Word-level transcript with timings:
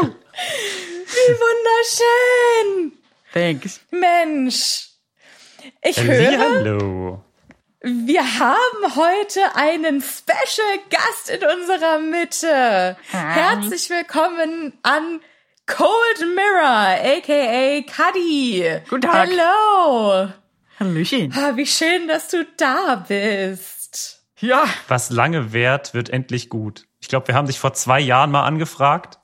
Wie 0.00 1.32
wunderschön! 1.40 2.92
Thanks. 3.32 3.80
Mensch, 3.90 4.88
ich 5.82 6.02
höre, 6.02 6.38
Hallo. 6.38 7.22
wir 7.82 8.38
haben 8.38 8.96
heute 8.96 9.40
einen 9.54 10.00
Special 10.02 10.78
Gast 10.90 11.28
in 11.30 11.42
unserer 11.44 11.98
Mitte. 11.98 12.96
Herzlich 13.10 13.90
willkommen 13.90 14.72
an 14.82 15.20
Cold 15.66 16.34
Mirror, 16.34 16.96
aka 17.18 17.82
Cuddy. 17.82 18.80
Guten 18.88 19.02
Tag. 19.02 19.28
Hallo. 19.28 20.28
Hallöchen. 20.80 21.34
Ah, 21.36 21.54
Wie 21.56 21.66
schön, 21.66 22.08
dass 22.08 22.28
du 22.28 22.46
da 22.56 23.04
bist. 23.06 24.22
Ja. 24.40 24.64
Was 24.86 25.10
lange 25.10 25.52
währt, 25.52 25.92
wird 25.92 26.08
endlich 26.10 26.48
gut. 26.48 26.87
Ich 27.08 27.10
glaube, 27.10 27.26
wir 27.28 27.34
haben 27.34 27.46
dich 27.46 27.58
vor 27.58 27.72
zwei 27.72 28.00
Jahren 28.00 28.30
mal 28.30 28.44
angefragt. 28.44 29.18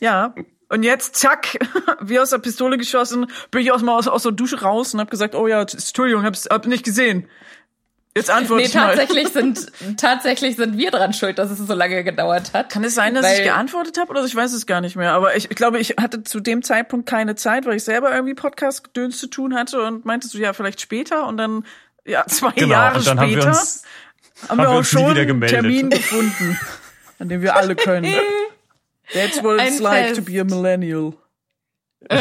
Ja. 0.00 0.34
Und 0.68 0.82
jetzt, 0.82 1.14
zack, 1.14 1.56
wie 2.00 2.18
aus 2.18 2.30
der 2.30 2.38
Pistole 2.38 2.78
geschossen, 2.78 3.30
bin 3.52 3.62
ich 3.62 3.70
aus, 3.70 3.86
aus, 3.86 4.08
aus 4.08 4.24
der 4.24 4.32
Dusche 4.32 4.60
raus 4.60 4.92
und 4.92 4.98
hab 4.98 5.08
gesagt, 5.08 5.36
oh 5.36 5.46
ja, 5.46 5.60
Entschuldigung, 5.60 6.24
hab's 6.24 6.48
hab 6.50 6.66
nicht 6.66 6.84
gesehen. 6.84 7.28
Jetzt 8.16 8.28
antworte 8.28 8.62
Nee, 8.62 8.66
ich 8.70 8.74
mal. 8.74 8.88
tatsächlich 8.96 9.28
sind, 9.32 9.72
tatsächlich 9.98 10.56
sind 10.56 10.76
wir 10.78 10.90
dran 10.90 11.12
schuld, 11.12 11.38
dass 11.38 11.48
es 11.48 11.58
so 11.58 11.74
lange 11.74 12.02
gedauert 12.02 12.52
hat. 12.54 12.70
Kann 12.70 12.82
es 12.82 12.96
sein, 12.96 13.14
dass 13.14 13.24
Weil- 13.24 13.38
ich 13.38 13.44
geantwortet 13.44 13.98
habe 14.00 14.10
oder 14.10 14.24
ich 14.24 14.34
weiß 14.34 14.52
es 14.52 14.66
gar 14.66 14.80
nicht 14.80 14.96
mehr. 14.96 15.12
Aber 15.12 15.36
ich, 15.36 15.48
ich 15.48 15.56
glaube, 15.56 15.78
ich 15.78 15.90
hatte 16.00 16.24
zu 16.24 16.40
dem 16.40 16.64
Zeitpunkt 16.64 17.08
keine 17.08 17.36
Zeit, 17.36 17.66
weil 17.66 17.76
ich 17.76 17.84
selber 17.84 18.12
irgendwie 18.12 18.34
Podcast-Gedöns 18.34 19.16
zu 19.18 19.28
tun 19.28 19.54
hatte 19.54 19.80
und 19.80 20.04
meintest 20.04 20.34
du 20.34 20.38
ja 20.38 20.52
vielleicht 20.54 20.80
später 20.80 21.28
und 21.28 21.36
dann 21.36 21.64
ja 22.04 22.26
zwei 22.26 22.50
Genau. 22.50 22.72
Jahre 22.72 22.98
und 22.98 23.06
dann 23.06 23.20
haben 23.20 23.28
später 23.30 23.44
wir 23.44 23.48
uns, 23.50 23.84
haben 23.84 23.84
wir 24.40 24.48
haben 24.48 24.58
wir 24.58 24.68
auch 24.70 24.78
uns 24.78 24.92
nie 24.92 24.98
schon 25.00 25.16
einen. 25.16 25.40
Termin 25.42 25.90
gefunden, 25.90 26.58
an 27.18 27.28
dem 27.28 27.42
wir 27.42 27.56
alle 27.56 27.76
können. 27.76 28.14
That's 29.12 29.42
what 29.42 29.60
it's 29.60 29.76
Ein 29.76 29.82
like 29.82 30.06
Fest. 30.08 30.16
to 30.16 30.22
be 30.22 30.40
a 30.40 30.44
millennial. 30.44 31.14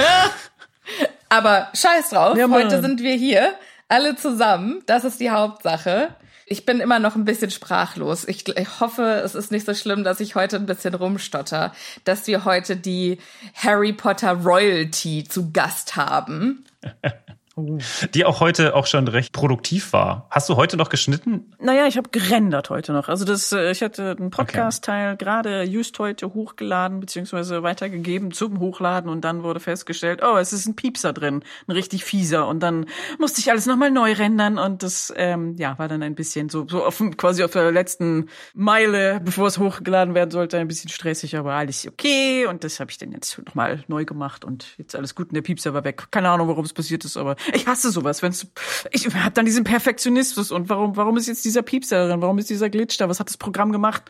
Aber 1.29 1.69
scheiß 1.73 2.09
drauf, 2.11 2.37
Ja, 2.37 2.49
heute 2.49 2.81
sind 2.81 3.01
wir 3.01 3.15
hier, 3.15 3.55
alle 3.87 4.15
zusammen. 4.15 4.83
Das 4.85 5.03
ist 5.03 5.19
die 5.19 5.31
Hauptsache. 5.31 6.15
Ich 6.47 6.65
bin 6.65 6.79
immer 6.79 6.99
noch 6.99 7.15
ein 7.15 7.25
bisschen 7.25 7.49
sprachlos. 7.49 8.27
Ich, 8.27 8.47
ich 8.47 8.79
hoffe, 8.79 9.01
es 9.25 9.33
ist 9.33 9.51
nicht 9.51 9.65
so 9.65 9.73
schlimm, 9.73 10.03
dass 10.03 10.19
ich 10.19 10.35
heute 10.35 10.57
ein 10.57 10.67
bisschen 10.67 10.93
rumstotter, 10.93 11.73
dass 12.03 12.27
wir 12.27 12.45
heute 12.45 12.75
die 12.77 13.17
Harry 13.55 13.93
Potter 13.93 14.33
Royalty 14.33 15.23
zu 15.27 15.51
Gast 15.51 15.95
haben. 15.95 16.65
die 17.57 18.25
auch 18.25 18.41
heute 18.41 18.75
auch 18.75 18.85
schon 18.85 19.07
recht 19.07 19.31
produktiv 19.31 19.93
war. 19.93 20.27
Hast 20.29 20.49
du 20.49 20.57
heute 20.57 20.75
noch 20.75 20.89
geschnitten? 20.89 21.53
Naja, 21.57 21.87
ich 21.87 21.95
habe 21.95 22.09
gerendert 22.09 22.69
heute 22.69 22.91
noch. 22.91 23.07
Also 23.07 23.23
das, 23.23 23.53
äh, 23.53 23.71
ich 23.71 23.81
hatte 23.81 24.15
einen 24.19 24.29
Podcast-Teil 24.29 25.15
gerade 25.15 25.63
just 25.63 25.97
heute 25.99 26.33
hochgeladen 26.33 26.99
beziehungsweise 26.99 27.63
weitergegeben 27.63 28.31
zum 28.31 28.59
Hochladen 28.59 29.09
und 29.09 29.21
dann 29.21 29.43
wurde 29.43 29.61
festgestellt, 29.61 30.21
oh, 30.21 30.35
es 30.35 30.51
ist 30.51 30.65
ein 30.65 30.75
Piepser 30.75 31.13
drin, 31.13 31.43
ein 31.67 31.71
richtig 31.71 32.03
fieser 32.03 32.45
und 32.47 32.59
dann 32.59 32.87
musste 33.19 33.39
ich 33.39 33.49
alles 33.49 33.67
nochmal 33.67 33.89
neu 33.89 34.11
rendern 34.11 34.57
und 34.59 34.83
das, 34.83 35.13
ähm, 35.15 35.55
ja, 35.57 35.79
war 35.79 35.87
dann 35.87 36.03
ein 36.03 36.15
bisschen 36.15 36.49
so, 36.49 36.67
so 36.67 36.83
auf, 36.83 37.01
quasi 37.15 37.41
auf 37.41 37.51
der 37.51 37.71
letzten 37.71 38.27
Meile, 38.53 39.21
bevor 39.23 39.47
es 39.47 39.59
hochgeladen 39.59 40.13
werden 40.13 40.31
sollte, 40.31 40.57
ein 40.57 40.67
bisschen 40.67 40.89
stressig, 40.89 41.37
aber 41.37 41.53
alles 41.53 41.87
okay 41.87 42.47
und 42.47 42.65
das 42.65 42.81
habe 42.81 42.91
ich 42.91 42.97
dann 42.97 43.13
jetzt 43.13 43.41
nochmal 43.45 43.85
neu 43.87 44.03
gemacht 44.03 44.43
und 44.43 44.75
jetzt 44.77 44.93
alles 44.93 45.15
gut 45.15 45.29
und 45.29 45.35
der 45.35 45.41
Piepser 45.41 45.73
war 45.73 45.85
weg. 45.85 46.07
Keine 46.11 46.29
Ahnung, 46.29 46.49
warum 46.49 46.65
es 46.65 46.73
passiert 46.73 47.05
ist, 47.05 47.15
aber 47.15 47.37
ich 47.53 47.67
hasse 47.67 47.91
sowas, 47.91 48.21
wenn's 48.21 48.47
ich 48.91 49.05
habe 49.13 49.31
dann 49.31 49.45
diesen 49.45 49.63
Perfektionismus 49.63 50.51
und 50.51 50.69
warum 50.69 50.95
warum 50.95 51.17
ist 51.17 51.27
jetzt 51.27 51.45
dieser 51.45 51.61
Piepser 51.61 52.07
drin? 52.07 52.21
Warum 52.21 52.37
ist 52.37 52.49
dieser 52.49 52.69
Glitch 52.69 52.97
da? 52.97 53.09
Was 53.09 53.19
hat 53.19 53.29
das 53.29 53.37
Programm 53.37 53.71
gemacht? 53.71 54.03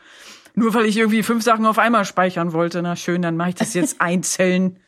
Nur 0.54 0.72
weil 0.74 0.86
ich 0.86 0.96
irgendwie 0.96 1.22
fünf 1.22 1.44
Sachen 1.44 1.66
auf 1.66 1.78
einmal 1.78 2.04
speichern 2.04 2.52
wollte. 2.52 2.80
Na 2.82 2.96
schön, 2.96 3.22
dann 3.22 3.36
mache 3.36 3.50
ich 3.50 3.54
das 3.56 3.74
jetzt 3.74 4.00
einzeln. 4.00 4.78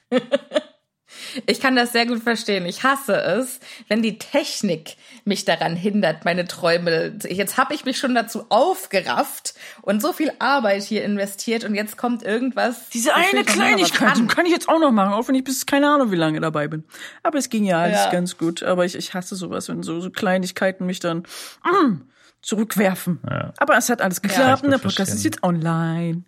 Ich 1.47 1.61
kann 1.61 1.75
das 1.77 1.93
sehr 1.93 2.07
gut 2.07 2.23
verstehen. 2.23 2.67
Ich 2.67 2.83
hasse 2.83 3.17
es, 3.17 3.61
wenn 3.89 4.03
die 4.03 4.19
Technik 4.19 4.97
mich 5.25 5.45
daran 5.45 5.75
hindert, 5.77 6.25
meine 6.25 6.47
Träume. 6.47 7.15
Jetzt 7.29 7.57
habe 7.57 7.75
ich 7.75 7.85
mich 7.85 7.99
schon 7.99 8.15
dazu 8.15 8.47
aufgerafft 8.51 9.55
und 9.83 10.03
so 10.03 10.13
viel 10.13 10.33
Arbeit 10.39 10.83
hier 10.83 11.05
investiert 11.05 11.65
und 11.65 11.75
jetzt 11.75 11.97
kommt 11.97 12.23
irgendwas. 12.23 12.89
Diese 12.91 13.15
eine 13.15 13.45
Kleinigkeit 13.45 14.15
kann. 14.15 14.29
kann 14.29 14.47
ich 14.47 14.53
jetzt 14.53 14.69
auch 14.69 14.79
noch 14.79 14.91
machen, 14.93 15.13
auch 15.15 15.29
wenn 15.29 15.35
ich 15.35 15.45
bis 15.45 15.67
keine 15.67 15.89
Ahnung 15.91 16.11
wie 16.11 16.17
lange 16.17 16.41
dabei 16.41 16.69
bin. 16.69 16.85
Aber 17.23 17.39
es 17.39 17.49
ging 17.49 17.65
ja 17.65 17.81
alles 17.81 18.05
Ja. 18.05 18.11
ganz 18.11 18.37
gut. 18.37 18.63
Aber 18.63 18.85
ich, 18.85 18.95
ich 18.95 19.15
hasse 19.15 19.35
sowas, 19.37 19.69
wenn 19.69 19.83
so, 19.83 20.01
so 20.01 20.11
Kleinigkeiten 20.11 20.87
mich 20.87 21.01
dann 21.01 21.19
mm, 21.65 22.03
zurückwerfen. 22.43 23.21
Ja. 23.29 23.53
Aber 23.59 23.77
es 23.77 23.89
hat 23.89 24.03
alles 24.03 24.23
geklappt 24.23 24.59
ich 24.59 24.65
und 24.65 24.71
der 24.71 24.79
Podcast 24.79 25.11
ist 25.13 25.23
verstehen. 25.23 25.33
jetzt 25.33 25.43
online. 25.43 26.25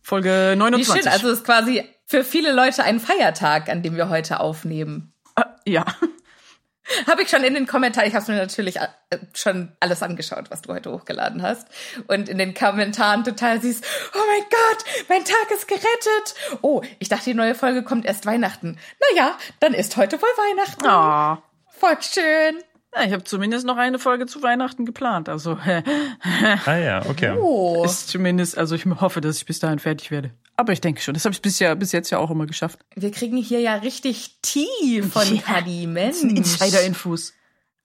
Folge 0.00 0.50
Wie 0.52 0.56
29. 0.56 1.02
schön. 1.02 1.12
Also 1.12 1.28
es 1.30 1.38
ist 1.38 1.44
quasi 1.44 1.82
für 2.06 2.24
viele 2.24 2.52
Leute 2.52 2.84
ein 2.84 3.00
Feiertag, 3.00 3.68
an 3.68 3.82
dem 3.82 3.96
wir 3.96 4.08
heute 4.08 4.40
aufnehmen. 4.40 5.12
Ah, 5.36 5.46
ja. 5.64 5.84
Habe 7.06 7.22
ich 7.22 7.30
schon 7.30 7.44
in 7.44 7.54
den 7.54 7.66
Kommentaren, 7.66 8.06
ich 8.06 8.14
habe 8.14 8.30
mir 8.30 8.38
natürlich 8.38 8.76
äh, 8.76 8.88
schon 9.32 9.72
alles 9.80 10.02
angeschaut, 10.02 10.50
was 10.50 10.60
du 10.60 10.74
heute 10.74 10.92
hochgeladen 10.92 11.40
hast. 11.40 11.66
Und 12.08 12.28
in 12.28 12.36
den 12.36 12.52
Kommentaren 12.52 13.24
total 13.24 13.60
süß, 13.62 13.80
oh 14.14 14.18
mein 14.18 14.42
Gott, 14.50 15.08
mein 15.08 15.24
Tag 15.24 15.50
ist 15.50 15.66
gerettet. 15.66 16.34
Oh, 16.60 16.82
ich 16.98 17.08
dachte, 17.08 17.24
die 17.24 17.34
neue 17.34 17.54
Folge 17.54 17.84
kommt 17.84 18.04
erst 18.04 18.26
Weihnachten. 18.26 18.78
Naja, 19.10 19.34
dann 19.60 19.72
ist 19.72 19.96
heute 19.96 20.20
wohl 20.20 20.28
Weihnachten. 20.28 20.86
Ah. 20.86 21.42
Voll 21.70 21.96
schön. 22.02 22.62
Ja, 22.94 23.04
ich 23.04 23.12
habe 23.12 23.24
zumindest 23.24 23.66
noch 23.66 23.78
eine 23.78 23.98
Folge 23.98 24.26
zu 24.26 24.42
Weihnachten 24.42 24.84
geplant. 24.84 25.30
Also 25.30 25.58
Ah 26.66 26.76
ja, 26.76 27.06
okay. 27.06 27.34
Oh. 27.36 27.82
ist 27.84 28.08
zumindest, 28.08 28.58
also 28.58 28.74
ich 28.74 28.84
hoffe, 28.84 29.22
dass 29.22 29.38
ich 29.38 29.46
bis 29.46 29.58
dahin 29.58 29.78
fertig 29.78 30.10
werde. 30.10 30.32
Aber 30.56 30.72
ich 30.72 30.80
denke 30.80 31.00
schon. 31.00 31.14
Das 31.14 31.24
habe 31.24 31.34
ich 31.34 31.42
bisher 31.42 31.74
bis 31.76 31.92
jetzt 31.92 32.10
ja 32.10 32.18
auch 32.18 32.30
immer 32.30 32.46
geschafft. 32.46 32.84
Wir 32.94 33.10
kriegen 33.10 33.36
hier 33.36 33.60
ja 33.60 33.74
richtig 33.76 34.38
Tee 34.42 35.02
von 35.02 35.34
Ja, 35.34 35.42
Paddy. 35.42 35.86
Mensch. 35.86 36.22
Insider-Infos. 36.22 37.32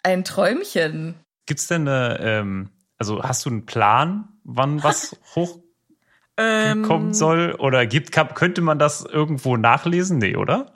Ein 0.04 0.24
Träumchen. 0.24 1.16
Gibt's 1.46 1.68
denn 1.68 1.88
eine, 1.88 2.20
ähm, 2.22 2.70
also 2.98 3.24
hast 3.24 3.46
du 3.46 3.50
einen 3.50 3.66
Plan, 3.66 4.30
wann 4.44 4.84
was 4.84 5.16
hochkommen 5.36 5.69
Ähm, 6.42 7.14
soll? 7.14 7.54
Oder 7.60 7.86
gibt, 7.86 8.12
könnte 8.36 8.62
man 8.62 8.80
das 8.80 9.04
irgendwo 9.04 9.58
nachlesen? 9.58 10.20
Nee, 10.20 10.38
oder? 10.38 10.68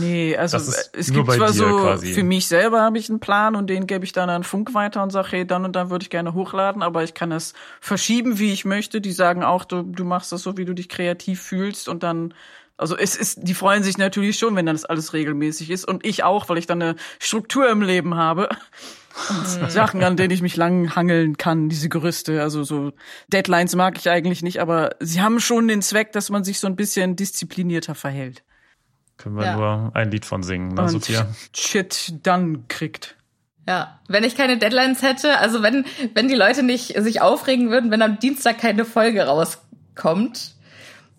Nee, 0.00 0.34
also 0.34 0.56
es 0.56 1.12
gibt 1.12 1.30
zwar 1.30 1.52
so, 1.52 1.64
quasi. 1.64 2.14
für 2.14 2.22
mich 2.22 2.46
selber 2.46 2.80
habe 2.80 2.96
ich 2.96 3.10
einen 3.10 3.20
Plan 3.20 3.54
und 3.54 3.68
den 3.68 3.86
gebe 3.86 4.04
ich 4.04 4.12
dann 4.12 4.30
an 4.30 4.44
Funk 4.44 4.72
weiter 4.72 5.02
und 5.02 5.10
sage, 5.10 5.28
hey, 5.32 5.46
dann 5.46 5.66
und 5.66 5.76
dann 5.76 5.90
würde 5.90 6.04
ich 6.04 6.10
gerne 6.10 6.32
hochladen, 6.32 6.82
aber 6.82 7.04
ich 7.04 7.12
kann 7.12 7.28
das 7.28 7.52
verschieben, 7.80 8.38
wie 8.38 8.52
ich 8.52 8.64
möchte. 8.64 9.02
Die 9.02 9.12
sagen 9.12 9.44
auch, 9.44 9.64
du, 9.64 9.82
du 9.82 10.04
machst 10.04 10.32
das 10.32 10.42
so, 10.42 10.56
wie 10.56 10.64
du 10.64 10.72
dich 10.72 10.88
kreativ 10.88 11.42
fühlst 11.42 11.88
und 11.88 12.02
dann 12.02 12.32
also 12.78 12.96
es 12.96 13.14
ist, 13.14 13.40
die 13.42 13.52
freuen 13.52 13.82
sich 13.82 13.98
natürlich 13.98 14.38
schon, 14.38 14.56
wenn 14.56 14.64
dann 14.64 14.74
das 14.74 14.86
alles 14.86 15.12
regelmäßig 15.12 15.68
ist 15.68 15.84
und 15.86 16.06
ich 16.06 16.24
auch, 16.24 16.48
weil 16.48 16.56
ich 16.56 16.66
dann 16.66 16.80
eine 16.80 16.96
Struktur 17.18 17.68
im 17.68 17.82
Leben 17.82 18.14
habe. 18.14 18.48
Und 19.28 19.46
Sachen, 19.70 20.02
an 20.04 20.16
denen 20.16 20.30
ich 20.30 20.42
mich 20.42 20.56
lang 20.56 20.94
hangeln 20.94 21.36
kann, 21.36 21.68
diese 21.68 21.88
Gerüste. 21.88 22.42
Also 22.42 22.62
so 22.62 22.92
Deadlines 23.28 23.74
mag 23.74 23.98
ich 23.98 24.08
eigentlich 24.08 24.42
nicht, 24.42 24.60
aber 24.60 24.90
sie 25.00 25.20
haben 25.20 25.40
schon 25.40 25.68
den 25.68 25.82
Zweck, 25.82 26.12
dass 26.12 26.30
man 26.30 26.44
sich 26.44 26.60
so 26.60 26.66
ein 26.66 26.76
bisschen 26.76 27.16
disziplinierter 27.16 27.94
verhält. 27.94 28.42
Können 29.16 29.36
wir 29.36 29.44
Ja. 29.44 29.56
nur 29.56 29.90
ein 29.94 30.10
Lied 30.10 30.24
von 30.24 30.42
singen, 30.42 30.68
ne, 30.74 30.82
und 30.82 30.88
Sophia? 30.88 31.26
Shit 31.54 32.14
dann 32.22 32.68
kriegt. 32.68 33.16
Ja, 33.68 34.00
wenn 34.08 34.24
ich 34.24 34.36
keine 34.36 34.56
Deadlines 34.58 35.02
hätte, 35.02 35.38
also 35.38 35.62
wenn, 35.62 35.84
wenn 36.14 36.28
die 36.28 36.34
Leute 36.34 36.62
nicht 36.62 37.00
sich 37.02 37.20
aufregen 37.20 37.70
würden, 37.70 37.90
wenn 37.90 38.02
am 38.02 38.18
Dienstag 38.18 38.58
keine 38.58 38.84
Folge 38.84 39.22
rauskommt, 39.24 40.54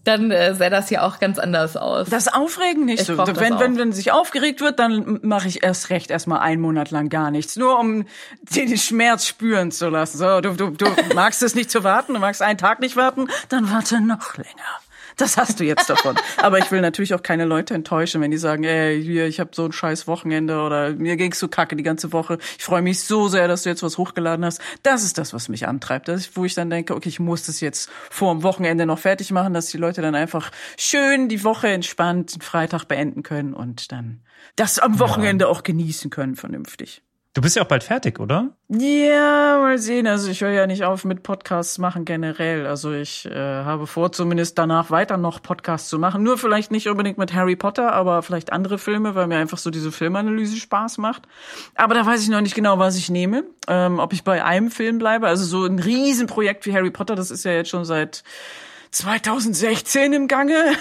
dann 0.04 0.32
äh, 0.32 0.56
sähe 0.56 0.70
das 0.70 0.90
hier 0.90 1.04
auch 1.04 1.20
ganz 1.20 1.38
anders 1.38 1.78
aus. 1.78 2.10
Das 2.10 2.28
Aufregen 2.28 2.86
nicht 2.86 3.02
Ich 3.02 3.08
so. 3.08 3.18
Wenn, 3.18 3.60
wenn, 3.60 3.78
wenn 3.78 3.92
sich 3.92 4.12
aufgeregt 4.12 4.62
wird, 4.62 4.80
dann 4.80 5.20
mache 5.22 5.48
ich 5.48 5.64
erst 5.64 5.90
recht 5.90 6.10
erstmal 6.10 6.40
einen 6.40 6.62
Monat 6.62 6.92
lang 6.92 7.10
gar 7.10 7.30
nichts. 7.30 7.56
Nur 7.56 7.80
um 7.80 8.06
den 8.42 8.78
Schmerz 8.78 9.28
spüren 9.28 9.72
zu 9.72 9.90
lassen. 9.90 10.18
So, 10.18 10.42
du, 10.42 10.54
du, 10.54 10.72
du 10.72 10.86
magst 11.16 11.44
es 11.44 11.54
nicht 11.54 11.70
zu 11.70 11.84
warten, 11.84 12.14
du 12.14 12.20
magst 12.20 12.42
einen 12.42 12.58
Tag 12.58 12.80
nicht 12.80 12.96
warten, 12.96 13.28
dann 13.50 13.72
warte 13.72 14.02
noch 14.02 14.38
länger. 14.38 14.80
Das 15.22 15.38
hast 15.38 15.60
du 15.60 15.64
jetzt 15.64 15.88
davon. 15.88 16.16
Aber 16.38 16.58
ich 16.58 16.72
will 16.72 16.82
natürlich 16.82 17.14
auch 17.14 17.22
keine 17.22 17.46
Leute 17.46 17.76
enttäuschen, 17.76 18.22
wenn 18.22 18.32
die 18.32 18.38
sagen, 18.38 18.64
ey, 18.64 19.00
hier, 19.04 19.28
ich 19.28 19.40
habe 19.40 19.52
so 19.54 19.66
ein 19.66 19.72
scheiß 19.72 20.08
Wochenende 20.08 20.60
oder 20.62 20.96
mir 20.96 21.16
ging's 21.16 21.38
so 21.38 21.48
kacke 21.48 21.76
die 21.76 21.84
ganze 21.84 22.12
Woche. 22.12 22.40
Ich 22.58 22.64
freue 22.64 22.82
mich 22.82 23.02
so 23.02 23.28
sehr, 23.28 23.48
dass 23.48 23.62
du 23.62 23.70
jetzt 23.70 23.84
was 23.84 24.00
hochgeladen 24.00 24.44
hast. 24.44 24.62
Das 24.82 25.04
ist 25.04 25.20
das, 25.20 25.32
was 25.32 25.48
mich 25.48 25.68
antreibt. 25.68 26.08
Das 26.08 26.22
ist, 26.22 26.36
wo 26.36 26.44
ich 26.44 26.56
dann 26.56 26.72
denke, 26.72 26.96
okay, 26.96 27.08
ich 27.08 27.20
muss 27.20 27.46
das 27.46 27.62
jetzt 27.62 27.92
vor 28.10 28.34
dem 28.34 28.42
Wochenende 28.42 28.88
noch 28.88 28.98
fertig 28.98 29.30
machen, 29.30 29.54
dass 29.54 29.68
die 29.68 29.78
Leute 29.78 30.02
dann 30.02 30.16
einfach 30.16 30.50
schön 30.76 31.30
die 31.30 31.44
Woche 31.44 31.68
entspannt 31.68 32.34
den 32.34 32.42
Freitag 32.42 32.86
beenden 32.86 33.22
können 33.22 33.54
und 33.54 33.92
dann 33.92 34.24
das 34.56 34.80
am 34.80 34.98
Wochenende 34.98 35.46
ja. 35.46 35.52
auch 35.52 35.62
genießen 35.62 36.10
können, 36.10 36.36
vernünftig. 36.36 37.04
Du 37.34 37.42
bist 37.42 37.56
ja 37.56 37.64
auch 37.64 37.68
bald 37.68 37.86
fertig, 37.86 38.20
oder? 38.20 38.50
Ja, 38.68 39.58
mal 39.62 39.78
sehen. 39.78 40.06
Also 40.06 40.30
ich 40.30 40.42
höre 40.42 40.52
ja 40.52 40.68
nicht 40.68 40.84
auf 40.84 41.06
mit 41.06 41.24
Podcasts 41.24 41.78
machen 41.78 42.04
generell. 42.04 42.68
Also 42.68 42.92
ich 42.92 43.26
äh, 43.26 43.34
habe 43.34 43.88
vor, 43.88 44.12
zumindest 44.12 44.58
danach 44.58 44.92
weiter 44.92 45.16
noch 45.16 45.42
Podcasts 45.42 45.88
zu 45.88 45.98
machen. 45.98 46.24
Nur 46.24 46.38
vielleicht 46.38 46.72
nicht 46.72 46.90
unbedingt 46.90 47.18
mit 47.18 47.34
Harry 47.34 47.56
Potter, 47.56 47.94
aber 47.94 48.22
vielleicht 48.22 48.52
andere 48.52 48.78
Filme, 48.78 49.16
weil 49.16 49.28
mir 49.28 49.38
einfach 49.38 49.60
so 49.60 49.70
diese 49.70 49.94
Filmanalyse 49.94 50.58
Spaß 50.58 50.98
macht. 50.98 51.24
Aber 51.76 51.94
da 51.94 52.06
weiß 52.06 52.22
ich 52.22 52.28
noch 52.28 52.42
nicht 52.42 52.56
genau, 52.56 52.80
was 52.80 52.98
ich 52.98 53.10
nehme. 53.10 53.46
Ähm, 53.70 54.00
ob 54.00 54.12
ich 54.12 54.26
bei 54.26 54.44
einem 54.44 54.70
Film 54.70 54.98
bleibe. 54.98 55.28
Also 55.28 55.46
so 55.46 55.66
ein 55.66 55.80
Riesenprojekt 55.80 56.66
wie 56.66 56.74
Harry 56.74 56.92
Potter, 56.92 57.16
das 57.16 57.32
ist 57.32 57.46
ja 57.46 57.54
jetzt 57.54 57.70
schon 57.70 57.86
seit 57.86 58.26
2016 58.92 60.12
im 60.12 60.28
Gange. 60.28 60.76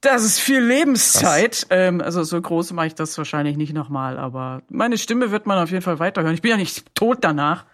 Das 0.00 0.24
ist 0.24 0.38
viel 0.38 0.60
Lebenszeit. 0.60 1.66
Ähm, 1.70 2.00
also 2.00 2.22
so 2.22 2.40
groß 2.40 2.72
mache 2.72 2.86
ich 2.86 2.94
das 2.94 3.18
wahrscheinlich 3.18 3.56
nicht 3.56 3.72
nochmal, 3.72 4.16
aber 4.18 4.62
meine 4.68 4.96
Stimme 4.96 5.30
wird 5.32 5.46
man 5.46 5.58
auf 5.58 5.70
jeden 5.70 5.82
Fall 5.82 5.98
weiterhören. 5.98 6.34
Ich 6.34 6.42
bin 6.42 6.52
ja 6.52 6.56
nicht 6.56 6.94
tot 6.94 7.18
danach. 7.22 7.64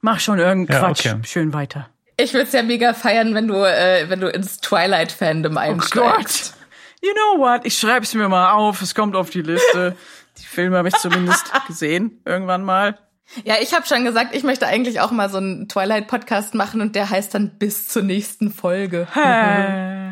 Mach 0.00 0.18
schon 0.20 0.38
irgendeinen 0.38 0.80
ja, 0.80 0.86
Quatsch. 0.86 1.06
Okay. 1.06 1.20
Schön 1.24 1.52
weiter. 1.52 1.88
Ich 2.16 2.32
würde 2.32 2.46
es 2.46 2.52
ja 2.52 2.64
mega 2.64 2.94
feiern, 2.94 3.34
wenn 3.34 3.46
du, 3.46 3.54
äh, 3.54 4.08
wenn 4.08 4.20
du 4.20 4.28
ins 4.28 4.58
Twilight-Fandom 4.58 5.56
einsteigst. 5.56 5.96
Oh 5.96 6.00
Gott. 6.00 6.52
You 7.00 7.12
know 7.12 7.44
what? 7.44 7.64
Ich 7.64 7.78
schreib's 7.78 8.12
mir 8.14 8.28
mal 8.28 8.52
auf. 8.52 8.82
Es 8.82 8.94
kommt 8.94 9.14
auf 9.14 9.30
die 9.30 9.42
Liste. 9.42 9.96
die 10.36 10.44
Filme 10.46 10.78
habe 10.78 10.88
ich 10.88 10.94
zumindest 10.96 11.52
gesehen 11.68 12.20
irgendwann 12.24 12.64
mal. 12.64 12.98
Ja, 13.44 13.56
ich 13.60 13.74
habe 13.74 13.86
schon 13.86 14.04
gesagt, 14.04 14.34
ich 14.34 14.42
möchte 14.42 14.66
eigentlich 14.66 15.00
auch 15.00 15.12
mal 15.12 15.28
so 15.28 15.36
einen 15.36 15.68
Twilight-Podcast 15.68 16.54
machen 16.54 16.80
und 16.80 16.96
der 16.96 17.08
heißt 17.10 17.34
dann 17.34 17.50
bis 17.58 17.86
zur 17.86 18.02
nächsten 18.02 18.50
Folge. 18.50 19.06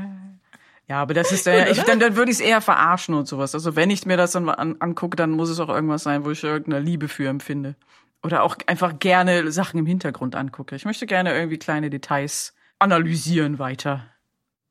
Ja, 0.89 1.03
aber 1.03 1.15
das 1.15 1.33
ist 1.33 1.47
ja, 1.47 1.67
ich, 1.67 1.83
dann, 1.83 1.99
dann 1.99 2.17
würde 2.17 2.31
ich 2.31 2.39
es 2.39 2.45
eher 2.45 2.61
verarschen 2.61 3.15
und 3.15 3.27
sowas. 3.27 3.55
Also 3.55 3.75
wenn 3.75 3.91
ich 3.91 4.07
mir 4.07 4.17
das 4.17 4.33
dann 4.33 4.49
an, 4.49 4.77
angucke, 4.79 5.17
dann 5.17 5.31
muss 5.31 5.51
es 5.51 5.59
auch 5.59 5.69
irgendwas 5.69 6.05
sein, 6.05 6.25
wo 6.25 6.31
ich 6.31 6.45
irgendeine 6.45 6.85
Liebe 6.85 7.09
für 7.09 7.29
empfinde. 7.29 7.75
Oder 8.23 8.43
auch 8.43 8.57
einfach 8.67 8.99
gerne 8.99 9.51
Sachen 9.51 9.79
im 9.79 9.87
Hintergrund 9.87 10.37
angucke. 10.37 10.77
Ich 10.77 10.85
möchte 10.85 11.07
gerne 11.07 11.35
irgendwie 11.35 11.59
kleine 11.59 11.91
Details 11.91 12.55
analysieren 12.79 13.59
weiter. 13.59 14.05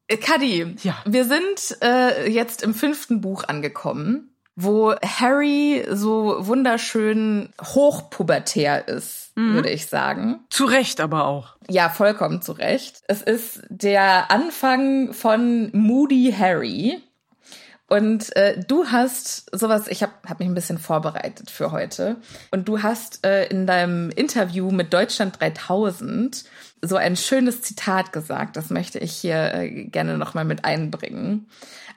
Äh, 0.08 0.18
Kadi, 0.18 0.76
ja. 0.84 0.98
wir 1.06 1.26
sind 1.26 1.78
äh, 1.82 2.30
jetzt 2.30 2.64
im 2.64 2.74
fünften 2.74 3.22
Buch 3.22 3.44
angekommen 3.44 4.35
wo 4.56 4.96
Harry 5.04 5.86
so 5.92 6.38
wunderschön 6.40 7.50
hochpubertär 7.62 8.88
ist, 8.88 9.32
mhm. 9.36 9.56
würde 9.56 9.70
ich 9.70 9.88
sagen. 9.88 10.40
Zu 10.50 10.66
Recht 10.66 11.02
aber 11.02 11.26
auch. 11.26 11.56
Ja, 11.70 11.90
vollkommen 11.90 12.42
zu 12.42 12.54
Recht. 12.54 13.04
Es 13.08 13.22
ist 13.22 13.62
der 13.70 14.32
Anfang 14.32 15.14
von 15.14 15.70
Moody 15.74 16.34
Harry. 16.38 17.02
Und 17.88 18.36
äh, 18.36 18.60
du 18.68 18.88
hast 18.88 19.56
sowas, 19.56 19.88
ich 19.88 20.02
habe 20.02 20.14
hab 20.28 20.40
mich 20.40 20.48
ein 20.48 20.56
bisschen 20.56 20.80
vorbereitet 20.80 21.52
für 21.52 21.72
heute. 21.72 22.16
Und 22.50 22.68
du 22.68 22.82
hast 22.82 23.26
äh, 23.26 23.46
in 23.48 23.68
deinem 23.68 24.10
Interview 24.10 24.72
mit 24.72 24.92
Deutschland 24.92 25.40
3000 25.40 26.46
so 26.82 26.96
ein 26.96 27.16
schönes 27.16 27.62
Zitat 27.62 28.14
gesagt. 28.14 28.58
Das 28.58 28.70
möchte 28.70 29.00
ich 29.00 29.14
hier 29.14 29.54
äh, 29.54 29.86
gerne 29.86 30.18
nochmal 30.18 30.46
mit 30.46 30.66
einbringen. 30.66 31.48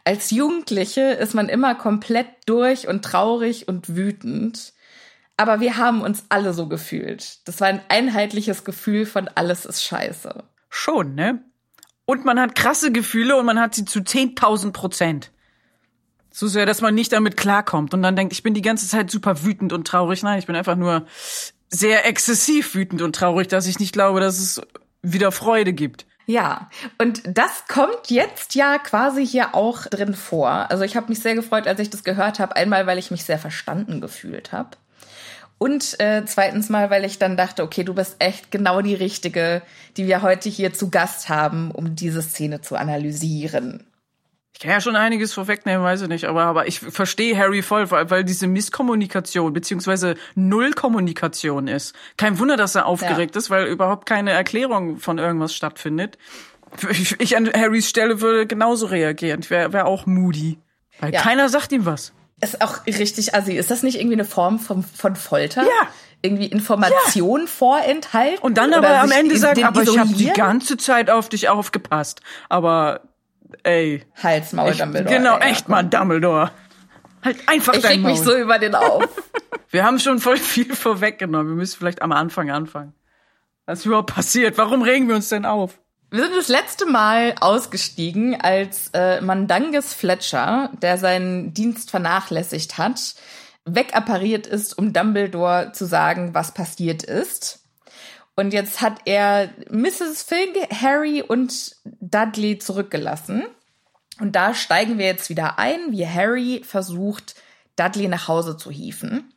Als 0.04 0.30
Jugendliche 0.30 1.02
ist 1.02 1.34
man 1.34 1.48
immer 1.48 1.75
komplett 1.75 2.28
durch 2.46 2.88
und 2.88 3.04
traurig 3.04 3.69
und 3.69 3.94
wütend. 3.94 4.72
Aber 5.36 5.60
wir 5.60 5.76
haben 5.76 6.00
uns 6.00 6.25
alle 6.30 6.52
so 6.52 6.66
gefühlt. 6.69 7.46
Das 7.46 7.60
war 7.60 7.69
ein 7.69 7.80
einheitliches 7.88 8.64
Gefühl 8.64 9.06
von 9.06 9.28
alles 9.34 9.66
ist 9.66 9.84
scheiße. 9.84 10.42
Schon, 10.69 11.14
ne? 11.14 11.42
Und 12.06 12.25
man 12.25 12.40
hat 12.40 12.54
krasse 12.54 12.90
Gefühle 12.90 13.36
und 13.36 13.46
man 13.46 13.60
hat 13.60 13.75
sie 13.75 13.84
zu 13.84 14.00
10.000 14.00 14.72
Prozent. 14.72 15.30
So 16.30 16.46
sehr, 16.46 16.66
dass 16.66 16.80
man 16.80 16.94
nicht 16.94 17.12
damit 17.12 17.36
klarkommt 17.36 17.94
und 17.94 18.02
dann 18.02 18.16
denkt, 18.16 18.32
ich 18.32 18.42
bin 18.42 18.54
die 18.54 18.62
ganze 18.62 18.88
Zeit 18.88 19.10
super 19.10 19.44
wütend 19.44 19.72
und 19.72 19.86
traurig. 19.86 20.22
Nein, 20.22 20.38
ich 20.38 20.46
bin 20.46 20.56
einfach 20.56 20.76
nur 20.76 21.06
sehr 21.70 22.06
exzessiv 22.06 22.74
wütend 22.74 23.02
und 23.02 23.14
traurig, 23.14 23.48
dass 23.48 23.66
ich 23.66 23.78
nicht 23.78 23.92
glaube, 23.92 24.20
dass 24.20 24.38
es 24.38 24.60
wieder 25.02 25.32
Freude 25.32 25.72
gibt. 25.72 26.06
Ja, 26.26 26.68
und 26.98 27.22
das 27.26 27.64
kommt 27.68 28.10
jetzt 28.10 28.54
ja 28.54 28.78
quasi 28.78 29.26
hier 29.26 29.54
auch 29.54 29.86
drin 29.86 30.12
vor. 30.12 30.70
Also 30.70 30.84
ich 30.84 30.94
habe 30.94 31.08
mich 31.08 31.20
sehr 31.20 31.34
gefreut, 31.34 31.66
als 31.66 31.80
ich 31.80 31.88
das 31.88 32.04
gehört 32.04 32.38
habe. 32.38 32.54
Einmal, 32.54 32.86
weil 32.86 32.98
ich 32.98 33.10
mich 33.10 33.24
sehr 33.24 33.38
verstanden 33.38 34.02
gefühlt 34.02 34.52
habe. 34.52 34.76
Und 35.56 35.98
äh, 36.00 36.24
zweitens 36.26 36.68
mal, 36.68 36.90
weil 36.90 37.04
ich 37.04 37.18
dann 37.18 37.38
dachte, 37.38 37.62
okay, 37.62 37.82
du 37.82 37.94
bist 37.94 38.16
echt 38.18 38.50
genau 38.50 38.82
die 38.82 38.94
Richtige, 38.94 39.62
die 39.96 40.06
wir 40.06 40.20
heute 40.20 40.50
hier 40.50 40.74
zu 40.74 40.90
Gast 40.90 41.30
haben, 41.30 41.70
um 41.70 41.96
diese 41.96 42.20
Szene 42.20 42.60
zu 42.60 42.76
analysieren. 42.76 43.84
Ich 44.54 44.60
kann 44.60 44.72
ja 44.72 44.80
schon 44.80 44.96
einiges 44.96 45.32
vorwegnehmen, 45.34 45.84
weiß 45.84 46.02
ich 46.02 46.08
nicht, 46.08 46.24
aber, 46.24 46.42
aber 46.42 46.66
ich 46.66 46.80
verstehe 46.80 47.38
Harry 47.38 47.62
voll, 47.62 47.90
weil, 47.92 48.10
weil 48.10 48.24
diese 48.24 48.48
Misskommunikation 48.48 49.52
beziehungsweise 49.52 50.16
Nullkommunikation 50.34 51.68
ist. 51.68 51.94
Kein 52.16 52.38
Wunder, 52.40 52.56
dass 52.56 52.74
er 52.74 52.86
aufgeregt 52.86 53.36
ja. 53.36 53.38
ist, 53.38 53.50
weil 53.50 53.66
überhaupt 53.66 54.06
keine 54.06 54.32
Erklärung 54.32 54.98
von 54.98 55.18
irgendwas 55.18 55.54
stattfindet. 55.54 56.18
Ich, 56.90 57.18
ich 57.20 57.36
an 57.36 57.50
Harrys 57.50 57.88
Stelle 57.88 58.20
würde 58.20 58.46
genauso 58.46 58.86
reagieren. 58.86 59.40
Ich 59.40 59.48
wäre 59.48 59.72
wär 59.72 59.86
auch 59.86 60.06
moody. 60.06 60.58
Weil 61.00 61.14
ja. 61.14 61.22
keiner 61.22 61.48
sagt 61.48 61.72
ihm 61.72 61.86
was. 61.86 62.12
Ist 62.40 62.60
auch 62.60 62.84
richtig 62.86 63.34
assi. 63.34 63.52
Ist 63.52 63.70
das 63.70 63.82
nicht 63.82 63.98
irgendwie 63.98 64.16
eine 64.16 64.24
Form 64.24 64.58
von, 64.58 64.82
von 64.82 65.16
Folter? 65.16 65.62
Ja 65.62 65.88
irgendwie 66.22 66.46
Informationen 66.46 67.44
ja. 67.44 67.50
vorenthalten. 67.50 68.38
Und 68.40 68.58
dann 68.58 68.74
aber 68.74 69.00
am 69.00 69.10
Ende 69.10 69.36
sagen, 69.38 69.64
aber 69.64 69.82
ich 69.82 69.98
habe 69.98 70.12
die 70.12 70.30
ganze 70.30 70.76
Zeit 70.76 71.10
auf 71.10 71.28
dich 71.28 71.48
aufgepasst. 71.48 72.22
Aber 72.48 73.02
ey. 73.64 74.05
Halsmaul 74.22 74.70
echt, 74.70 74.81
Dumbledore. 74.81 75.16
Genau, 75.16 75.37
ey, 75.38 75.50
echt 75.50 75.69
mal 75.69 75.82
Dumbledore. 75.82 76.50
Halt 77.25 77.37
einfach 77.49 77.75
ich 77.75 77.82
dein 77.82 78.02
Maul. 78.02 78.12
mich 78.12 78.20
so 78.20 78.37
über 78.37 78.58
den 78.58 78.75
auf. 78.75 79.08
Wir 79.70 79.84
haben 79.84 79.99
schon 79.99 80.19
voll 80.19 80.38
viel 80.38 80.75
vorweggenommen. 80.75 81.49
Wir 81.49 81.56
müssen 81.56 81.76
vielleicht 81.78 82.00
am 82.00 82.12
Anfang 82.12 82.50
anfangen. 82.50 82.94
Was 83.66 83.81
ist 83.81 83.87
überhaupt 83.87 84.14
passiert? 84.14 84.56
Warum 84.56 84.81
regen 84.81 85.08
wir 85.08 85.14
uns 85.14 85.28
denn 85.28 85.44
auf? 85.44 85.78
Wir 86.10 86.22
sind 86.22 86.34
das 86.34 86.49
letzte 86.49 86.87
Mal 86.87 87.34
ausgestiegen, 87.38 88.40
als 88.40 88.88
äh, 88.94 89.20
Mandanges 89.20 89.93
Fletcher, 89.93 90.70
der 90.81 90.96
seinen 90.96 91.52
Dienst 91.52 91.90
vernachlässigt 91.90 92.78
hat, 92.78 93.14
wegappariert 93.66 94.46
ist, 94.46 94.78
um 94.78 94.94
Dumbledore 94.94 95.72
zu 95.72 95.84
sagen, 95.84 96.32
was 96.32 96.54
passiert 96.54 97.02
ist. 97.02 97.66
Und 98.37 98.54
jetzt 98.54 98.81
hat 98.81 99.00
er 99.04 99.50
Mrs. 99.69 100.23
Fig, 100.23 100.56
Harry 100.71 101.23
und 101.23 101.76
Dudley 101.85 102.59
zurückgelassen. 102.59 103.44
Und 104.20 104.32
da 104.37 104.54
steigen 104.54 104.98
wir 104.98 105.06
jetzt 105.06 105.30
wieder 105.30 105.58
ein, 105.58 105.92
wie 105.92 106.06
Harry 106.06 106.62
versucht, 106.64 107.34
Dudley 107.76 108.08
nach 108.08 108.28
Hause 108.28 108.56
zu 108.56 108.70
hieven. 108.70 109.32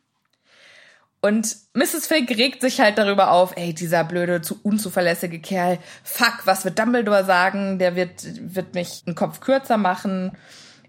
Und 1.24 1.56
Mrs. 1.74 2.08
Fig 2.08 2.28
regt 2.36 2.62
sich 2.62 2.80
halt 2.80 2.98
darüber 2.98 3.30
auf, 3.30 3.56
ey, 3.56 3.72
dieser 3.72 4.02
blöde, 4.02 4.42
zu 4.42 4.58
unzuverlässige 4.64 5.40
Kerl, 5.40 5.78
fuck, 6.02 6.40
was 6.46 6.64
wird 6.64 6.80
Dumbledore 6.80 7.24
sagen? 7.24 7.78
Der 7.78 7.94
wird, 7.94 8.24
wird 8.52 8.74
mich 8.74 9.04
einen 9.06 9.14
Kopf 9.14 9.38
kürzer 9.38 9.76
machen. 9.76 10.32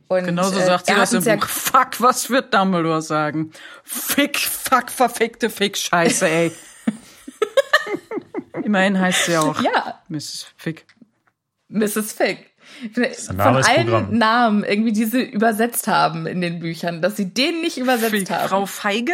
Und, 0.07 0.25
Genauso 0.25 0.57
äh, 0.57 0.65
sagt 0.65 0.87
sie 0.87 0.95
das 0.95 1.13
im 1.13 1.23
Buch. 1.23 1.47
Fuck, 1.47 2.01
was 2.01 2.31
wird 2.31 2.51
Dumbledore 2.51 3.03
sagen? 3.03 3.51
Fick, 3.83 4.39
fuck, 4.39 4.89
verfickte 4.89 5.51
Fick, 5.51 5.77
Scheiße, 5.77 6.27
ey. 6.27 6.51
Immerhin 8.63 8.99
heißt 8.99 9.25
sie 9.25 9.37
auch 9.37 9.61
ja. 9.61 10.01
Mrs. 10.09 10.47
Fick. 10.57 10.87
Mrs. 11.67 12.13
Fick. 12.13 12.52
Von 12.93 13.37
allen 13.37 13.87
Programm. 13.87 14.17
Namen 14.17 14.63
irgendwie, 14.63 14.91
die 14.91 15.05
sie 15.05 15.23
übersetzt 15.23 15.87
haben 15.87 16.25
in 16.25 16.41
den 16.41 16.59
Büchern, 16.59 17.01
dass 17.01 17.15
sie 17.15 17.33
den 17.33 17.61
nicht 17.61 17.77
übersetzt 17.77 18.11
Fick. 18.11 18.31
haben. 18.31 18.49
Frau 18.49 18.65
Feige? 18.65 19.13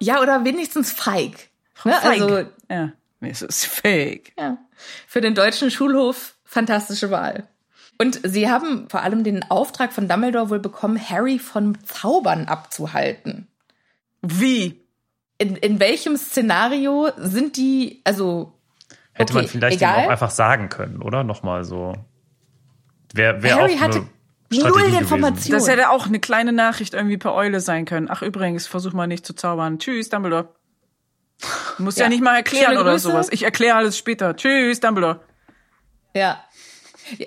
Ja, 0.00 0.20
oder 0.20 0.44
wenigstens 0.44 0.92
Feig. 0.92 1.48
Frau 1.74 1.90
ne? 1.90 1.96
Feig. 1.96 2.20
Also, 2.20 2.44
ja. 2.70 2.92
Mrs. 3.20 3.64
Fake. 3.64 4.32
Ja. 4.38 4.58
Für 5.06 5.20
den 5.20 5.34
deutschen 5.34 5.70
Schulhof 5.70 6.36
fantastische 6.44 7.10
Wahl. 7.10 7.48
Und 7.98 8.20
sie 8.24 8.48
haben 8.48 8.88
vor 8.88 9.02
allem 9.02 9.24
den 9.24 9.50
Auftrag 9.50 9.92
von 9.92 10.06
Dumbledore 10.08 10.50
wohl 10.50 10.60
bekommen, 10.60 10.98
Harry 10.98 11.38
von 11.38 11.76
Zaubern 11.84 12.46
abzuhalten. 12.46 13.48
Wie? 14.22 14.80
In, 15.38 15.56
in 15.56 15.80
welchem 15.80 16.16
Szenario 16.16 17.10
sind 17.16 17.56
die, 17.56 18.00
also 18.04 18.54
Hätte 19.18 19.32
okay, 19.32 19.42
man 19.42 19.48
vielleicht 19.48 19.80
ihm 19.80 19.88
auch 19.88 20.08
einfach 20.08 20.30
sagen 20.30 20.68
können, 20.68 21.02
oder? 21.02 21.24
Nochmal 21.24 21.64
so. 21.64 21.94
Wer, 23.14 23.42
wer 23.42 23.56
Harry 23.56 23.74
auch 23.74 23.80
hatte 23.80 24.06
null 24.50 24.94
Informationen. 24.94 25.58
Das 25.58 25.68
hätte 25.68 25.90
auch 25.90 26.06
eine 26.06 26.20
kleine 26.20 26.52
Nachricht 26.52 26.94
irgendwie 26.94 27.18
per 27.18 27.34
Eule 27.34 27.60
sein 27.60 27.84
können. 27.84 28.08
Ach, 28.10 28.22
übrigens, 28.22 28.66
versuch 28.66 28.92
mal 28.92 29.06
nicht 29.06 29.26
zu 29.26 29.34
zaubern. 29.34 29.78
Tschüss, 29.78 30.08
Dumbledore. 30.08 30.54
Du 31.76 31.84
musst 31.84 31.98
ja, 31.98 32.04
ja 32.04 32.08
nicht 32.08 32.22
mal 32.22 32.36
erklären 32.36 32.78
oder 32.78 32.98
sowas. 32.98 33.28
Ich 33.30 33.44
erkläre 33.44 33.76
alles 33.76 33.96
später. 33.96 34.34
Tschüss, 34.34 34.80
Dumbledore. 34.80 35.20
Ja. 36.14 36.42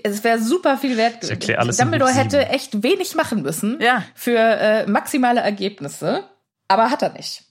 Es 0.04 0.24
wäre 0.24 0.40
super 0.40 0.78
viel 0.78 0.96
wert 0.96 1.24
Ich 1.24 1.32
erklär 1.32 1.60
alles 1.60 1.80
in 1.80 1.86
Dumbledore 1.86 2.14
hätte 2.14 2.46
echt 2.48 2.84
wenig 2.84 3.16
machen 3.16 3.42
müssen 3.42 3.80
Ja. 3.82 4.04
für 4.14 4.38
äh, 4.38 4.86
maximale 4.86 5.42
Ergebnisse, 5.42 6.24
aber 6.68 6.92
hat 6.92 7.02
er 7.02 7.14
nicht. 7.14 7.46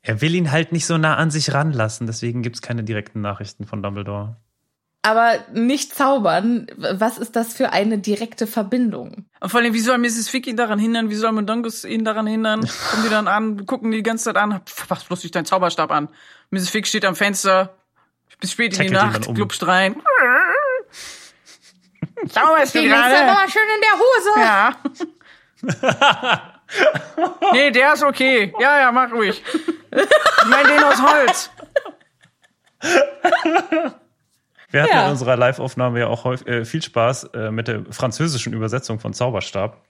Er 0.00 0.22
will 0.22 0.34
ihn 0.34 0.50
halt 0.50 0.72
nicht 0.72 0.86
so 0.86 0.96
nah 0.96 1.16
an 1.16 1.30
sich 1.30 1.52
ranlassen, 1.52 2.06
deswegen 2.06 2.42
gibt's 2.42 2.62
keine 2.62 2.84
direkten 2.84 3.20
Nachrichten 3.20 3.66
von 3.66 3.82
Dumbledore. 3.82 4.36
Aber 5.06 5.34
nicht 5.52 5.94
zaubern, 5.94 6.66
was 6.78 7.18
ist 7.18 7.36
das 7.36 7.52
für 7.52 7.74
eine 7.74 7.98
direkte 7.98 8.46
Verbindung? 8.46 9.26
Und 9.38 9.50
vor 9.50 9.60
allem, 9.60 9.74
wie 9.74 9.80
soll 9.80 9.98
Mrs. 9.98 10.30
Fick 10.30 10.46
ihn 10.46 10.56
daran 10.56 10.78
hindern? 10.78 11.10
Wie 11.10 11.14
soll 11.14 11.30
Mundungus 11.32 11.84
ihn 11.84 12.06
daran 12.06 12.26
hindern? 12.26 12.60
Kommen 12.90 13.02
die 13.04 13.10
dann 13.10 13.28
an, 13.28 13.66
gucken 13.66 13.90
die 13.90 13.98
die 13.98 14.02
ganze 14.02 14.24
Zeit 14.24 14.38
an, 14.38 14.62
mach 14.88 15.04
bloß 15.04 15.22
nicht 15.22 15.34
deinen 15.34 15.44
Zauberstab 15.44 15.90
an. 15.90 16.08
Mrs. 16.48 16.70
Fick 16.70 16.86
steht 16.86 17.04
am 17.04 17.16
Fenster, 17.16 17.74
bis 18.40 18.52
spät 18.52 18.78
in 18.78 18.86
die 18.86 18.92
Tackelt 18.94 19.12
Nacht, 19.12 19.26
um. 19.28 19.34
glupscht 19.34 19.62
rein. 19.66 19.96
Zauberst 22.30 22.74
du 22.74 22.80
Den 22.80 22.90
ist 22.90 22.96
aber 22.96 23.08
gerade? 23.10 23.26
mal 23.26 23.46
schön 23.50 23.68
in 23.74 23.80
der 23.82 23.92
Hose. 24.00 24.30
Ja. 24.40 24.74
nee, 27.52 27.70
der 27.72 27.92
ist 27.92 28.04
okay. 28.04 28.54
Ja, 28.58 28.78
ja, 28.80 28.90
mach 28.90 29.12
ruhig. 29.12 29.42
Ich 29.90 30.46
meine 30.48 30.66
den 30.68 30.82
aus 30.82 31.02
Holz. 31.02 31.50
Wir 34.74 34.82
hatten 34.82 34.92
Ja. 34.92 35.04
in 35.06 35.12
unserer 35.12 35.36
Live-Aufnahme 35.36 36.00
ja 36.00 36.06
auch 36.08 36.24
häufig, 36.24 36.46
äh, 36.48 36.64
viel 36.64 36.82
Spaß 36.82 37.24
äh, 37.34 37.50
mit 37.50 37.68
der 37.68 37.84
französischen 37.90 38.52
Übersetzung 38.52 38.98
von 38.98 39.14
Zauberstab. 39.14 39.80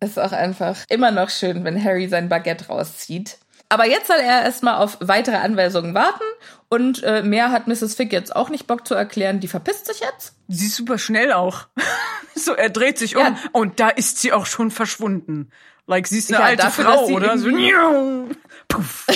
Ist 0.00 0.18
auch 0.18 0.32
einfach 0.32 0.76
immer 0.88 1.10
noch 1.12 1.30
schön, 1.30 1.62
wenn 1.64 1.82
Harry 1.82 2.08
sein 2.08 2.28
Baguette 2.28 2.66
rauszieht. 2.66 3.38
Aber 3.68 3.86
jetzt 3.86 4.08
soll 4.08 4.18
er 4.18 4.42
erstmal 4.42 4.76
auf 4.82 4.98
weitere 5.00 5.36
Anweisungen 5.36 5.94
warten 5.94 6.22
und 6.68 7.02
äh, 7.02 7.22
mehr 7.22 7.50
hat 7.50 7.66
Mrs. 7.66 7.94
Fick 7.94 8.12
jetzt 8.12 8.34
auch 8.34 8.48
nicht 8.50 8.66
Bock 8.66 8.86
zu 8.86 8.94
erklären. 8.94 9.40
Die 9.40 9.48
verpisst 9.48 9.86
sich 9.86 10.00
jetzt. 10.00 10.34
Sie 10.48 10.66
ist 10.66 10.76
super 10.76 10.98
schnell 10.98 11.32
auch. 11.32 11.66
so, 12.34 12.52
er 12.52 12.70
dreht 12.70 12.98
sich 12.98 13.16
um 13.16 13.22
Ja. 13.22 13.36
und 13.52 13.80
da 13.80 13.88
ist 13.88 14.18
sie 14.18 14.32
auch 14.32 14.46
schon 14.46 14.70
verschwunden. 14.70 15.50
Like, 15.86 16.08
sie 16.08 16.18
ist 16.18 16.30
eine 16.32 16.40
Ja, 16.40 16.46
alte 16.46 16.62
dafür, 16.64 16.84
Frau, 16.84 17.04
oder? 17.06 17.38
So, 17.38 17.48
puff. 18.68 19.06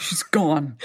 She's 0.00 0.30
gone. 0.32 0.76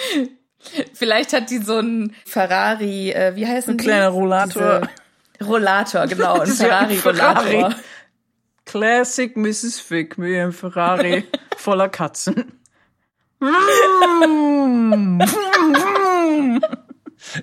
Vielleicht 0.93 1.33
hat 1.33 1.49
die 1.49 1.59
so 1.59 1.77
einen 1.77 2.15
Ferrari, 2.25 3.11
äh, 3.11 3.35
wie 3.35 3.47
heißt 3.47 3.69
Ein 3.69 3.77
kleiner 3.77 4.09
Rollator. 4.09 4.81
Diese 5.39 5.49
Rollator, 5.49 6.07
genau, 6.07 6.33
ein 6.33 6.39
Das 6.41 6.49
ist 6.49 6.61
ja 6.61 6.79
ein 6.79 6.89
Ferrari-Rollator. 6.91 7.71
Ferrari. 7.71 7.75
Classic 8.65 9.35
Mrs. 9.35 9.79
Fick 9.79 10.17
mit 10.17 10.29
ihrem 10.29 10.51
Ferrari 10.51 11.23
voller 11.57 11.89
Katzen. 11.89 12.59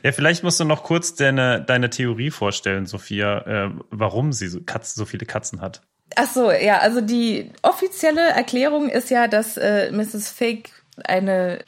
Ja, 0.02 0.12
vielleicht 0.12 0.44
musst 0.44 0.60
du 0.60 0.64
noch 0.64 0.82
kurz 0.82 1.14
deine, 1.14 1.62
deine 1.62 1.90
Theorie 1.90 2.30
vorstellen, 2.30 2.86
Sophia, 2.86 3.38
äh, 3.38 3.70
warum 3.90 4.32
sie 4.32 4.48
so, 4.48 4.60
Katzen, 4.60 5.00
so 5.00 5.06
viele 5.06 5.26
Katzen 5.26 5.60
hat. 5.60 5.82
Ach 6.16 6.28
so, 6.28 6.50
ja, 6.50 6.78
also 6.78 7.00
die 7.00 7.50
offizielle 7.62 8.30
Erklärung 8.30 8.88
ist 8.88 9.10
ja, 9.10 9.26
dass 9.26 9.56
äh, 9.56 9.90
Mrs. 9.92 10.30
Fig 10.30 10.70
eine 11.04 11.58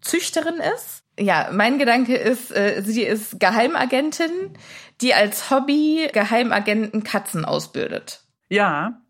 Knieselzüchterin 0.00 0.60
ist. 0.74 1.04
Ja, 1.18 1.50
mein 1.52 1.78
Gedanke 1.78 2.16
ist, 2.16 2.50
äh, 2.50 2.82
sie 2.84 3.02
ist 3.02 3.38
Geheimagentin, 3.40 4.56
die 5.00 5.14
als 5.14 5.50
Hobby 5.50 6.08
Geheimagenten 6.12 7.04
Katzen 7.04 7.44
ausbildet. 7.44 8.22
Ja, 8.48 9.02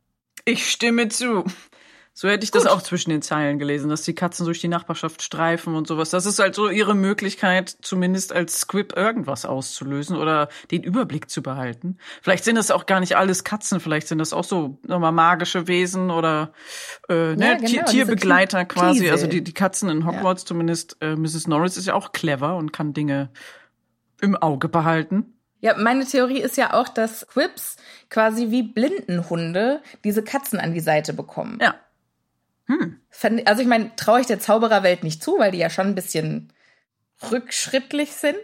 ich 0.45 0.71
stimme 0.71 1.09
zu. 1.09 1.45
So 2.21 2.29
hätte 2.29 2.45
ich 2.45 2.51
das 2.51 2.67
auch 2.67 2.83
zwischen 2.83 3.09
den 3.09 3.23
Zeilen 3.23 3.59
gelesen, 3.59 3.89
dass 3.89 4.03
die 4.03 4.15
Katzen 4.15 4.45
durch 4.45 4.61
die 4.61 4.69
Nachbarschaft 4.69 5.23
streifen 5.23 5.75
und 5.75 5.87
sowas. 5.87 6.11
Das 6.11 6.27
ist 6.27 6.39
halt 6.39 6.55
so 6.55 6.69
ihre 6.69 6.95
Möglichkeit, 6.95 7.75
zumindest 7.81 8.35
als 8.35 8.61
Squib 8.61 8.95
irgendwas 8.95 9.47
auszulösen 9.47 10.19
oder 10.19 10.51
den 10.71 10.83
Überblick 10.83 11.31
zu 11.31 11.43
behalten. 11.43 11.97
Vielleicht 12.21 12.45
sind 12.45 12.57
das 12.57 12.71
auch 12.71 12.85
gar 12.85 13.01
nicht 13.01 13.17
alles 13.17 13.43
Katzen, 13.43 13.81
vielleicht 13.81 14.07
sind 14.07 14.19
das 14.19 14.35
auch 14.35 14.45
so 14.45 14.77
nochmal 14.87 15.13
magische 15.13 15.67
Wesen 15.67 16.11
oder 16.11 16.53
äh, 17.09 17.37
ne, 17.37 17.37
Ja, 17.39 17.55
genau, 17.55 17.69
Tier, 17.69 17.85
Tierbegleiter 17.87 18.67
quasi. 18.67 19.09
Also 19.09 19.27
die, 19.27 19.43
die 19.43 19.55
Katzen 19.55 19.89
in 19.89 20.05
Hogwarts 20.05 20.45
zumindest. 20.45 20.99
Äh, 21.01 21.17
Mrs. 21.17 21.47
Norris 21.47 21.79
ist 21.79 21.87
ja 21.87 21.95
auch 21.95 22.13
clever 22.13 22.57
und 22.57 22.71
kann 22.71 22.93
Dinge 22.93 23.31
im 24.21 24.37
Auge 24.37 24.69
behalten. 24.69 25.39
Ja, 25.61 25.75
meine 25.79 26.05
Theorie 26.05 26.41
ist 26.41 26.59
ja 26.59 26.75
auch, 26.75 26.89
dass 26.89 27.27
Quips 27.29 27.77
quasi 28.11 28.51
wie 28.51 28.63
Blindenhunde 28.63 29.81
diese 30.05 30.23
Katzen 30.23 30.61
an 30.61 30.75
die 30.75 30.81
Seite 30.81 31.15
bekommen. 31.15 31.59
Ja. 31.63 31.77
Fand- 33.11 33.47
Also 33.47 33.63
ich 33.63 33.69
meine, 33.69 33.95
traue 33.97 34.21
ich 34.21 34.27
der 34.27 34.39
Zaubererwelt 34.41 35.05
nicht 35.05 35.23
zu, 35.23 35.39
weil 35.39 35.51
die 35.53 35.59
ja 35.59 35.71
schon 35.71 35.87
ein 35.87 35.95
bisschen 35.95 36.53
rückschrittlich 37.31 38.13
sind. 38.13 38.37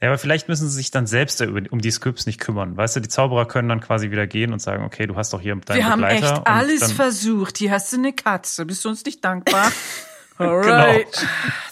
Ja, 0.00 0.08
aber 0.08 0.18
vielleicht 0.18 0.48
müssen 0.48 0.68
sie 0.68 0.76
sich 0.76 0.90
dann 0.90 1.06
selbst 1.06 1.40
über- 1.40 1.62
um 1.70 1.80
die 1.80 1.90
Scripts 1.90 2.26
nicht 2.26 2.40
kümmern. 2.40 2.76
Weißt 2.76 2.96
du, 2.96 3.00
die 3.00 3.08
Zauberer 3.08 3.46
können 3.46 3.68
dann 3.68 3.80
quasi 3.80 4.10
wieder 4.10 4.26
gehen 4.26 4.52
und 4.52 4.58
sagen, 4.60 4.84
okay, 4.84 5.06
du 5.06 5.16
hast 5.16 5.32
doch 5.32 5.40
hier 5.40 5.54
deinen 5.56 5.76
Wir 5.78 5.86
haben 5.86 6.00
Begleiter. 6.02 6.32
echt 6.34 6.46
alles 6.46 6.80
dann, 6.80 6.90
versucht. 6.90 7.58
Hier 7.58 7.70
hast 7.70 7.92
du 7.92 7.96
eine 7.98 8.12
Katze. 8.12 8.66
Bist 8.66 8.84
du 8.84 8.88
uns 8.90 9.04
nicht 9.04 9.24
dankbar? 9.24 9.70
Alright. 10.38 11.26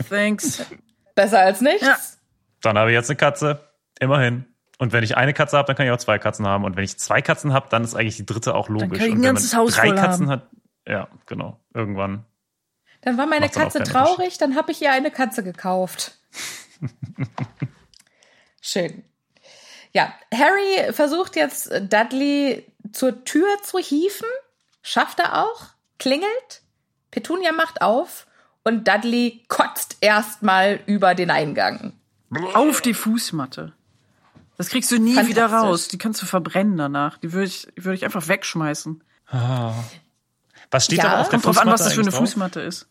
Thanks. 0.08 0.64
Besser 1.14 1.40
als 1.40 1.60
nichts. 1.60 1.82
Ja. 1.86 1.96
Dann 2.62 2.78
habe 2.78 2.90
ich 2.90 2.94
jetzt 2.94 3.10
eine 3.10 3.16
Katze. 3.16 3.60
Immerhin. 4.00 4.46
Und 4.78 4.92
wenn 4.92 5.04
ich 5.04 5.16
eine 5.16 5.32
Katze 5.34 5.56
habe, 5.58 5.66
dann 5.66 5.76
kann 5.76 5.86
ich 5.86 5.92
auch 5.92 5.98
zwei 5.98 6.18
Katzen 6.18 6.46
haben. 6.46 6.64
Und 6.64 6.76
wenn 6.76 6.84
ich 6.84 6.96
zwei 6.98 7.20
Katzen 7.22 7.52
habe, 7.52 7.66
dann 7.70 7.84
ist 7.84 7.94
eigentlich 7.94 8.16
die 8.16 8.26
dritte 8.26 8.54
auch 8.54 8.68
logisch. 8.68 8.88
kann 8.88 8.96
ich 8.98 9.02
ein 9.02 9.10
und 9.12 9.16
wenn 9.18 9.22
ganzes 9.22 9.52
man 9.52 9.60
Haus 9.62 9.74
drei 9.74 9.86
voll 9.88 9.96
Katzen 9.96 10.30
haben. 10.30 10.42
hat, 10.42 10.50
ja, 10.86 11.08
genau. 11.26 11.58
Irgendwann. 11.74 12.24
Dann 13.02 13.18
war 13.18 13.26
meine 13.26 13.48
Katze 13.48 13.82
traurig, 13.82 14.38
dann 14.38 14.54
habe 14.56 14.72
ich 14.72 14.80
ihr 14.80 14.92
eine 14.92 15.10
Katze 15.10 15.42
gekauft. 15.42 16.18
Schön. 18.60 19.04
Ja, 19.92 20.14
Harry 20.32 20.92
versucht 20.92 21.36
jetzt 21.36 21.70
Dudley 21.90 22.66
zur 22.92 23.24
Tür 23.24 23.48
zu 23.62 23.78
hieven. 23.78 24.28
Schafft 24.82 25.18
er 25.18 25.44
auch. 25.44 25.66
Klingelt. 25.98 26.62
Petunia 27.10 27.52
macht 27.52 27.82
auf 27.82 28.26
und 28.64 28.88
Dudley 28.88 29.44
kotzt 29.48 29.98
erstmal 30.00 30.80
über 30.86 31.14
den 31.14 31.30
Eingang. 31.30 31.92
Auf 32.54 32.80
die 32.80 32.94
Fußmatte. 32.94 33.72
Das 34.56 34.68
kriegst 34.68 34.90
du 34.92 34.98
nie 34.98 35.16
wieder 35.26 35.46
raus. 35.46 35.88
Die 35.88 35.98
kannst 35.98 36.22
du 36.22 36.26
verbrennen 36.26 36.76
danach. 36.76 37.18
Die 37.18 37.32
würde 37.32 37.46
ich, 37.46 37.68
würde 37.76 37.94
ich 37.94 38.04
einfach 38.04 38.28
wegschmeißen. 38.28 39.02
Was 40.72 40.86
steht 40.86 40.98
Ja. 40.98 41.04
aber 41.12 41.20
auf 41.20 41.28
der 41.28 41.38
Kommt 41.40 41.46
drauf 41.56 41.58
an, 41.62 41.68
was 41.68 41.82
Fußmatte 41.82 41.84
das 41.84 41.94
für 41.94 42.00
eine 42.00 42.10
drauf? 42.10 42.18
Fußmatte 42.20 42.60
ist. 42.62 42.86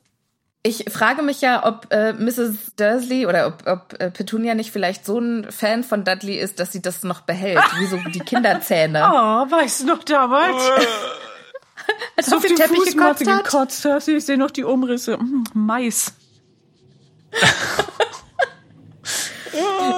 Ich 0.64 0.86
frage 0.92 1.24
mich 1.24 1.42
ja, 1.42 1.66
ob 1.66 1.88
äh, 1.92 2.14
Mrs. 2.14 2.76
Dursley 2.78 3.26
oder 3.26 3.48
ob, 3.48 3.68
ob 3.68 4.00
äh, 4.00 4.12
Petunia 4.12 4.54
nicht 4.54 4.72
vielleicht 4.72 5.06
so 5.06 5.18
ein 5.20 5.52
Fan 5.52 5.84
von 5.84 6.04
Dudley 6.04 6.36
ist, 6.38 6.60
dass 6.60 6.72
sie 6.72 6.82
das 6.84 7.02
noch 7.04 7.22
behält, 7.22 7.64
wie 7.80 7.88
so 7.88 7.98
die 8.14 8.20
Kinderzähne. 8.20 9.02
Oh, 9.12 9.52
weißt 9.52 9.82
du 9.82 9.86
noch 9.88 10.04
damals? 10.04 10.62
Als 12.16 12.28
Als 12.28 12.34
auf 12.34 12.46
den 12.46 12.56
Teppich 12.56 12.86
gekotzt 12.96 13.28
hat. 13.28 13.44
gekotzt 13.44 13.86
hast. 13.86 14.08
Ich 14.08 14.24
sehe 14.24 14.38
noch 14.38 14.52
die 14.52 14.64
Umrisse. 14.64 15.18
Mm, 15.18 15.44
Mais. 15.56 16.14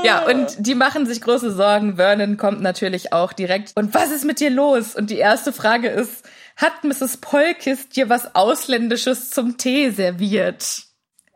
Ja, 0.04 0.26
und 0.26 0.56
die 0.60 0.76
machen 0.76 1.06
sich 1.06 1.22
große 1.22 1.52
Sorgen. 1.54 1.98
Vernon 1.98 2.38
kommt 2.38 2.62
natürlich 2.62 3.14
auch 3.14 3.34
direkt. 3.34 3.74
Und 3.76 3.94
was 3.94 4.12
ist 4.12 4.26
mit 4.26 4.40
dir 4.40 4.50
los? 4.50 4.96
Und 4.96 5.10
die 5.10 5.18
erste 5.18 5.54
Frage 5.54 5.90
ist, 5.90 6.24
hat 6.56 6.84
Mrs. 6.84 7.18
Polkis 7.18 7.90
dir 7.90 8.10
was 8.10 8.36
Ausländisches 8.36 9.30
zum 9.32 9.58
Tee 9.58 9.90
serviert? 9.90 10.84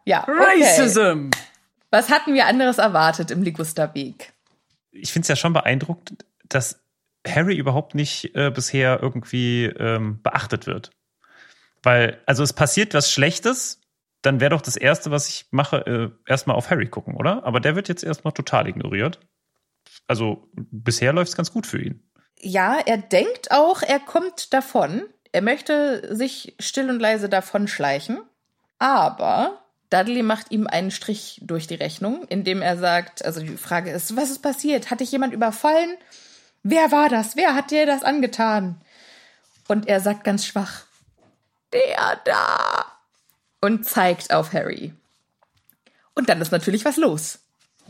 Ja, 0.06 0.24
okay. 0.24 0.62
Racism. 0.62 1.30
Was 1.90 2.10
hatten 2.10 2.34
wir 2.34 2.46
anderes 2.46 2.78
erwartet 2.78 3.32
im 3.32 3.44
Ligusterweg? 3.44 4.34
Ich 4.92 5.12
finde 5.12 5.24
es 5.24 5.30
ja 5.30 5.36
schon 5.36 5.54
beeindruckend, 5.54 6.26
dass 6.50 6.80
Harry 7.26 7.56
überhaupt 7.56 7.96
nicht 7.96 8.36
äh, 8.36 8.52
bisher 8.52 9.00
irgendwie 9.02 9.66
ähm, 9.66 10.22
beachtet 10.22 10.68
wird. 10.68 10.92
Weil, 11.84 12.22
also 12.26 12.44
es 12.44 12.54
passiert 12.54 12.94
was 12.94 13.12
Schlechtes, 13.12 13.82
dann 14.22 14.40
wäre 14.40 14.52
doch 14.52 14.62
das 14.62 14.76
Erste, 14.76 15.12
was 15.12 15.30
ich 15.30 15.46
mache, 15.52 15.86
äh, 15.86 16.10
erstmal 16.30 16.56
auf 16.56 16.70
Harry 16.70 16.88
gucken, 16.88 17.16
oder? 17.16 17.44
Aber 17.46 17.60
der 17.60 17.76
wird 17.76 17.88
jetzt 17.88 18.04
erstmal 18.04 18.34
total 18.34 18.68
ignoriert. 18.68 19.20
Also 20.08 20.50
bisher 20.54 21.14
läuft 21.14 21.30
es 21.30 21.38
ganz 21.38 21.52
gut 21.52 21.68
für 21.68 21.82
ihn. 21.82 22.07
Ja, 22.40 22.80
er 22.86 22.98
denkt 22.98 23.52
auch, 23.52 23.82
er 23.82 24.00
kommt 24.00 24.54
davon. 24.54 25.04
Er 25.32 25.42
möchte 25.42 26.16
sich 26.16 26.56
still 26.60 26.90
und 26.90 27.00
leise 27.00 27.30
davon 27.30 27.68
schleichen. 27.68 28.20
Aber 28.80 29.62
Dudley 29.90 30.22
macht 30.22 30.52
ihm 30.52 30.68
einen 30.68 30.92
Strich 30.92 31.40
durch 31.44 31.68
die 31.68 31.76
Rechnung, 31.76 32.26
indem 32.28 32.62
er 32.62 32.78
sagt, 32.78 33.24
also 33.24 33.40
die 33.40 33.58
Frage 33.58 33.92
ist, 33.92 34.16
was 34.16 34.30
ist 34.30 34.42
passiert? 34.42 34.92
Hat 34.92 35.00
dich 35.00 35.12
jemand 35.12 35.34
überfallen? 35.34 35.96
Wer 36.64 36.92
war 36.92 37.10
das? 37.10 37.36
Wer 37.36 37.56
hat 37.56 37.72
dir 37.72 37.86
das 37.86 38.04
angetan? 38.04 38.82
Und 39.68 39.88
er 39.88 40.00
sagt 40.00 40.24
ganz 40.24 40.46
schwach, 40.46 40.84
der 41.74 42.20
da. 42.26 42.86
Und 43.62 43.86
zeigt 43.86 44.34
auf 44.34 44.54
Harry. 44.54 44.94
Und 46.14 46.30
dann 46.30 46.42
ist 46.42 46.52
natürlich 46.52 46.86
was 46.86 46.98
los. 46.98 47.40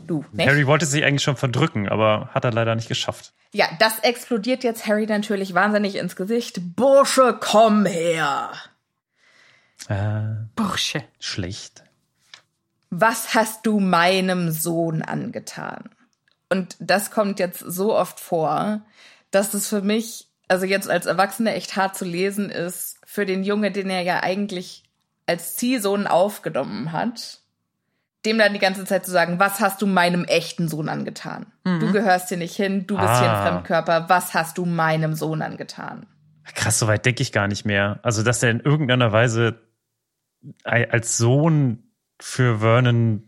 Du, 0.06 0.24
nicht? 0.32 0.48
Harry 0.48 0.66
wollte 0.66 0.86
sich 0.86 1.04
eigentlich 1.04 1.22
schon 1.22 1.36
verdrücken, 1.36 1.88
aber 1.88 2.30
hat 2.32 2.44
er 2.44 2.52
leider 2.52 2.74
nicht 2.74 2.88
geschafft. 2.88 3.32
Ja, 3.52 3.66
das 3.78 4.00
explodiert 4.00 4.64
jetzt 4.64 4.86
Harry 4.86 5.06
natürlich 5.06 5.54
wahnsinnig 5.54 5.96
ins 5.96 6.16
Gesicht. 6.16 6.76
Bursche, 6.76 7.36
komm 7.40 7.86
her. 7.86 8.52
Äh, 9.88 10.46
Bursche. 10.54 11.04
schlecht. 11.18 11.82
Was 12.90 13.34
hast 13.34 13.66
du 13.66 13.80
meinem 13.80 14.50
Sohn 14.50 15.02
angetan? 15.02 15.90
Und 16.50 16.76
das 16.80 17.10
kommt 17.10 17.38
jetzt 17.38 17.60
so 17.60 17.94
oft 17.94 18.20
vor, 18.20 18.82
dass 19.30 19.52
es 19.54 19.68
für 19.68 19.82
mich, 19.82 20.28
also 20.48 20.64
jetzt 20.64 20.88
als 20.88 21.06
Erwachsene 21.06 21.54
echt 21.54 21.76
hart 21.76 21.96
zu 21.96 22.04
lesen 22.04 22.50
ist, 22.50 22.98
für 23.04 23.26
den 23.26 23.44
Junge, 23.44 23.70
den 23.70 23.90
er 23.90 24.02
ja 24.02 24.22
eigentlich 24.22 24.84
als 25.26 25.56
Ziehsohn 25.56 26.06
aufgenommen 26.06 26.92
hat, 26.92 27.40
dem 28.28 28.38
dann 28.38 28.52
die 28.52 28.58
ganze 28.58 28.84
Zeit 28.84 29.04
zu 29.04 29.10
sagen, 29.10 29.38
was 29.38 29.60
hast 29.60 29.82
du 29.82 29.86
meinem 29.86 30.24
echten 30.24 30.68
Sohn 30.68 30.88
angetan? 30.88 31.46
Mhm. 31.64 31.80
Du 31.80 31.92
gehörst 31.92 32.28
hier 32.28 32.38
nicht 32.38 32.54
hin, 32.54 32.86
du 32.86 32.96
bist 32.96 33.08
ah. 33.08 33.20
hier 33.20 33.30
ein 33.30 33.36
ah. 33.36 33.46
Fremdkörper, 33.46 34.08
was 34.08 34.34
hast 34.34 34.58
du 34.58 34.64
meinem 34.64 35.14
Sohn 35.14 35.42
angetan? 35.42 36.06
Krass, 36.54 36.78
so 36.78 36.86
weit 36.86 37.04
denke 37.04 37.22
ich 37.22 37.32
gar 37.32 37.48
nicht 37.48 37.64
mehr. 37.64 38.00
Also, 38.02 38.22
dass 38.22 38.42
er 38.42 38.50
in 38.50 38.60
irgendeiner 38.60 39.12
Weise 39.12 39.60
als 40.64 41.18
Sohn 41.18 41.82
für 42.20 42.60
Vernon 42.60 43.24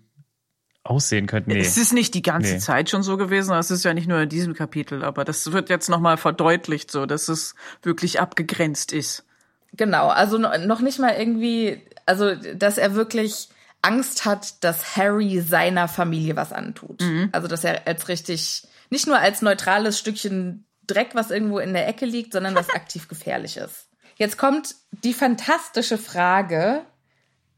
aussehen 0.82 1.26
könnte. 1.26 1.50
Nee. 1.50 1.60
Es 1.60 1.76
ist 1.76 1.92
nicht 1.92 2.14
die 2.14 2.22
ganze 2.22 2.54
nee. 2.54 2.58
Zeit 2.58 2.88
schon 2.88 3.02
so 3.02 3.16
gewesen, 3.16 3.54
es 3.54 3.70
ist 3.70 3.84
ja 3.84 3.92
nicht 3.92 4.08
nur 4.08 4.20
in 4.20 4.28
diesem 4.28 4.54
Kapitel, 4.54 5.04
aber 5.04 5.24
das 5.24 5.52
wird 5.52 5.68
jetzt 5.68 5.90
nochmal 5.90 6.16
verdeutlicht, 6.16 6.90
so 6.90 7.06
dass 7.06 7.28
es 7.28 7.54
wirklich 7.82 8.20
abgegrenzt 8.20 8.92
ist. 8.92 9.24
Genau, 9.72 10.08
also 10.08 10.38
noch 10.38 10.80
nicht 10.80 10.98
mal 10.98 11.14
irgendwie, 11.16 11.82
also 12.06 12.34
dass 12.34 12.78
er 12.78 12.94
wirklich 12.94 13.50
Angst 13.82 14.24
hat, 14.24 14.62
dass 14.62 14.96
Harry 14.96 15.40
seiner 15.40 15.88
Familie 15.88 16.36
was 16.36 16.52
antut. 16.52 17.00
Mhm. 17.00 17.30
Also 17.32 17.48
dass 17.48 17.64
er 17.64 17.86
als 17.86 18.08
richtig, 18.08 18.66
nicht 18.90 19.06
nur 19.06 19.18
als 19.18 19.42
neutrales 19.42 19.98
Stückchen 19.98 20.66
Dreck, 20.86 21.14
was 21.14 21.30
irgendwo 21.30 21.58
in 21.58 21.72
der 21.72 21.86
Ecke 21.88 22.04
liegt, 22.04 22.32
sondern 22.32 22.54
was 22.54 22.70
aktiv 22.74 23.08
gefährlich 23.08 23.56
ist. 23.56 23.88
Jetzt 24.16 24.36
kommt 24.36 24.74
die 24.90 25.14
fantastische 25.14 25.96
Frage, 25.96 26.84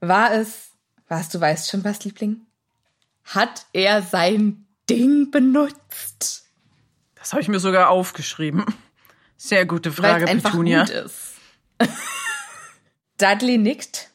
war 0.00 0.32
es, 0.32 0.70
was 1.08 1.28
du 1.28 1.40
weißt 1.40 1.70
schon 1.70 1.84
was, 1.84 2.04
Liebling? 2.04 2.42
Hat 3.24 3.66
er 3.72 4.02
sein 4.02 4.66
Ding 4.88 5.30
benutzt? 5.30 6.44
Das 7.16 7.32
habe 7.32 7.42
ich 7.42 7.48
mir 7.48 7.60
sogar 7.60 7.88
aufgeschrieben. 7.88 8.64
Sehr 9.36 9.66
gute 9.66 9.90
Frage, 9.90 10.26
Weil's 10.26 10.42
Petunia. 10.42 10.84
Gut 10.84 10.90
ist. 10.90 11.34
Dudley 13.18 13.58
nickt 13.58 14.12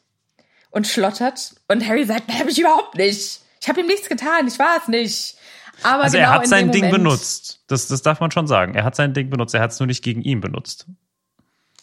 und 0.70 0.86
schlottert 0.86 1.54
und 1.68 1.86
Harry 1.86 2.04
sagt, 2.04 2.32
habe 2.38 2.50
ich 2.50 2.58
überhaupt 2.58 2.96
nicht. 2.96 3.40
Ich 3.60 3.68
habe 3.68 3.80
ihm 3.80 3.86
nichts 3.86 4.08
getan, 4.08 4.46
ich 4.46 4.58
war 4.58 4.78
es 4.80 4.88
nicht. 4.88 5.36
Aber 5.82 6.04
also 6.04 6.16
genau 6.16 6.30
er 6.30 6.34
hat 6.34 6.46
sein 6.48 6.72
Ding 6.72 6.86
Moment, 6.86 7.04
benutzt. 7.04 7.62
Das, 7.68 7.86
das 7.86 8.02
darf 8.02 8.20
man 8.20 8.30
schon 8.30 8.46
sagen. 8.46 8.74
Er 8.74 8.84
hat 8.84 8.96
sein 8.96 9.14
Ding 9.14 9.30
benutzt. 9.30 9.54
Er 9.54 9.60
hat 9.60 9.70
es 9.70 9.78
nur 9.78 9.86
nicht 9.86 10.02
gegen 10.02 10.22
ihn 10.22 10.40
benutzt. 10.40 10.86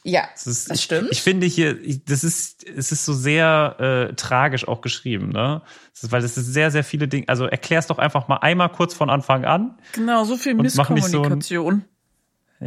Ja, 0.04 0.28
das, 0.34 0.46
ist, 0.46 0.70
das 0.70 0.84
stimmt. 0.84 1.08
Ich, 1.12 1.18
ich, 1.18 1.24
finde 1.24 1.48
hier, 1.48 1.80
das 2.06 2.24
ist, 2.24 2.64
es 2.64 2.92
ist 2.92 3.06
so 3.06 3.14
sehr 3.14 4.10
äh, 4.10 4.14
tragisch 4.14 4.68
auch 4.68 4.82
geschrieben, 4.82 5.30
ne? 5.30 5.64
Das 5.94 6.04
ist, 6.04 6.12
weil 6.12 6.24
es 6.24 6.38
ist 6.38 6.46
sehr, 6.46 6.70
sehr 6.70 6.84
viele 6.84 7.08
Dinge. 7.08 7.28
Also 7.28 7.46
erklär's 7.46 7.88
doch 7.88 7.98
einfach 7.98 8.28
mal 8.28 8.38
einmal 8.38 8.70
kurz 8.70 8.94
von 8.94 9.10
Anfang 9.10 9.46
an. 9.46 9.80
Genau, 9.94 10.24
so 10.24 10.38
viel 10.38 10.54
Misskommunikation. 10.54 11.42
So 11.42 11.70
ein, 11.70 11.86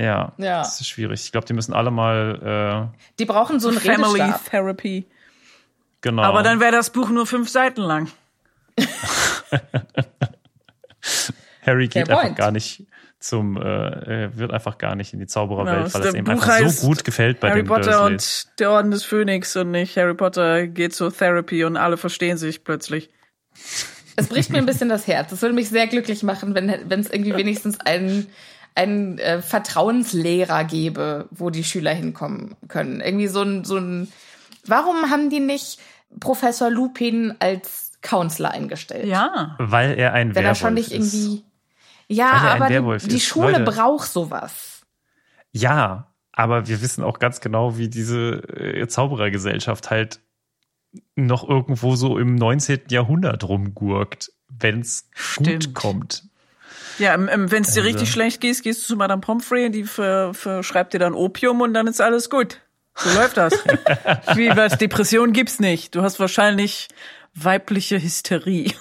ja, 0.02 0.32
ja, 0.36 0.58
das 0.58 0.80
ist 0.80 0.88
schwierig. 0.88 1.22
Ich 1.22 1.30
glaube, 1.30 1.46
die 1.46 1.52
müssen 1.52 1.74
alle 1.74 1.92
mal. 1.92 2.90
Äh, 2.92 2.98
die 3.20 3.24
brauchen 3.24 3.60
so 3.60 3.68
ein 3.68 3.76
Family 3.76 4.20
Redestab. 4.20 4.50
Therapy. 4.50 5.06
Genau. 6.00 6.22
Aber 6.22 6.42
dann 6.42 6.60
wäre 6.60 6.72
das 6.72 6.90
Buch 6.90 7.08
nur 7.10 7.26
fünf 7.26 7.48
Seiten 7.48 7.82
lang. 7.82 8.08
Harry 11.66 11.88
geht 11.88 12.08
einfach 12.08 12.34
gar 12.34 12.52
nicht 12.52 12.86
zum, 13.20 13.56
äh, 13.56 14.36
wird 14.36 14.52
einfach 14.52 14.78
gar 14.78 14.94
nicht 14.94 15.12
in 15.12 15.18
die 15.18 15.26
Zaubererwelt, 15.26 15.92
genau, 15.92 15.94
weil 15.94 16.06
es 16.06 16.14
ihm 16.14 16.24
Buch 16.24 16.32
einfach 16.32 16.68
so 16.68 16.86
gut 16.86 17.04
gefällt 17.04 17.40
bei 17.40 17.50
Harry 17.50 17.62
den 17.62 17.66
Potter 17.66 18.08
Dursleys. 18.08 18.46
und 18.46 18.60
der 18.60 18.70
Orden 18.70 18.90
des 18.92 19.04
Phönix 19.04 19.56
und 19.56 19.72
nicht 19.72 19.96
Harry 19.96 20.14
Potter 20.14 20.68
geht 20.68 20.94
zur 20.94 21.12
Therapy 21.12 21.64
und 21.64 21.76
alle 21.76 21.96
verstehen 21.96 22.38
sich 22.38 22.62
plötzlich. 22.62 23.10
Es 24.14 24.28
bricht 24.28 24.50
mir 24.50 24.58
ein 24.58 24.66
bisschen 24.66 24.88
das 24.88 25.06
Herz. 25.06 25.32
Es 25.32 25.42
würde 25.42 25.54
mich 25.54 25.68
sehr 25.68 25.86
glücklich 25.88 26.22
machen, 26.22 26.54
wenn 26.54 26.72
wenn 26.88 27.00
es 27.00 27.10
irgendwie 27.10 27.36
wenigstens 27.36 27.80
einen 27.80 28.28
einen 28.74 29.18
äh, 29.18 29.42
Vertrauenslehrer 29.42 30.62
gäbe, 30.64 31.26
wo 31.30 31.50
die 31.50 31.64
Schüler 31.64 31.92
hinkommen 31.92 32.54
können. 32.68 33.00
Irgendwie 33.00 33.26
so 33.26 33.42
ein 33.42 33.64
so 33.64 33.78
ein 33.78 34.08
Warum 34.68 35.10
haben 35.10 35.30
die 35.30 35.40
nicht 35.40 35.78
Professor 36.20 36.70
Lupin 36.70 37.34
als 37.38 37.92
Counselor 38.00 38.50
eingestellt? 38.50 39.06
Ja, 39.06 39.56
weil 39.58 39.98
er 39.98 40.12
ein 40.12 40.34
Wenn 40.34 40.44
Werwolf 40.44 40.48
er 40.48 40.54
schon 40.54 40.74
nicht 40.74 40.92
irgendwie 40.92 41.44
ja, 42.08 42.32
aber 42.32 42.68
die, 42.68 43.08
die 43.08 43.20
Schule 43.20 43.52
Leute, 43.52 43.64
braucht 43.64 44.10
sowas. 44.10 44.82
Ja, 45.52 46.14
aber 46.32 46.66
wir 46.66 46.80
wissen 46.80 47.04
auch 47.04 47.18
ganz 47.18 47.40
genau, 47.40 47.76
wie 47.76 47.88
diese 47.88 48.42
äh, 48.48 48.88
Zauberergesellschaft 48.88 49.90
halt 49.90 50.20
noch 51.16 51.46
irgendwo 51.46 51.96
so 51.96 52.18
im 52.18 52.34
19. 52.34 52.84
Jahrhundert 52.88 53.44
rumgurkt, 53.44 54.32
wenn's 54.48 55.10
gut 55.36 55.74
kommt. 55.74 56.24
Ja, 56.98 57.14
wenn 57.18 57.44
es 57.44 57.48
dir 57.48 57.82
also. 57.82 57.82
richtig 57.82 58.10
schlecht 58.10 58.40
geht, 58.40 58.62
gehst 58.62 58.82
du 58.82 58.86
zu 58.86 58.96
Madame 58.96 59.20
Pomfrey, 59.20 59.70
die 59.70 59.84
verschreibt 59.84 60.94
dir 60.94 60.98
dann 60.98 61.12
Opium 61.12 61.60
und 61.60 61.74
dann 61.74 61.86
ist 61.86 62.00
alles 62.00 62.30
gut. 62.30 62.60
So 62.98 63.10
läuft 63.10 63.36
das. 63.36 63.52
Wie 64.34 64.48
was 64.56 64.76
Depression 64.78 65.32
gibt's 65.32 65.60
nicht. 65.60 65.94
Du 65.94 66.02
hast 66.02 66.18
wahrscheinlich 66.18 66.88
weibliche 67.34 68.00
Hysterie. 68.00 68.72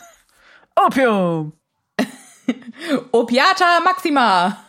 Opium. 0.76 1.54
Opiata 3.12 3.80
Maxima. 3.84 4.64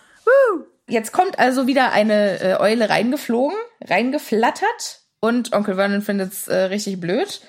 Jetzt 0.87 1.13
kommt 1.13 1.39
also 1.39 1.67
wieder 1.67 1.93
eine 1.93 2.41
äh, 2.41 2.57
Eule 2.61 2.89
reingeflogen, 2.89 3.57
reingeflattert 3.85 5.01
und 5.21 5.53
Onkel 5.53 5.77
Vernon 5.77 6.03
findet's 6.03 6.49
äh, 6.49 6.57
richtig 6.57 7.01
blöd. 7.01 7.41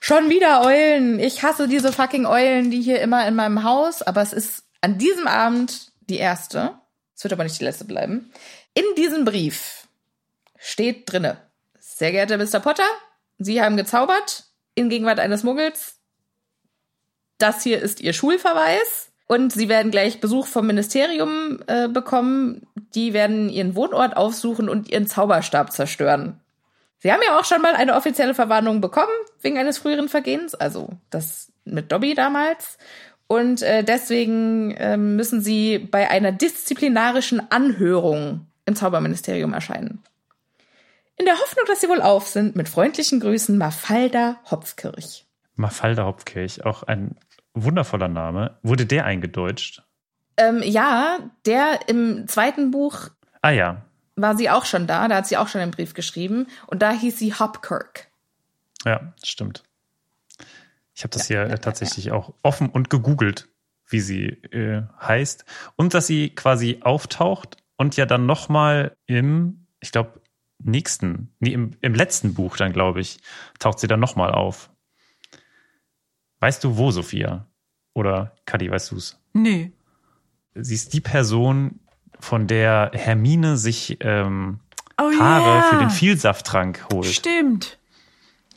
Schon 0.00 0.30
wieder 0.30 0.64
Eulen. 0.64 1.18
Ich 1.18 1.42
hasse 1.42 1.68
diese 1.68 1.92
fucking 1.92 2.26
Eulen, 2.26 2.70
die 2.70 2.80
hier 2.80 3.00
immer 3.00 3.26
in 3.26 3.34
meinem 3.34 3.64
Haus, 3.64 4.02
aber 4.02 4.22
es 4.22 4.32
ist 4.32 4.64
an 4.80 4.98
diesem 4.98 5.26
Abend 5.26 5.92
die 6.08 6.18
erste. 6.18 6.74
Es 7.16 7.24
wird 7.24 7.32
aber 7.32 7.44
nicht 7.44 7.58
die 7.60 7.64
letzte 7.64 7.84
bleiben. 7.84 8.30
In 8.74 8.84
diesem 8.96 9.24
Brief 9.24 9.86
steht 10.58 11.10
drinne: 11.10 11.38
Sehr 11.96 12.12
geehrter 12.12 12.36
Mr. 12.36 12.60
Potter, 12.60 12.84
Sie 13.38 13.62
haben 13.62 13.78
gezaubert 13.78 14.44
in 14.74 14.90
Gegenwart 14.90 15.18
eines 15.18 15.44
Muggels. 15.44 15.98
Das 17.38 17.62
hier 17.62 17.80
ist 17.80 18.02
Ihr 18.02 18.12
Schulverweis. 18.12 19.12
Und 19.26 19.50
sie 19.50 19.70
werden 19.70 19.90
gleich 19.90 20.20
Besuch 20.20 20.46
vom 20.46 20.66
Ministerium 20.66 21.58
äh, 21.68 21.88
bekommen. 21.88 22.66
Die 22.94 23.14
werden 23.14 23.48
ihren 23.48 23.74
Wohnort 23.74 24.14
aufsuchen 24.14 24.68
und 24.68 24.90
ihren 24.90 25.06
Zauberstab 25.06 25.72
zerstören. 25.72 26.38
Sie 26.98 27.10
haben 27.10 27.22
ja 27.26 27.40
auch 27.40 27.46
schon 27.46 27.62
mal 27.62 27.74
eine 27.74 27.94
offizielle 27.94 28.34
Verwarnung 28.34 28.82
bekommen 28.82 29.08
wegen 29.40 29.56
eines 29.56 29.78
früheren 29.78 30.10
Vergehens, 30.10 30.54
also 30.54 30.90
das 31.08 31.50
mit 31.64 31.90
Dobby 31.90 32.14
damals. 32.14 32.76
Und 33.26 33.62
äh, 33.62 33.82
deswegen 33.82 34.72
äh, 34.72 34.98
müssen 34.98 35.40
sie 35.40 35.78
bei 35.78 36.10
einer 36.10 36.30
disziplinarischen 36.30 37.50
Anhörung 37.50 38.46
im 38.66 38.76
Zauberministerium 38.76 39.54
erscheinen. 39.54 40.02
In 41.18 41.24
der 41.24 41.38
Hoffnung, 41.38 41.64
dass 41.66 41.80
sie 41.80 41.88
wohl 41.88 42.02
auf 42.02 42.28
sind, 42.28 42.56
mit 42.56 42.68
freundlichen 42.68 43.20
Grüßen 43.20 43.56
Mafalda 43.56 44.36
Hopfkirch. 44.50 45.26
Mafalda 45.54 46.04
Hopfkirch, 46.04 46.64
auch 46.64 46.82
ein 46.82 47.16
wundervoller 47.54 48.08
Name. 48.08 48.58
Wurde 48.62 48.84
der 48.84 49.06
eingedeutscht? 49.06 49.82
Ähm, 50.36 50.62
ja, 50.62 51.18
der 51.46 51.88
im 51.88 52.28
zweiten 52.28 52.70
Buch. 52.70 53.08
Ah 53.40 53.50
ja. 53.50 53.82
War 54.16 54.36
sie 54.36 54.50
auch 54.50 54.66
schon 54.66 54.86
da, 54.86 55.08
da 55.08 55.16
hat 55.16 55.26
sie 55.26 55.36
auch 55.36 55.48
schon 55.48 55.62
einen 55.62 55.70
Brief 55.70 55.94
geschrieben 55.94 56.46
und 56.66 56.82
da 56.82 56.90
hieß 56.90 57.18
sie 57.18 57.34
Hopkirk. 57.34 58.08
Ja, 58.84 59.12
stimmt. 59.22 59.62
Ich 60.94 61.02
habe 61.02 61.10
das 61.10 61.28
ja, 61.28 61.42
hier 61.42 61.50
ja, 61.50 61.56
tatsächlich 61.58 62.06
ja. 62.06 62.14
auch 62.14 62.34
offen 62.42 62.68
und 62.70 62.88
gegoogelt, 62.88 63.48
wie 63.88 64.00
sie 64.00 64.28
äh, 64.52 64.82
heißt 65.00 65.44
und 65.76 65.94
dass 65.94 66.06
sie 66.06 66.34
quasi 66.34 66.80
auftaucht 66.82 67.56
und 67.76 67.96
ja 67.96 68.06
dann 68.06 68.26
noch 68.26 68.48
mal 68.48 68.96
im, 69.06 69.66
ich 69.80 69.92
glaube 69.92 70.20
nächsten, 70.58 71.34
nee, 71.38 71.52
im, 71.52 71.72
im 71.80 71.94
letzten 71.94 72.34
Buch 72.34 72.56
dann 72.56 72.72
glaube 72.72 73.00
ich, 73.00 73.18
taucht 73.58 73.78
sie 73.78 73.86
dann 73.86 74.00
noch 74.00 74.16
mal 74.16 74.32
auf. 74.32 74.70
Weißt 76.40 76.62
du 76.64 76.76
wo, 76.76 76.90
Sophia? 76.90 77.46
Oder 77.94 78.36
Kadi, 78.44 78.70
weißt 78.70 78.92
du's? 78.92 79.18
Nee. 79.32 79.72
Sie 80.54 80.74
ist 80.74 80.92
die 80.92 81.00
Person, 81.00 81.80
von 82.20 82.46
der 82.46 82.90
Hermine 82.94 83.56
sich 83.56 83.98
ähm, 84.00 84.60
oh, 84.98 85.10
Haare 85.18 85.58
yeah. 85.58 85.62
für 85.70 85.78
den 85.78 85.90
Vielsafttrank 85.90 86.86
holt. 86.92 87.06
Stimmt. 87.06 87.78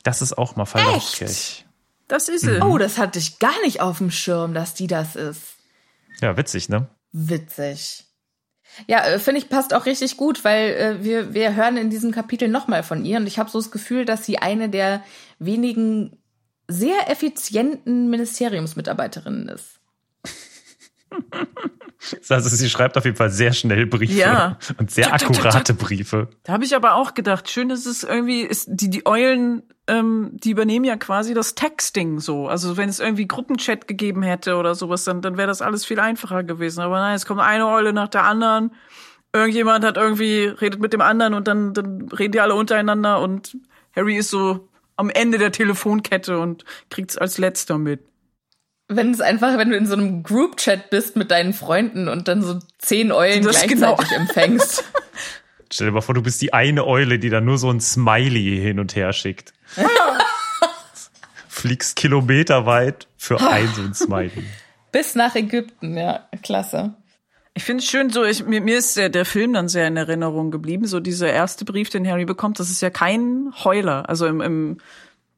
Das 0.03 0.21
ist 0.21 0.37
auch 0.37 0.55
mal 0.55 0.65
Hopkirch. 0.65 1.65
Das 2.07 2.29
ist 2.29 2.45
mhm. 2.45 2.63
Oh, 2.63 2.77
das 2.77 2.97
hatte 2.97 3.19
ich 3.19 3.39
gar 3.39 3.61
nicht 3.63 3.81
auf 3.81 3.99
dem 3.99 4.11
Schirm, 4.11 4.53
dass 4.53 4.73
die 4.73 4.87
das 4.87 5.15
ist. 5.15 5.57
Ja, 6.21 6.35
witzig, 6.37 6.69
ne? 6.69 6.87
Witzig. 7.11 8.05
Ja, 8.87 9.05
äh, 9.05 9.19
finde 9.19 9.39
ich 9.39 9.49
passt 9.49 9.73
auch 9.73 9.85
richtig 9.85 10.17
gut, 10.17 10.43
weil 10.43 10.69
äh, 10.71 11.03
wir 11.03 11.33
wir 11.33 11.55
hören 11.55 11.77
in 11.77 11.89
diesem 11.89 12.11
Kapitel 12.11 12.47
nochmal 12.47 12.83
von 12.83 13.05
ihr 13.05 13.17
und 13.17 13.27
ich 13.27 13.39
habe 13.39 13.49
so 13.49 13.59
das 13.59 13.71
Gefühl, 13.71 14.05
dass 14.05 14.25
sie 14.25 14.37
eine 14.37 14.69
der 14.69 15.03
wenigen 15.39 16.17
sehr 16.67 17.09
effizienten 17.09 18.09
Ministeriumsmitarbeiterinnen 18.09 19.49
ist. 19.49 19.78
Also 22.29 22.47
sie 22.47 22.69
schreibt 22.69 22.97
auf 22.97 23.03
jeden 23.03 23.17
Fall 23.17 23.29
sehr 23.29 23.51
schnell 23.51 23.85
Briefe 23.85 24.13
Ja. 24.13 24.57
und 24.77 24.89
sehr 24.89 25.13
akkurate 25.13 25.73
Briefe. 25.73 26.29
Da 26.43 26.53
habe 26.53 26.63
ich 26.63 26.73
aber 26.73 26.95
auch 26.95 27.13
gedacht, 27.13 27.49
schön 27.49 27.69
ist 27.71 27.85
es 27.85 28.03
irgendwie, 28.05 28.39
ist 28.41 28.67
die, 28.71 28.89
die 28.89 29.05
Eulen, 29.05 29.63
ähm, 29.87 30.29
die 30.33 30.51
übernehmen 30.51 30.85
ja 30.85 30.95
quasi 30.95 31.33
das 31.33 31.55
Texting 31.55 32.21
so. 32.21 32.47
Also 32.47 32.77
wenn 32.77 32.87
es 32.87 33.01
irgendwie 33.01 33.27
Gruppenchat 33.27 33.85
gegeben 33.85 34.23
hätte 34.23 34.55
oder 34.55 34.75
sowas, 34.75 35.03
dann, 35.03 35.21
dann 35.21 35.35
wäre 35.35 35.49
das 35.49 35.61
alles 35.61 35.85
viel 35.85 35.99
einfacher 35.99 36.43
gewesen. 36.43 36.79
Aber 36.79 36.99
nein, 36.99 37.15
es 37.15 37.25
kommt 37.25 37.41
eine 37.41 37.67
Eule 37.67 37.91
nach 37.91 38.07
der 38.07 38.23
anderen. 38.23 38.71
Irgendjemand 39.33 39.83
hat 39.83 39.97
irgendwie, 39.97 40.45
redet 40.45 40.79
mit 40.79 40.93
dem 40.93 41.01
anderen 41.01 41.33
und 41.33 41.49
dann, 41.49 41.73
dann 41.73 42.07
reden 42.09 42.31
die 42.31 42.39
alle 42.39 42.55
untereinander 42.55 43.19
und 43.19 43.57
Harry 43.93 44.15
ist 44.15 44.29
so 44.29 44.69
am 44.95 45.09
Ende 45.09 45.37
der 45.37 45.51
Telefonkette 45.51 46.39
und 46.39 46.63
kriegt's 46.89 47.17
als 47.17 47.37
letzter 47.37 47.77
mit. 47.77 47.99
Wenn 48.89 49.11
es 49.11 49.21
einfach, 49.21 49.57
wenn 49.57 49.69
du 49.69 49.77
in 49.77 49.85
so 49.85 49.93
einem 49.93 50.23
Group-Chat 50.23 50.89
bist 50.89 51.15
mit 51.15 51.29
deinen 51.29 51.53
Freunden 51.53 52.07
und 52.07 52.27
dann 52.27 52.41
so 52.41 52.59
zehn 52.79 53.11
Eulen 53.11 53.43
Das 53.43 53.61
gleichzeitig 53.61 54.09
genau. 54.09 54.21
empfängst. 54.21 54.83
Stell 55.71 55.87
dir 55.87 55.93
mal 55.93 56.01
vor, 56.01 56.15
du 56.15 56.23
bist 56.23 56.41
die 56.41 56.53
eine 56.53 56.87
Eule, 56.87 57.19
die 57.19 57.29
da 57.29 57.39
nur 57.39 57.59
so 57.59 57.69
ein 57.69 57.79
Smiley 57.79 58.59
hin 58.59 58.79
und 58.79 58.95
her 58.95 59.13
schickt. 59.13 59.53
Fliegst 61.47 61.95
kilometerweit 61.95 63.07
für 63.17 63.39
ein 63.49 63.67
so 63.75 63.83
ein 63.83 63.93
Smiley. 63.93 64.43
Bis 64.91 65.13
nach 65.13 65.35
Ägypten, 65.35 65.95
ja, 65.95 66.27
klasse. 66.41 66.95
Ich 67.53 67.63
finde 67.63 67.83
es 67.83 67.89
schön, 67.89 68.09
so 68.09 68.23
ich, 68.23 68.45
mir, 68.45 68.61
mir 68.61 68.77
ist 68.79 68.97
der, 68.97 69.09
der 69.09 69.25
Film 69.25 69.53
dann 69.53 69.67
sehr 69.67 69.87
in 69.87 69.97
Erinnerung 69.97 70.49
geblieben. 70.49 70.87
So 70.87 70.99
dieser 70.99 71.31
erste 71.31 71.65
Brief, 71.65 71.89
den 71.89 72.07
Harry 72.07 72.25
bekommt, 72.25 72.59
das 72.59 72.71
ist 72.71 72.81
ja 72.81 72.89
kein 72.89 73.53
Heuler. 73.63 74.09
Also 74.09 74.25
im, 74.25 74.41
im, 74.41 74.77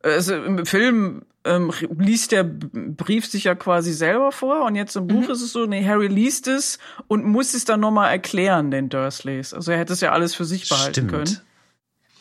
also 0.04 0.36
im 0.36 0.66
Film 0.66 1.24
ähm, 1.44 1.72
liest 1.98 2.32
der 2.32 2.44
Brief 2.44 3.26
sich 3.26 3.46
ja 3.46 3.56
quasi 3.56 3.94
selber 3.94 4.32
vor 4.32 4.66
und 4.66 4.76
jetzt 4.76 4.96
im 4.96 5.08
Buch 5.08 5.30
ist 5.30 5.42
es 5.42 5.52
so, 5.52 5.66
nee, 5.66 5.86
Harry 5.86 6.08
liest 6.08 6.48
es 6.48 6.80
und 7.08 7.26
muss 7.26 7.54
es 7.54 7.66
dann 7.66 7.80
nochmal 7.80 8.12
erklären, 8.12 8.72
den 8.72 8.90
Dursleys. 8.90 9.54
Also 9.54 9.72
er 9.72 9.80
hätte 9.80 9.94
es 9.94 10.02
ja 10.02 10.12
alles 10.12 10.36
für 10.36 10.46
sich 10.46 10.70
behalten 10.70 11.08
können. 11.08 11.28
Stimmt. 11.28 11.46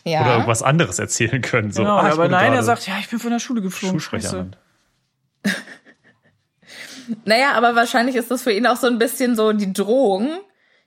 Ja. 0.04 0.22
Oder 0.22 0.32
irgendwas 0.32 0.62
anderes 0.62 0.98
erzählen 0.98 1.42
können. 1.42 1.72
So, 1.72 1.82
Genau, 1.82 1.96
ah, 1.96 2.10
aber 2.10 2.28
nein, 2.28 2.54
er 2.54 2.62
sagt, 2.62 2.86
ja, 2.86 2.94
ich 3.00 3.08
bin 3.10 3.18
von 3.18 3.30
der 3.30 3.38
Schule 3.38 3.60
geflogen. 3.60 4.00
Schulsprecherin. 4.00 4.56
Naja, 7.24 7.54
aber 7.54 7.74
wahrscheinlich 7.74 8.14
ist 8.14 8.30
das 8.30 8.42
für 8.42 8.52
ihn 8.52 8.68
auch 8.68 8.76
so 8.76 8.86
ein 8.86 8.98
bisschen 8.98 9.34
so 9.34 9.52
die 9.52 9.72
Drohung. 9.72 10.38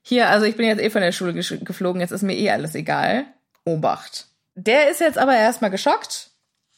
Hier, 0.01 0.29
also 0.29 0.45
ich 0.45 0.55
bin 0.55 0.65
jetzt 0.65 0.81
eh 0.81 0.89
von 0.89 1.01
der 1.01 1.11
Schule 1.11 1.33
geflogen, 1.33 2.01
jetzt 2.01 2.11
ist 2.11 2.23
mir 2.23 2.37
eh 2.37 2.49
alles 2.49 2.75
egal. 2.75 3.25
Obacht. 3.65 4.27
Der 4.55 4.89
ist 4.89 4.99
jetzt 4.99 5.17
aber 5.17 5.35
erstmal 5.35 5.71
geschockt, 5.71 6.31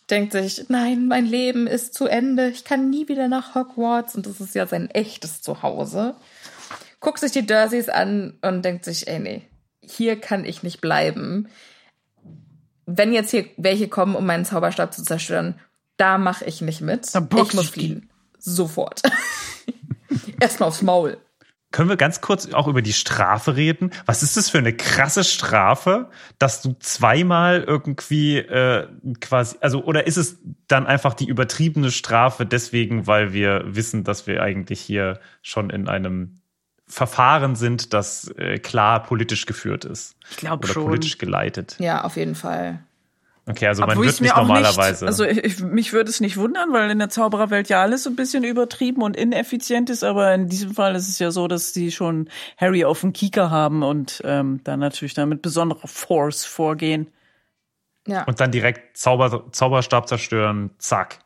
denkt 0.10 0.34
sich, 0.34 0.65
nein, 0.70 1.08
mein 1.08 1.26
Leben 1.26 1.68
ist 1.68 1.94
zu 1.94 2.08
Ende, 2.08 2.50
ich 2.50 2.63
kann 2.63 2.89
nie 2.89 3.08
wieder 3.08 3.28
nach 3.28 3.56
Hogwarts 3.56 4.15
und 4.15 4.26
das 4.26 4.39
ist 4.39 4.56
ja 4.56 4.68
sein 4.68 4.89
echtes 4.91 5.41
Zuhause. 5.41 6.15
Guckt 7.00 7.20
sich 7.20 7.32
die 7.32 7.46
Dursleys 7.46 7.89
an 7.89 8.38
und 8.41 8.63
denkt 8.63 8.86
sich, 8.86 9.08
ey, 9.08 9.20
nee, 9.20 9.41
hier 9.82 10.20
kann 10.20 10.46
ich 10.46 10.63
nicht 10.63 10.82
bleiben. 10.82 11.48
Wenn 12.86 13.13
jetzt 13.13 13.32
hier 13.32 13.46
welche 13.58 13.88
kommen, 13.88 14.15
um 14.15 14.26
meinen 14.26 14.46
Zauberstab 14.46 14.94
zu 14.94 15.04
zerstören, 15.04 15.60
da 15.98 16.18
mache 16.18 16.46
ich 16.46 16.62
nicht 16.62 16.82
mit. 16.82 17.08
Ich 17.50 17.54
muss 17.54 17.70
fliehen. 17.70 18.10
Sofort. 18.38 19.02
Erstmal 20.39 20.70
aufs 20.70 20.82
Maul. 20.82 21.18
Können 21.76 21.90
wir 21.90 21.98
ganz 21.98 22.22
kurz 22.22 22.54
auch 22.54 22.70
über 22.70 22.82
die 22.82 22.94
Strafe 22.94 23.58
reden? 23.58 23.92
Was 24.06 24.24
ist 24.24 24.38
das 24.38 24.50
für 24.50 24.60
eine 24.60 24.72
krasse 24.72 25.26
Strafe, 25.26 26.10
dass 26.40 26.62
du 26.62 26.74
zweimal 26.80 27.66
irgendwie 27.68 28.38
äh, 28.38 28.88
quasi, 29.20 29.58
also 29.60 29.84
oder 29.84 30.08
ist 30.08 30.16
es 30.16 30.38
dann 30.70 30.88
einfach 30.88 31.14
die 31.14 31.28
übertriebene 31.28 31.92
Strafe 31.92 32.46
deswegen, 32.46 33.08
weil 33.08 33.34
wir 33.34 33.64
wissen, 33.66 34.06
dass 34.06 34.26
wir 34.26 34.42
eigentlich 34.42 34.80
hier 34.80 35.20
schon 35.42 35.70
in 35.70 35.90
einem 35.90 36.40
Verfahren 36.88 37.58
sind, 37.58 37.92
das 37.92 38.30
äh, 38.38 38.58
klar 38.58 39.04
politisch 39.04 39.46
geführt 39.46 39.84
ist 39.84 40.16
Ich 40.32 40.38
glaube 40.38 40.64
oder 40.64 40.74
schon. 40.76 40.86
politisch 40.86 41.18
geleitet? 41.18 41.76
Ja, 41.80 42.06
auf 42.06 42.16
jeden 42.16 42.36
Fall. 42.36 42.85
Okay, 43.48 43.68
also 43.68 43.86
man 43.86 44.02
wird 44.02 44.22
nicht 44.22 44.36
normalerweise. 44.36 45.06
Nicht, 45.06 45.12
also 45.12 45.24
ich, 45.24 45.38
ich, 45.38 45.60
mich 45.60 45.94
würde 45.94 46.10
es 46.10 46.20
nicht 46.20 46.36
wundern, 46.36 46.74
weil 46.74 46.90
in 46.90 46.98
der 46.98 47.10
Zaubererwelt 47.10 47.70
ja 47.70 47.82
alles 47.82 48.04
so 48.04 48.10
ein 48.10 48.16
bisschen 48.16 48.44
übertrieben 48.44 49.04
und 49.04 49.16
ineffizient 49.16 49.92
ist, 49.92 50.04
aber 50.04 50.34
in 50.34 50.50
diesem 50.50 50.74
Fall 50.74 50.96
ist 50.96 51.08
es 51.08 51.20
ja 51.20 51.30
so, 51.30 51.48
dass 51.48 51.72
sie 51.72 51.92
schon 51.92 52.30
Harry 52.58 52.86
auf 52.86 53.02
dem 53.02 53.14
Kieker 53.14 53.52
haben 53.52 53.84
und 53.84 54.22
ähm, 54.26 54.62
dann 54.64 54.80
natürlich 54.80 55.14
dann 55.14 55.30
mit 55.30 55.44
besonderer 55.44 55.88
Force 55.88 56.44
vorgehen. 56.44 57.08
Ja. 58.08 58.24
und 58.26 58.40
dann 58.40 58.52
direkt 58.52 58.96
Zauber, 58.98 59.52
Zauberstab 59.52 60.08
zerstören, 60.08 60.70
zack. 60.78 61.20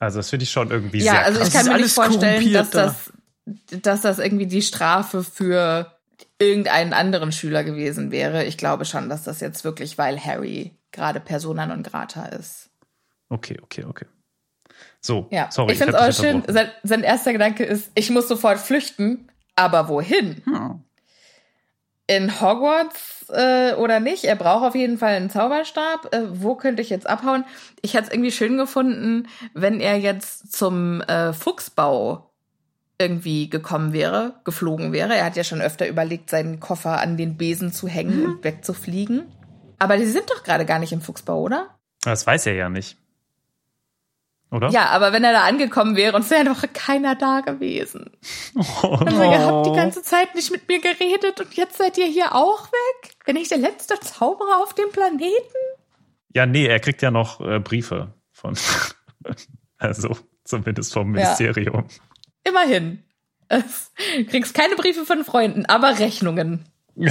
Also 0.00 0.18
das 0.18 0.30
finde 0.30 0.42
ich 0.42 0.50
schon 0.50 0.72
irgendwie 0.72 0.98
ja, 0.98 1.12
sehr 1.12 1.24
also 1.24 1.38
krass. 1.38 1.48
ich 1.48 1.54
kann 1.54 1.66
mir 1.66 1.76
nicht 1.76 1.94
vorstellen, 1.94 2.52
dass 2.52 2.70
das, 2.70 3.12
dass 3.70 4.00
das 4.00 4.18
irgendwie 4.18 4.48
die 4.48 4.62
Strafe 4.62 5.22
für 5.22 5.92
irgendeinen 6.40 6.92
anderen 6.92 7.30
Schüler 7.30 7.62
gewesen 7.62 8.10
wäre. 8.10 8.44
Ich 8.44 8.58
glaube 8.58 8.84
schon, 8.84 9.08
dass 9.08 9.22
das 9.22 9.38
jetzt 9.38 9.62
wirklich, 9.62 9.98
weil 9.98 10.18
Harry 10.18 10.72
gerade 10.92 11.20
Persona 11.20 11.66
non 11.66 11.82
grata 11.82 12.26
ist. 12.26 12.70
Okay, 13.28 13.58
okay, 13.62 13.84
okay. 13.84 14.06
So, 15.00 15.26
Ja, 15.30 15.50
sorry, 15.50 15.72
ich 15.72 15.78
finde 15.78 15.96
es 15.96 16.00
auch 16.00 16.22
schön. 16.22 16.42
Sein, 16.46 16.70
sein 16.82 17.02
erster 17.02 17.32
Gedanke 17.32 17.64
ist, 17.64 17.90
ich 17.94 18.10
muss 18.10 18.28
sofort 18.28 18.58
flüchten, 18.58 19.28
aber 19.56 19.88
wohin? 19.88 20.42
Hm. 20.44 20.84
In 22.08 22.40
Hogwarts 22.40 23.26
äh, 23.30 23.74
oder 23.74 24.00
nicht? 24.00 24.24
Er 24.24 24.34
braucht 24.36 24.64
auf 24.64 24.74
jeden 24.74 24.98
Fall 24.98 25.14
einen 25.14 25.30
Zauberstab. 25.30 26.12
Äh, 26.14 26.42
wo 26.42 26.56
könnte 26.56 26.82
ich 26.82 26.90
jetzt 26.90 27.08
abhauen? 27.08 27.44
Ich 27.80 27.94
hätte 27.94 28.08
es 28.08 28.12
irgendwie 28.12 28.32
schön 28.32 28.56
gefunden, 28.58 29.28
wenn 29.54 29.80
er 29.80 29.98
jetzt 29.98 30.52
zum 30.52 31.00
äh, 31.02 31.32
Fuchsbau 31.32 32.28
irgendwie 32.98 33.48
gekommen 33.48 33.92
wäre, 33.92 34.34
geflogen 34.44 34.92
wäre. 34.92 35.14
Er 35.16 35.24
hat 35.24 35.36
ja 35.36 35.44
schon 35.44 35.60
öfter 35.62 35.88
überlegt, 35.88 36.28
seinen 36.28 36.60
Koffer 36.60 37.00
an 37.00 37.16
den 37.16 37.36
Besen 37.36 37.72
zu 37.72 37.88
hängen 37.88 38.20
Mhm. 38.20 38.24
und 38.26 38.44
wegzufliegen. 38.44 39.32
Aber 39.82 39.96
die 39.96 40.06
sind 40.06 40.30
doch 40.30 40.44
gerade 40.44 40.64
gar 40.64 40.78
nicht 40.78 40.92
im 40.92 41.00
Fuchsbau, 41.00 41.40
oder? 41.40 41.76
Das 42.02 42.24
weiß 42.24 42.46
er 42.46 42.54
ja 42.54 42.68
nicht. 42.68 42.96
Oder? 44.52 44.68
Ja, 44.68 44.90
aber 44.90 45.12
wenn 45.12 45.24
er 45.24 45.32
da 45.32 45.42
angekommen 45.44 45.96
wäre 45.96 46.14
und 46.14 46.22
es 46.22 46.30
wäre 46.30 46.44
doch 46.44 46.62
keiner 46.72 47.16
da 47.16 47.40
gewesen. 47.40 48.12
Oh, 48.54 48.94
Also 48.94 49.22
ihr 49.22 49.44
habt 49.44 49.66
die 49.66 49.72
ganze 49.72 50.02
Zeit 50.02 50.36
nicht 50.36 50.52
mit 50.52 50.68
mir 50.68 50.78
geredet 50.80 51.40
und 51.40 51.52
jetzt 51.54 51.78
seid 51.78 51.98
ihr 51.98 52.06
hier 52.06 52.32
auch 52.32 52.70
weg? 52.70 53.14
Bin 53.24 53.34
ich 53.34 53.48
der 53.48 53.58
letzte 53.58 53.98
Zauberer 53.98 54.62
auf 54.62 54.72
dem 54.72 54.90
Planeten? 54.92 55.32
Ja, 56.32 56.46
nee, 56.46 56.66
er 56.66 56.78
kriegt 56.78 57.02
ja 57.02 57.10
noch 57.10 57.40
äh, 57.40 57.58
Briefe 57.58 58.14
von, 58.30 58.56
also 59.78 60.16
zumindest 60.44 60.92
vom 60.92 61.10
Ministerium. 61.10 61.88
Immerhin. 62.44 63.02
Es, 63.48 63.90
kriegst 64.28 64.54
keine 64.54 64.76
Briefe 64.76 65.04
von 65.04 65.24
Freunden, 65.24 65.66
aber 65.66 65.98
Rechnungen. 65.98 66.68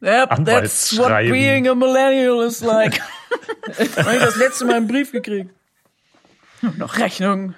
Yep, 0.00 0.44
that's 0.44 0.96
what 0.96 1.08
being 1.08 1.66
a 1.66 1.74
millennial 1.74 2.42
is 2.42 2.62
like. 2.62 3.00
Hab 3.66 4.12
ich 4.12 4.20
das 4.20 4.36
letzte 4.36 4.64
Mal 4.64 4.76
einen 4.76 4.86
Brief 4.86 5.12
gekriegt. 5.12 5.52
Noch 6.76 6.98
Rechnung. 6.98 7.54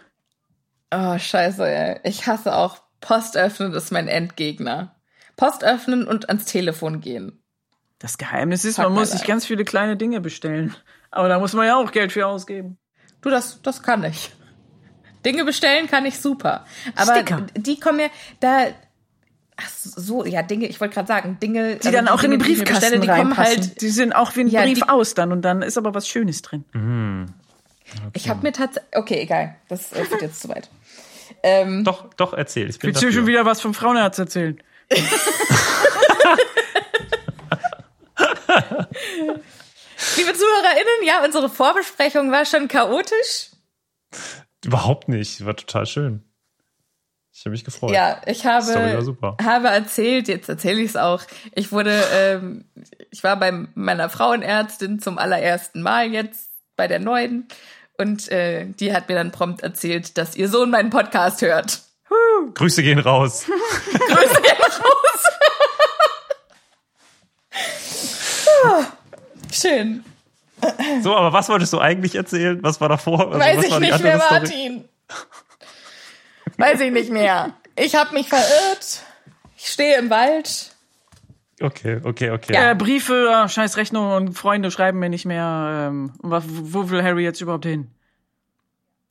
Oh, 0.91 1.19
scheiße, 1.19 1.67
ey. 1.67 2.01
Ich 2.05 2.27
hasse 2.27 2.55
auch 2.55 2.79
Post 3.01 3.37
öffnen 3.37 3.73
ist 3.75 3.91
mein 3.91 4.09
Endgegner. 4.09 4.97
Post 5.37 5.65
öffnen 5.65 6.07
und 6.07 6.29
ans 6.29 6.45
Telefon 6.45 7.01
gehen. 7.01 7.43
Das 7.99 8.19
Geheimnis 8.19 8.65
ist, 8.65 8.77
Fuck 8.77 8.87
man 8.87 8.95
muss 8.95 9.13
sich 9.13 9.25
ganz 9.25 9.47
viele 9.47 9.65
kleine 9.65 9.97
Dinge 9.97 10.21
bestellen. 10.21 10.75
Aber 11.11 11.29
da 11.29 11.39
muss 11.39 11.53
man 11.53 11.67
ja 11.67 11.77
auch 11.77 11.93
Geld 11.93 12.13
für 12.13 12.27
ausgeben. 12.27 12.79
Du, 13.21 13.31
das, 13.31 13.61
das 13.63 13.83
kann 13.83 14.05
ich. 14.05 14.33
Dinge 15.25 15.45
bestellen 15.45 15.87
kann 15.87 16.07
ich 16.07 16.19
super. 16.19 16.65
Aber 16.97 17.15
Sticker. 17.17 17.47
die 17.55 17.79
kommen 17.79 17.99
mir 17.99 18.11
da. 18.41 18.69
Ach 19.63 19.69
so, 19.69 20.25
ja, 20.25 20.43
Dinge, 20.43 20.67
ich 20.67 20.81
wollte 20.81 20.95
gerade 20.95 21.09
sagen, 21.09 21.39
Dinge. 21.43 21.77
Die 21.77 21.91
dann 21.91 22.09
auch 22.09 22.23
in 22.23 22.31
den 22.31 22.41
Dinge, 22.41 22.45
die 22.49 22.53
ich 22.53 22.59
mir 22.61 22.65
Briefkasten 22.65 23.01
bestelle, 23.01 23.01
die 23.01 23.07
kommen 23.09 23.33
reinpassen. 23.33 23.63
halt. 23.63 23.81
die 23.83 23.89
sind 23.91 24.13
auch 24.15 24.35
wie 24.37 24.41
ein 24.41 24.49
Ja, 24.49 24.63
Brief 24.63 24.79
die- 24.79 24.89
aus 24.89 25.15
dann 25.15 25.33
und 25.33 25.43
dann 25.43 25.63
ist 25.63 25.77
aber 25.77 25.93
was 25.95 26.09
Schönes 26.09 26.41
drin. 26.43 26.65
Ich 28.15 28.29
habe 28.31 28.43
mir 28.43 28.53
tatsächlich. 28.53 28.97
Okay, 28.97 29.21
egal. 29.21 29.57
Das 29.69 29.93
äh, 29.93 30.05
führt 30.05 30.23
jetzt 30.23 30.41
zu 30.41 30.49
weit. 30.49 30.71
Ähm, 31.43 31.85
Doch, 31.85 32.13
doch, 32.15 32.33
erzähl. 32.35 32.69
Ich 32.71 32.79
bin 32.79 32.89
Willst 32.89 33.03
du 33.03 33.13
schon 33.13 33.27
wieder 33.27 33.45
was 33.47 33.61
vom 33.61 33.73
Frauenherz 33.75 34.19
erzählen? 34.19 34.61
liebe 40.17 40.33
ZuhörerInnen, 40.35 41.05
ja, 41.07 41.25
unsere 41.25 41.49
Vorbesprechung 41.49 42.31
war 42.33 42.45
schon 42.45 42.69
chaotisch. 42.69 43.51
Überhaupt 44.65 45.09
nicht. 45.09 45.45
War 45.45 45.57
total 45.57 45.87
schön. 45.87 46.25
Ich 47.41 47.47
habe 47.47 47.53
mich 47.53 47.65
gefreut. 47.65 47.93
Ja, 47.93 48.21
ich 48.27 48.45
habe, 48.45 49.35
habe 49.43 49.69
erzählt, 49.69 50.29
jetzt 50.29 50.51
erzähle 50.51 50.83
ich 50.83 50.91
es 50.91 50.97
auch. 50.97 51.23
Ich 51.55 51.73
wurde, 51.73 51.99
ähm, 52.13 52.67
ich 53.11 53.25
war 53.25 53.39
bei 53.39 53.51
meiner 53.75 54.11
Frauenärztin 54.11 55.01
zum 55.01 55.17
allerersten 55.17 55.81
Mal 55.81 56.13
jetzt 56.13 56.51
bei 56.77 56.87
der 56.87 56.99
neuen 56.99 57.49
und 57.97 58.29
äh, 58.29 58.67
die 58.67 58.93
hat 58.93 59.09
mir 59.09 59.15
dann 59.15 59.31
prompt 59.31 59.63
erzählt, 59.63 60.19
dass 60.19 60.37
ihr 60.37 60.51
Sohn 60.51 60.69
meinen 60.69 60.91
Podcast 60.91 61.41
hört. 61.41 61.81
Grüße 62.53 62.83
gehen 62.83 62.99
raus. 62.99 63.47
Grüße 63.91 64.43
gehen 64.43 64.63
raus. 64.83 65.25
Schön. 69.51 70.05
So, 71.03 71.17
aber 71.17 71.33
was 71.33 71.49
wolltest 71.49 71.73
du 71.73 71.79
eigentlich 71.79 72.17
erzählen? 72.17 72.63
Was 72.63 72.83
war 72.83 72.91
davor? 72.91 73.29
Also, 73.29 73.39
Weiß 73.39 73.57
was 73.57 73.65
ich 73.65 73.79
nicht 73.79 74.03
mehr, 74.03 74.21
Story? 74.21 74.41
Martin. 74.41 74.85
Weiß 76.61 76.81
ich 76.81 76.93
nicht 76.93 77.11
mehr. 77.11 77.55
Ich 77.77 77.95
habe 77.95 78.15
mich 78.15 78.29
verirrt. 78.29 79.03
Ich 79.57 79.67
stehe 79.67 79.99
im 79.99 80.11
Wald. 80.11 80.75
Okay, 81.61 82.01
okay, 82.05 82.31
okay. 82.31 82.55
Äh, 82.55 82.75
Briefe, 82.75 83.47
scheiß 83.49 83.77
Rechnungen 83.77 84.13
und 84.13 84.35
Freunde 84.35 84.71
schreiben 84.71 84.99
mir 84.99 85.11
nicht 85.11 85.27
mehr. 85.27 85.89
Ähm, 85.89 86.13
wo 86.23 86.89
will 86.91 87.03
Harry 87.03 87.23
jetzt 87.23 87.41
überhaupt 87.43 87.67
hin? 87.67 87.91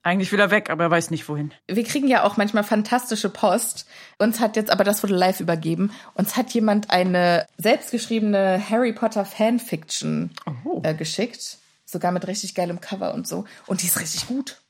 Eigentlich 0.02 0.32
will 0.32 0.40
er 0.40 0.50
weg, 0.50 0.70
aber 0.70 0.86
er 0.86 0.92
weiß 0.92 1.12
nicht 1.12 1.28
wohin. 1.28 1.52
Wir 1.68 1.84
kriegen 1.84 2.08
ja 2.08 2.24
auch 2.24 2.38
manchmal 2.38 2.64
fantastische 2.64 3.30
Post. 3.30 3.86
Uns 4.18 4.40
hat 4.40 4.56
jetzt, 4.56 4.72
aber 4.72 4.84
das 4.84 5.04
wurde 5.04 5.14
live 5.14 5.42
übergeben, 5.42 5.92
uns 6.16 6.38
hat 6.38 6.52
jemand 6.52 6.90
eine 6.90 7.46
selbstgeschriebene 7.58 8.64
Harry 8.70 8.94
Potter 8.94 9.26
Fanfiction 9.26 10.32
Oh. 10.64 10.82
äh, 10.84 10.94
geschickt. 10.96 11.58
Sogar 11.86 12.12
mit 12.12 12.28
richtig 12.28 12.56
geilem 12.56 12.80
Cover 12.82 13.14
und 13.14 13.28
so. 13.28 13.46
Und 13.66 13.82
die 13.82 13.88
ist 13.88 14.00
richtig 14.00 14.28
gut. 14.28 14.62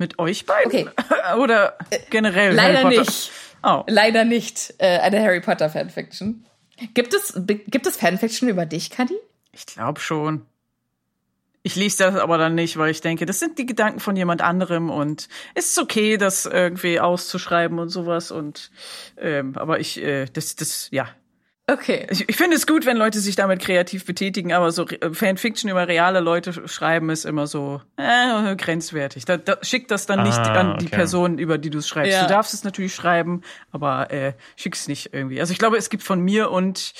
Mit 0.00 0.18
euch 0.18 0.46
beiden? 0.46 0.66
Okay. 0.66 0.88
Oder 1.38 1.76
generell? 2.08 2.54
Leider 2.54 2.88
nicht. 2.88 3.30
Oh. 3.62 3.84
Leider 3.86 4.24
nicht 4.24 4.72
äh, 4.78 4.98
eine 4.98 5.20
Harry 5.20 5.40
Potter 5.42 5.68
Fanfiction. 5.68 6.46
Gibt 6.94 7.12
es, 7.12 7.38
gibt 7.46 7.86
es 7.86 7.98
Fanfiction 7.98 8.48
über 8.48 8.64
dich, 8.64 8.88
Kadi? 8.88 9.14
Ich 9.52 9.66
glaube 9.66 10.00
schon. 10.00 10.46
Ich 11.62 11.76
lese 11.76 12.04
das 12.04 12.14
aber 12.14 12.38
dann 12.38 12.54
nicht, 12.54 12.78
weil 12.78 12.90
ich 12.90 13.02
denke, 13.02 13.26
das 13.26 13.38
sind 13.40 13.58
die 13.58 13.66
Gedanken 13.66 14.00
von 14.00 14.16
jemand 14.16 14.40
anderem 14.40 14.88
und 14.88 15.28
es 15.54 15.66
ist 15.66 15.78
okay, 15.78 16.16
das 16.16 16.46
irgendwie 16.46 16.98
auszuschreiben 16.98 17.78
und 17.78 17.90
sowas 17.90 18.30
und 18.30 18.70
ähm, 19.18 19.52
aber 19.56 19.80
ich, 19.80 20.02
äh, 20.02 20.24
das, 20.32 20.56
das, 20.56 20.88
ja. 20.90 21.10
Okay. 21.72 22.06
Ich, 22.10 22.28
ich 22.28 22.36
finde 22.36 22.56
es 22.56 22.66
gut, 22.66 22.86
wenn 22.86 22.96
Leute 22.96 23.20
sich 23.20 23.36
damit 23.36 23.60
kreativ 23.60 24.04
betätigen, 24.04 24.52
aber 24.52 24.72
so 24.72 24.86
äh, 24.86 25.12
Fanfiction 25.12 25.70
über 25.70 25.86
reale 25.86 26.20
Leute 26.20 26.50
sch- 26.52 26.68
schreiben 26.68 27.10
ist 27.10 27.24
immer 27.24 27.46
so 27.46 27.80
äh, 27.96 28.56
grenzwertig. 28.56 29.24
Da, 29.24 29.36
da, 29.36 29.58
schick 29.62 29.86
das 29.88 30.06
dann 30.06 30.22
nicht 30.22 30.38
Ah, 30.38 30.52
an 30.54 30.78
die 30.78 30.86
okay. 30.86 30.96
Person, 30.96 31.38
über 31.38 31.58
die 31.58 31.70
du 31.70 31.78
es 31.78 31.88
schreibst. 31.88 32.12
Ja. 32.12 32.22
Du 32.22 32.28
darfst 32.28 32.54
es 32.54 32.64
natürlich 32.64 32.94
schreiben, 32.94 33.42
aber 33.72 34.10
äh, 34.10 34.32
schick 34.56 34.74
es 34.74 34.88
nicht 34.88 35.12
irgendwie. 35.12 35.38
Also 35.40 35.52
ich 35.52 35.58
glaube, 35.58 35.76
es 35.76 35.90
gibt 35.90 36.02
von 36.02 36.20
mir 36.20 36.50
und 36.50 36.92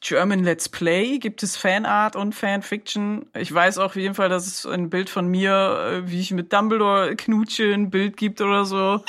German 0.00 0.42
Let's 0.42 0.68
Play 0.68 1.18
gibt 1.18 1.42
es 1.42 1.56
Fanart 1.56 2.16
und 2.16 2.34
Fanfiction. 2.34 3.26
Ich 3.36 3.52
weiß 3.52 3.78
auch 3.78 3.84
auf 3.86 3.96
jeden 3.96 4.14
Fall, 4.14 4.28
dass 4.28 4.46
es 4.46 4.66
ein 4.66 4.90
Bild 4.90 5.10
von 5.10 5.28
mir, 5.28 6.02
äh, 6.04 6.10
wie 6.10 6.20
ich 6.20 6.30
mit 6.32 6.52
Dumbledore 6.52 7.14
knutsche, 7.16 7.72
ein 7.72 7.90
Bild 7.90 8.16
gibt 8.16 8.40
oder 8.40 8.64
so. 8.64 9.02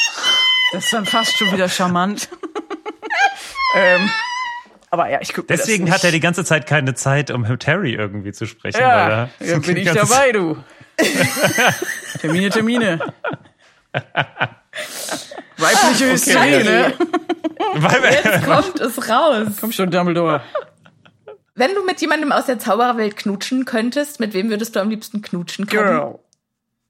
Das 0.73 0.85
ist 0.85 0.93
dann 0.93 1.05
fast 1.05 1.37
schon 1.37 1.51
wieder 1.51 1.67
charmant. 1.69 2.29
ähm, 3.75 4.09
aber 4.91 5.09
ja, 5.09 5.19
ich 5.21 5.33
gucke 5.33 5.47
Deswegen 5.47 5.91
hat 5.91 6.03
er 6.03 6.11
die 6.11 6.19
ganze 6.19 6.43
Zeit 6.43 6.67
keine 6.67 6.93
Zeit, 6.95 7.31
um 7.31 7.41
mit 7.41 7.67
Harry 7.67 7.93
irgendwie 7.93 8.31
zu 8.31 8.45
sprechen. 8.45 8.79
weil 8.79 8.87
Ja, 8.87 9.29
er 9.39 9.47
ja 9.47 9.59
bin 9.59 9.77
ich 9.77 9.91
dabei, 9.91 10.31
du. 10.31 10.57
Termine, 12.19 12.49
Termine. 12.49 12.99
Weibliche 15.57 16.11
Hysterie, 16.11 16.63
ne? 16.63 16.93
Jetzt 18.11 18.45
kommt 18.45 18.79
es 18.79 19.09
raus. 19.09 19.47
Komm 19.59 19.71
schon, 19.71 19.91
Dumbledore. 19.91 20.41
Wenn 21.55 21.75
du 21.75 21.83
mit 21.83 21.99
jemandem 21.99 22.31
aus 22.31 22.45
der 22.45 22.57
Zaubererwelt 22.59 23.17
knutschen 23.17 23.65
könntest, 23.65 24.19
mit 24.21 24.33
wem 24.33 24.49
würdest 24.49 24.75
du 24.75 24.79
am 24.79 24.89
liebsten 24.89 25.21
knutschen 25.21 25.67
können? 25.67 25.99
Girl. 25.99 26.19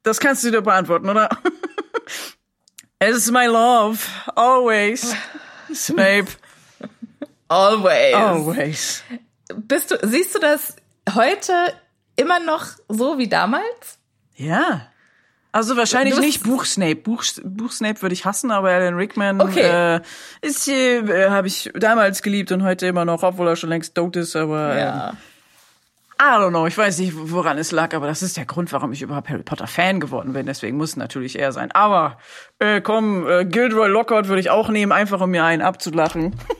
Das 0.03 0.19
kannst 0.19 0.43
du 0.43 0.51
dir 0.51 0.61
beantworten, 0.61 1.09
oder? 1.09 1.29
It 3.01 3.09
is 3.09 3.31
my 3.31 3.47
love. 3.47 3.99
Always. 4.35 5.15
Snape. 5.73 6.27
Always. 7.49 8.13
Always. 8.15 9.03
Bist 9.55 9.91
du, 9.91 9.97
siehst 10.03 10.35
du 10.35 10.39
das 10.39 10.75
heute 11.13 11.53
immer 12.15 12.39
noch 12.39 12.65
so 12.87 13.17
wie 13.17 13.27
damals? 13.27 13.99
Ja. 14.35 14.81
Also 15.51 15.75
wahrscheinlich 15.75 16.19
nicht 16.19 16.43
Buch 16.43 16.63
Snape. 16.65 16.97
Buch, 16.97 17.23
Buch 17.43 17.71
Snape 17.71 18.01
würde 18.03 18.13
ich 18.13 18.23
hassen, 18.25 18.51
aber 18.51 18.69
Alan 18.69 18.93
Rickman 18.93 19.41
Okay. 19.41 19.95
äh, 19.95 20.01
ist 20.41 20.67
äh, 20.67 21.29
habe 21.29 21.47
ich 21.47 21.71
damals 21.73 22.21
geliebt 22.21 22.51
und 22.51 22.63
heute 22.63 22.85
immer 22.85 23.03
noch, 23.03 23.23
obwohl 23.23 23.47
er 23.47 23.55
schon 23.55 23.69
längst 23.69 23.95
tot 23.95 24.15
ist, 24.15 24.35
aber 24.35 24.73
ähm, 24.73 24.77
Ja. 24.77 25.13
I 26.21 26.35
don't 26.35 26.49
know, 26.49 26.67
ich 26.67 26.77
weiß 26.77 26.99
nicht, 26.99 27.13
woran 27.15 27.57
es 27.57 27.71
lag, 27.71 27.93
aber 27.95 28.05
das 28.05 28.21
ist 28.21 28.35
der 28.35 28.45
Grund, 28.45 28.73
warum 28.73 28.91
ich 28.91 29.01
überhaupt 29.01 29.29
Harry 29.29 29.41
Potter 29.41 29.67
Fan 29.67 30.01
geworden 30.01 30.33
bin. 30.33 30.45
Deswegen 30.45 30.75
muss 30.75 30.97
natürlich 30.97 31.39
er 31.39 31.53
sein. 31.53 31.71
Aber 31.71 32.17
äh, 32.59 32.81
komm, 32.81 33.25
äh, 33.25 33.45
Gilderoy 33.45 33.87
Lockhart 33.87 34.27
würde 34.27 34.41
ich 34.41 34.49
auch 34.49 34.67
nehmen, 34.67 34.91
einfach 34.91 35.21
um 35.21 35.31
mir 35.31 35.45
einen 35.45 35.61
abzulachen. 35.61 36.35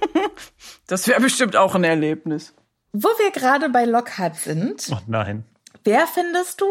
das 0.89 1.07
wäre 1.07 1.21
bestimmt 1.21 1.55
auch 1.55 1.75
ein 1.75 1.83
Erlebnis. 1.83 2.53
Wo 2.91 3.07
wir 3.19 3.31
gerade 3.31 3.69
bei 3.69 3.85
Lockhart 3.85 4.35
sind, 4.35 4.87
oh 4.91 4.97
nein. 5.07 5.45
wer 5.83 6.07
findest 6.07 6.59
du 6.61 6.67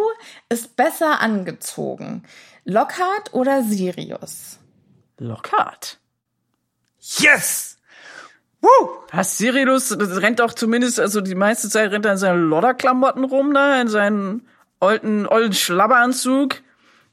ist 0.49 0.77
besser 0.77 1.21
angezogen? 1.21 2.25
Lockhart 2.65 3.33
oder 3.33 3.63
Sirius? 3.63 4.59
Lockhart. 5.19 5.99
Yes! 7.01 7.77
Was, 9.13 9.39
Sirius 9.39 9.89
das 9.97 10.21
rennt 10.21 10.41
auch 10.41 10.53
zumindest, 10.53 10.99
also 10.99 11.21
die 11.21 11.37
meiste 11.37 11.69
Zeit 11.69 11.93
rennt 11.93 12.05
er 12.05 12.13
in 12.13 12.19
seinen 12.19 12.49
Lodderklamotten 12.49 13.25
rum 13.25 13.55
da, 13.55 13.81
in 13.81 13.89
seinen 13.89 14.47
alten, 14.81 15.27
ollen 15.27 15.53
Schlabberanzug. 15.53 16.57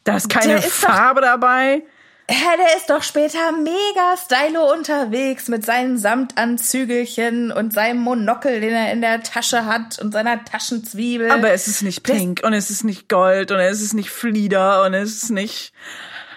Da 0.03 0.17
ist 0.17 0.29
keine 0.29 0.55
ist 0.57 0.65
doch- 0.83 0.89
Farbe 0.89 1.21
dabei. 1.21 1.83
Hä, 2.27 2.57
der 2.57 2.77
ist 2.77 2.89
doch 2.89 3.03
später 3.03 3.51
mega 3.51 4.17
stylo 4.17 4.73
unterwegs 4.73 5.47
mit 5.47 5.63
seinen 5.63 5.99
Samtanzügelchen 5.99 7.51
und 7.51 7.71
seinem 7.71 7.99
Monokel, 7.99 8.61
den 8.61 8.73
er 8.73 8.91
in 8.91 9.01
der 9.01 9.21
Tasche 9.21 9.65
hat 9.65 9.99
und 9.99 10.11
seiner 10.11 10.43
Taschenzwiebel. 10.43 11.29
Aber 11.29 11.51
es 11.51 11.67
ist 11.67 11.83
nicht 11.83 12.01
pink 12.01 12.41
und 12.43 12.53
es 12.53 12.71
ist 12.71 12.83
nicht 12.83 13.09
gold 13.09 13.51
und 13.51 13.59
es 13.59 13.79
ist 13.81 13.93
nicht 13.93 14.09
Flieder 14.09 14.83
und 14.85 14.95
es 14.95 15.23
ist 15.23 15.29
nicht. 15.29 15.71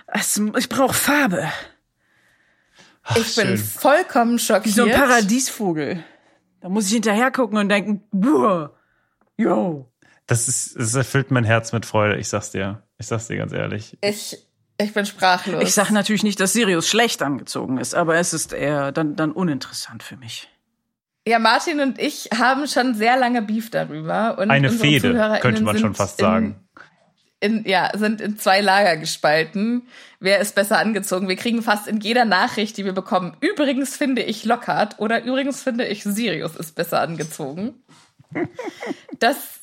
Es, 0.07 0.38
ich 0.59 0.68
brauche 0.68 0.92
Farbe. 0.94 1.51
ich 3.16 3.35
bin 3.35 3.46
schön. 3.46 3.59
vollkommen 3.59 4.35
Wie 4.35 4.42
schockiert. 4.42 4.74
so 4.74 4.85
ein 4.85 4.92
Paradiesvogel. 4.92 6.05
Da 6.61 6.68
muss 6.68 6.87
ich 6.87 6.92
hinterher 6.92 7.31
gucken 7.31 7.57
und 7.57 7.70
denken, 7.70 8.03
boah, 8.11 8.77
yo. 9.38 9.90
Das 10.27 10.48
ist, 10.48 10.77
es 10.77 10.94
erfüllt 10.94 11.31
mein 11.31 11.44
Herz 11.44 11.72
mit 11.72 11.87
Freude, 11.87 12.16
ich 12.18 12.29
sag's 12.29 12.51
dir. 12.51 12.83
Ich 12.98 13.07
sag's 13.07 13.29
dir 13.29 13.38
ganz 13.38 13.53
ehrlich. 13.53 13.96
Ich, 14.03 14.37
ich 14.81 14.93
bin 14.93 15.05
sprachlos. 15.05 15.62
Ich 15.62 15.75
sag 15.75 15.91
natürlich 15.91 16.23
nicht, 16.23 16.38
dass 16.41 16.53
Sirius 16.53 16.88
schlecht 16.88 17.21
angezogen 17.23 17.79
ist, 17.79 17.95
aber 17.95 18.17
es 18.17 18.33
ist 18.33 18.53
eher 18.53 18.93
dann, 18.93 19.17
dann 19.17 19.33
uninteressant 19.33 20.03
für 20.03 20.17
mich. 20.17 20.49
Ja, 21.27 21.38
Martin 21.38 21.81
und 21.81 21.99
ich 21.99 22.31
haben 22.38 22.67
schon 22.67 22.95
sehr 22.95 23.19
lange 23.19 23.43
Beef 23.43 23.71
darüber. 23.71 24.38
Und 24.38 24.51
Eine 24.51 24.71
Fehde, 24.71 25.11
ZuhörerInnen 25.11 25.41
könnte 25.41 25.62
man 25.62 25.75
sind 25.75 25.83
schon 25.83 25.95
fast 25.95 26.19
sagen. 26.19 26.64
In, 27.41 27.64
ja, 27.67 27.91
sind 27.95 28.21
in 28.21 28.38
zwei 28.38 28.61
Lager 28.61 28.97
gespalten. 28.97 29.83
Wer 30.21 30.41
ist 30.41 30.55
besser 30.55 30.79
angezogen? 30.79 31.29
Wir 31.29 31.37
kriegen 31.37 31.62
fast 31.62 31.87
in 31.87 32.01
jeder 32.01 32.25
Nachricht, 32.25 32.77
die 32.79 32.85
wir 32.85 32.95
bekommen. 32.95 33.37
Übrigens 33.41 33.97
finde 33.97 34.23
ich 34.23 34.45
Lockhart 34.45 34.99
oder 35.01 35.23
übrigens 35.23 35.62
finde 35.62 35.87
ich 35.87 36.03
Sirius 36.03 36.57
ist 36.57 36.75
besser 36.75 37.01
angezogen. 37.01 37.75
Dass 39.19 39.58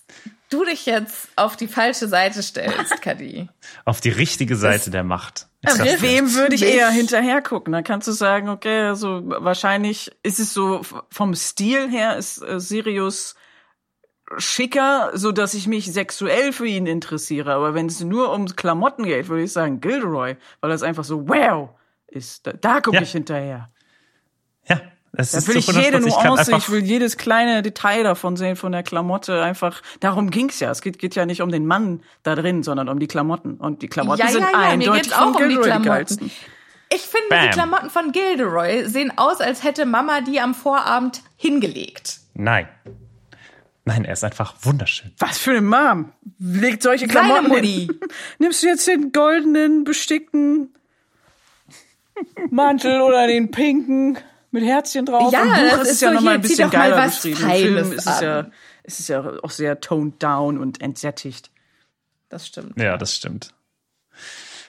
du 0.50 0.64
dich 0.66 0.86
jetzt 0.86 1.30
auf 1.36 1.56
die 1.56 1.68
falsche 1.68 2.08
Seite 2.08 2.42
stellst, 2.44 3.02
Kadi. 3.02 3.50
Auf 3.86 4.02
die 4.02 4.10
richtige 4.10 4.56
Seite 4.56 4.90
der 4.92 5.04
Macht. 5.04 5.48
Dir. 5.64 6.02
Wem 6.02 6.34
würde 6.36 6.56
ich 6.56 6.62
Mich- 6.62 6.76
eher 6.76 6.90
hinterher 6.90 7.42
gucken? 7.42 7.74
Da 7.74 7.82
kannst 7.82 8.08
du 8.08 8.12
sagen, 8.12 8.50
okay, 8.50 8.82
also 8.84 9.22
wahrscheinlich 9.26 10.12
ist 10.24 10.40
es 10.40 10.54
so 10.54 10.82
vom 11.10 11.34
Stil 11.34 11.90
her 11.90 12.18
ist 12.18 12.42
äh, 12.42 12.60
Sirius 12.60 13.36
schicker, 14.38 15.12
so 15.14 15.32
dass 15.32 15.54
ich 15.54 15.68
mich 15.68 15.92
sexuell 15.92 16.52
für 16.52 16.68
ihn 16.68 16.86
interessiere. 16.88 17.54
Aber 17.54 17.74
wenn 17.74 17.86
es 17.88 18.02
nur 18.02 18.32
um 18.32 18.46
Klamotten 18.48 19.04
geht, 19.04 19.28
würde 19.28 19.44
ich 19.44 19.52
sagen 19.52 19.82
Gilderoy, 19.82 20.36
weil 20.62 20.70
das 20.70 20.84
einfach 20.84 21.04
so 21.04 21.28
wow 21.28 21.70
ist. 22.08 22.46
Da, 22.48 22.54
da 22.54 22.82
gucke 22.82 22.98
Ja. 22.98 23.04
ich 23.04 23.12
hinterher. 23.12 23.70
Ja, 24.68 24.82
es 25.18 25.32
Da 25.32 25.38
ist 25.40 25.48
will 25.48 25.58
ich 25.58 25.68
jede 25.68 25.98
100%. 25.98 26.08
Ich 26.08 26.16
kann 26.16 26.28
Nuance, 26.28 26.52
ich 26.58 26.70
will 26.70 26.84
jedes 26.84 27.18
kleine 27.18 27.62
Detail 27.62 28.04
davon 28.04 28.38
sehen, 28.38 28.56
von 28.56 28.72
der 28.72 28.84
Klamotte. 28.84 29.42
Einfach, 29.42 29.82
darum 30.00 30.30
ging's 30.32 30.60
ja. 30.60 30.72
Es 30.72 30.82
geht, 30.82 31.00
geht 31.00 31.16
ja 31.16 31.26
nicht 31.26 31.42
um 31.42 31.52
den 31.52 31.66
Mann 31.66 32.02
da 32.24 32.36
drin, 32.36 32.64
sondern 32.64 32.90
um 32.90 33.00
die 33.00 33.08
Klamotten. 33.08 33.56
Und 33.56 33.82
die 33.82 33.88
Klamotten 33.88 34.20
Ja, 34.22 34.28
sind 34.30 34.42
ja, 34.42 34.52
ja, 34.52 34.58
mir 34.58 34.66
eindeutig 34.66 35.04
geht's 35.04 35.14
auch 35.14 35.34
von 35.34 35.36
um 35.36 35.42
die 35.42 35.48
Gilderoy 35.56 35.64
Klamotten. 35.66 35.86
geilsten. 35.90 36.32
Ich 36.94 37.02
finde, 37.02 37.28
Bam. 37.30 37.42
die 37.46 37.50
Klamotten 37.50 37.90
von 37.90 38.12
Gilderoy 38.12 38.88
sehen 38.88 39.12
aus, 39.18 39.42
als 39.42 39.64
hätte 39.64 39.86
Mama 39.86 40.22
die 40.22 40.40
am 40.40 40.54
Vorabend 40.54 41.22
hingelegt. 41.38 42.20
nein. 42.34 42.68
Nein, 43.88 44.04
er 44.04 44.14
ist 44.14 44.24
einfach 44.24 44.56
wunderschön. 44.64 45.12
Was 45.20 45.38
für 45.38 45.52
eine 45.52 45.62
Mom? 45.62 46.12
Legt 46.40 46.82
solche 46.82 47.06
Seine 47.06 47.20
Klamotten 47.28 47.50
Mutti. 47.50 47.86
hin. 47.86 48.00
Nimmst 48.40 48.64
du 48.64 48.68
jetzt 48.68 48.88
den 48.88 49.12
goldenen, 49.12 49.84
bestickten 49.84 50.74
Mantel 52.50 53.02
oder 53.02 53.28
den 53.28 53.52
pinken 53.52 54.18
mit 54.56 54.64
Herzchen 54.64 55.06
drauf? 55.06 55.32
Ja, 55.32 55.44
Im 55.44 55.50
Buch 55.70 55.78
das 55.78 55.88
ist 55.88 55.92
ist 55.94 56.02
ja 56.02 56.08
so, 56.10 56.14
noch 56.16 56.22
mal 56.22 56.32
hier, 56.32 56.40
ein 56.40 56.42
bisschen 56.42 56.70
geiler 56.72 56.98
was 56.98 57.22
beschrieben. 57.22 57.78
Im 57.78 57.86
Film 57.86 57.92
ist 57.94 58.08
es 58.08 58.20
ja, 58.22 58.48
ist 58.84 59.00
es 59.00 59.08
ja 59.08 59.24
auch 59.44 59.52
sehr 59.52 59.80
toned 59.80 60.22
down 60.22 60.58
und 60.58 60.82
entsättigt. 60.82 61.52
Das 62.30 62.48
stimmt. 62.48 62.80
Ja, 62.82 62.98
das 62.98 63.16
stimmt. 63.16 63.54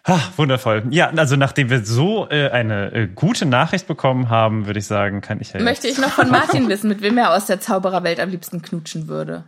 Ah, 0.05 0.21
wundervoll. 0.37 0.85
Ja, 0.91 1.11
also 1.11 1.35
nachdem 1.35 1.69
wir 1.69 1.85
so 1.85 2.29
äh, 2.31 2.51
eine 2.51 2.93
äh, 2.93 3.09
gute 3.09 3.45
Nachricht 3.45 3.89
bekommen 3.89 4.29
haben, 4.29 4.67
würde 4.67 4.79
ich 4.79 4.87
sagen, 4.87 5.21
kann 5.21 5.41
ich 5.41 5.53
ja 5.53 5.61
Möchte 5.61 5.89
ich 5.89 5.99
noch 5.99 6.11
von 6.11 6.31
Martin 6.31 6.69
wissen, 6.69 6.89
mit 6.89 7.03
wem 7.03 7.19
er 7.19 7.35
aus 7.35 7.47
der 7.47 7.61
Zaubererwelt 7.61 8.21
am 8.21 8.29
liebsten 8.29 8.63
knutschen 8.63 9.09
würde. 9.09 9.45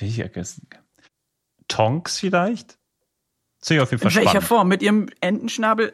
jetzt 0.00 0.16
vergessen. 0.16 0.66
Tonks 1.68 2.18
vielleicht? 2.18 2.76
Sehe 3.60 3.76
ich 3.76 3.82
auf 3.82 3.90
jeden 3.92 4.02
Fall 4.02 4.10
In 4.10 4.16
welcher 4.16 4.30
spannend. 4.30 4.48
Form? 4.48 4.68
Mit 4.68 4.82
ihrem 4.82 5.06
Entenschnabel? 5.20 5.92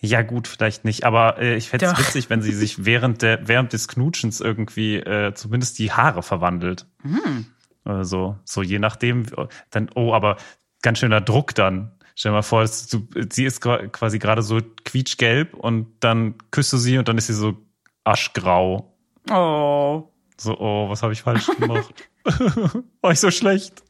Ja, 0.00 0.22
gut, 0.22 0.48
vielleicht 0.48 0.84
nicht. 0.84 1.04
Aber 1.04 1.38
äh, 1.38 1.56
ich 1.56 1.68
fände 1.68 1.86
es 1.86 1.98
witzig, 1.98 2.30
wenn 2.30 2.40
sie 2.40 2.52
sich 2.52 2.84
während, 2.84 3.22
der, 3.22 3.46
während 3.46 3.72
des 3.72 3.86
Knutschens 3.86 4.40
irgendwie 4.40 4.96
äh, 4.96 5.34
zumindest 5.34 5.78
die 5.78 5.92
Haare 5.92 6.22
verwandelt. 6.22 6.86
Hm. 7.02 7.46
Oder 7.84 8.04
so. 8.04 8.38
So 8.44 8.62
je 8.62 8.78
nachdem. 8.78 9.26
Dann, 9.70 9.90
oh, 9.94 10.14
aber 10.14 10.36
ganz 10.82 10.98
schöner 10.98 11.20
Druck 11.20 11.54
dann. 11.54 11.92
Stell 12.14 12.32
dir 12.32 12.36
mal 12.36 12.42
vor, 12.42 12.64
du, 12.64 13.08
sie 13.30 13.44
ist 13.44 13.60
quasi 13.60 14.18
gerade 14.18 14.42
so 14.42 14.60
quietschgelb 14.84 15.54
und 15.54 15.88
dann 16.00 16.34
küsst 16.50 16.72
du 16.72 16.76
sie 16.78 16.98
und 16.98 17.08
dann 17.08 17.18
ist 17.18 17.26
sie 17.26 17.34
so 17.34 17.56
aschgrau. 18.04 18.94
Oh. 19.30 20.08
So, 20.36 20.58
oh, 20.58 20.88
was 20.88 21.02
habe 21.02 21.12
ich 21.12 21.22
falsch 21.22 21.46
gemacht? 21.58 21.94
War 23.00 23.12
ich 23.12 23.20
so 23.20 23.30
schlecht? 23.30 23.82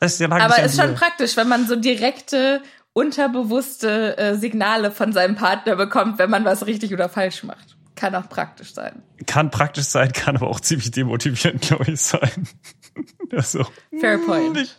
Das 0.00 0.14
ist 0.14 0.20
ja 0.20 0.28
lange 0.28 0.44
Aber 0.44 0.62
ist 0.62 0.80
schon 0.80 0.94
praktisch, 0.94 1.36
wenn 1.36 1.48
man 1.48 1.66
so 1.66 1.76
direkte, 1.76 2.62
unterbewusste 2.96 4.16
äh, 4.16 4.34
Signale 4.36 4.90
von 4.90 5.12
seinem 5.12 5.34
Partner 5.36 5.76
bekommt, 5.76 6.18
wenn 6.18 6.30
man 6.30 6.46
was 6.46 6.64
richtig 6.66 6.94
oder 6.94 7.10
falsch 7.10 7.42
macht. 7.44 7.76
Kann 7.94 8.14
auch 8.14 8.28
praktisch 8.28 8.72
sein. 8.72 9.02
Kann 9.26 9.50
praktisch 9.50 9.84
sein, 9.84 10.12
kann 10.12 10.36
aber 10.36 10.48
auch 10.48 10.60
ziemlich 10.60 10.90
demotivierend, 10.92 11.60
glaube 11.68 11.90
ich, 11.92 12.00
sein. 12.00 12.48
also, 13.32 13.66
Fair 14.00 14.16
point. 14.18 14.56
ich 14.58 14.74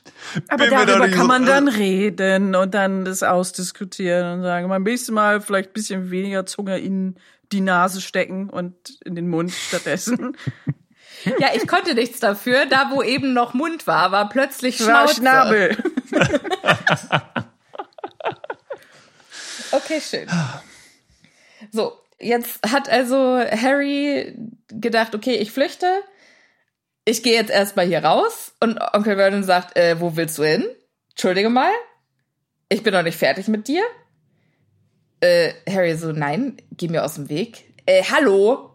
Aber 0.47 0.67
darüber 0.67 1.07
kann 1.09 1.21
so- 1.21 1.27
man 1.27 1.45
dann 1.45 1.67
reden 1.67 2.55
und 2.55 2.73
dann 2.73 3.05
das 3.05 3.21
ausdiskutieren 3.21 4.39
und 4.39 4.43
sagen, 4.43 4.67
beim 4.67 4.81
nächsten 4.83 5.13
Mal 5.13 5.39
vielleicht 5.39 5.69
ein 5.69 5.73
bisschen 5.73 6.09
weniger 6.09 6.45
Zunge 6.47 6.79
in 6.79 7.15
die 7.51 7.61
Nase 7.61 8.01
stecken 8.01 8.49
und 8.49 8.73
in 9.05 9.13
den 9.13 9.27
Mund 9.29 9.51
stattdessen. 9.51 10.35
Ja, 11.39 11.47
ich 11.55 11.67
konnte 11.67 11.95
nichts 11.95 12.19
dafür. 12.19 12.67
Da, 12.69 12.91
wo 12.93 13.01
eben 13.01 13.33
noch 13.33 13.55
Mund 13.55 13.87
war, 13.87 14.11
war 14.11 14.29
plötzlich 14.29 14.79
War 14.85 15.07
Schnauze. 15.07 15.15
Schnabel. 15.15 15.77
Okay, 19.89 20.01
schön. 20.01 20.27
So, 21.71 21.93
jetzt 22.19 22.59
hat 22.69 22.89
also 22.89 23.39
Harry 23.39 24.35
gedacht, 24.67 25.15
okay, 25.15 25.35
ich 25.35 25.51
flüchte. 25.53 25.87
Ich 27.05 27.23
gehe 27.23 27.35
jetzt 27.35 27.49
erstmal 27.49 27.87
hier 27.87 28.03
raus. 28.03 28.53
Und 28.59 28.79
Onkel 28.93 29.15
Vernon 29.15 29.45
sagt, 29.45 29.77
äh, 29.77 30.01
wo 30.01 30.17
willst 30.17 30.37
du 30.37 30.43
hin? 30.43 30.65
Entschuldige 31.11 31.49
mal. 31.49 31.71
Ich 32.67 32.83
bin 32.83 32.93
noch 32.93 33.01
nicht 33.01 33.17
fertig 33.17 33.47
mit 33.47 33.69
dir. 33.69 33.81
Äh, 35.21 35.53
Harry 35.69 35.95
so, 35.95 36.11
nein, 36.11 36.57
geh 36.71 36.89
mir 36.89 37.05
aus 37.05 37.15
dem 37.15 37.29
Weg. 37.29 37.63
Äh, 37.85 38.03
hallo? 38.03 38.71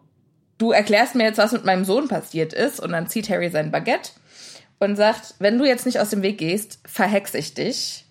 Du 0.56 0.72
erklärst 0.72 1.14
mir 1.14 1.24
jetzt, 1.24 1.38
was 1.38 1.52
mit 1.52 1.66
meinem 1.66 1.84
Sohn 1.84 2.08
passiert 2.08 2.54
ist. 2.54 2.80
Und 2.80 2.92
dann 2.92 3.06
zieht 3.06 3.28
Harry 3.28 3.50
sein 3.50 3.70
Baguette 3.70 4.12
und 4.78 4.96
sagt, 4.96 5.34
wenn 5.40 5.58
du 5.58 5.66
jetzt 5.66 5.84
nicht 5.84 6.00
aus 6.00 6.08
dem 6.08 6.22
Weg 6.22 6.38
gehst, 6.38 6.78
verhex 6.86 7.34
ich 7.34 7.52
dich. 7.52 8.06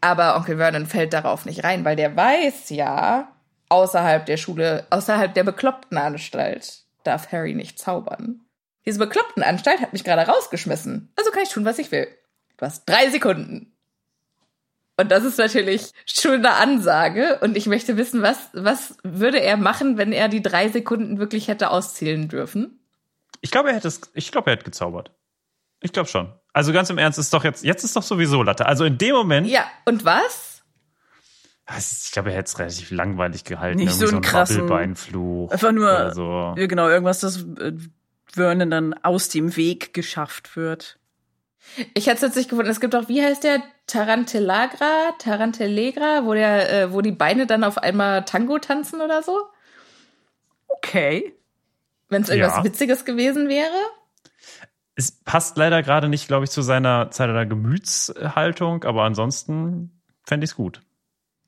Aber 0.00 0.36
Onkel 0.36 0.58
Vernon 0.58 0.86
fällt 0.86 1.12
darauf 1.12 1.46
nicht 1.46 1.64
rein, 1.64 1.84
weil 1.84 1.96
der 1.96 2.16
weiß 2.16 2.70
ja, 2.70 3.32
außerhalb 3.68 4.26
der 4.26 4.36
Schule, 4.36 4.86
außerhalb 4.90 5.34
der 5.34 5.44
bekloppten 5.44 5.98
Anstalt 5.98 6.84
darf 7.04 7.32
Harry 7.32 7.54
nicht 7.54 7.78
zaubern. 7.78 8.40
Diese 8.84 8.98
bekloppten 8.98 9.42
Anstalt 9.42 9.80
hat 9.80 9.92
mich 9.92 10.04
gerade 10.04 10.30
rausgeschmissen. 10.30 11.12
Also 11.16 11.30
kann 11.30 11.42
ich 11.42 11.48
tun, 11.48 11.64
was 11.64 11.78
ich 11.78 11.90
will. 11.90 12.06
Du 12.56 12.66
hast 12.66 12.84
drei 12.88 13.10
Sekunden. 13.10 13.72
Und 14.96 15.10
das 15.10 15.24
ist 15.24 15.38
natürlich 15.38 15.92
schon 16.06 16.34
eine 16.34 16.54
Ansage. 16.54 17.38
Und 17.42 17.56
ich 17.56 17.66
möchte 17.66 17.96
wissen, 17.96 18.22
was, 18.22 18.48
was 18.52 18.96
würde 19.02 19.40
er 19.40 19.56
machen, 19.56 19.98
wenn 19.98 20.12
er 20.12 20.28
die 20.28 20.42
drei 20.42 20.68
Sekunden 20.68 21.18
wirklich 21.18 21.48
hätte 21.48 21.70
auszählen 21.70 22.28
dürfen? 22.28 22.80
Ich 23.40 23.50
glaube, 23.50 23.68
er 23.68 23.76
hätte 23.76 23.88
es, 23.88 24.00
ich 24.14 24.32
glaube, 24.32 24.50
er 24.50 24.54
hätte 24.54 24.64
gezaubert. 24.64 25.10
Ich 25.86 25.92
glaube 25.92 26.08
schon. 26.08 26.32
Also 26.52 26.72
ganz 26.72 26.90
im 26.90 26.98
Ernst, 26.98 27.18
ist 27.18 27.32
doch 27.32 27.44
jetzt, 27.44 27.62
jetzt 27.64 27.84
ist 27.84 27.94
doch 27.96 28.02
sowieso 28.02 28.42
Latte. 28.42 28.66
Also 28.66 28.84
in 28.84 28.98
dem 28.98 29.14
Moment, 29.14 29.46
Ja, 29.46 29.64
und 29.84 30.04
was? 30.04 30.62
ist- 31.76 32.06
ich 32.06 32.12
glaube, 32.12 32.30
er 32.30 32.36
hätte 32.38 32.48
es 32.48 32.58
relativ 32.58 32.90
langweilig 32.90 33.44
gehalten. 33.44 33.78
Nicht 33.78 33.88
Irgendwie 33.90 34.06
so 34.06 34.16
einen 34.16 34.24
krassen- 34.24 34.56
Wabbelbeinfluch. 34.62 35.50
Einfach 35.52 35.72
nur, 35.72 36.12
so. 36.14 36.54
ja, 36.56 36.66
genau, 36.66 36.88
irgendwas, 36.88 37.20
das 37.20 37.42
äh, 37.42 37.72
Vernon 38.32 38.70
dann 38.70 38.94
aus 39.04 39.28
dem 39.28 39.56
Weg 39.56 39.94
geschafft 39.94 40.56
wird. 40.56 40.98
Ich 41.94 42.06
hätte 42.06 42.16
es 42.16 42.22
jetzt 42.22 42.36
nicht 42.36 42.50
gefunden. 42.50 42.70
Es 42.70 42.80
gibt 42.80 42.94
auch, 42.94 43.08
wie 43.08 43.22
heißt 43.22 43.44
der? 43.44 43.62
Tarantellagra? 43.86 45.12
Tarantellegra, 45.18 46.24
wo 46.24 46.34
der, 46.34 46.72
äh, 46.72 46.92
wo 46.92 47.00
die 47.00 47.12
Beine 47.12 47.46
dann 47.46 47.64
auf 47.64 47.78
einmal 47.78 48.24
Tango 48.24 48.58
tanzen 48.58 49.00
oder 49.00 49.22
so? 49.22 49.36
Okay. 50.68 51.34
Wenn 52.08 52.22
es 52.22 52.28
irgendwas 52.28 52.56
Ja. 52.58 52.64
Witziges 52.64 53.04
gewesen 53.04 53.48
wäre? 53.48 53.74
Es 54.96 55.10
passt 55.12 55.56
leider 55.56 55.82
gerade 55.82 56.08
nicht, 56.08 56.26
glaube 56.26 56.44
ich, 56.44 56.50
zu 56.50 56.62
seiner, 56.62 57.10
seiner 57.12 57.46
Gemütshaltung, 57.46 58.84
aber 58.84 59.04
ansonsten 59.04 60.00
fände 60.24 60.44
ich 60.44 60.50
es 60.50 60.56
gut. 60.56 60.80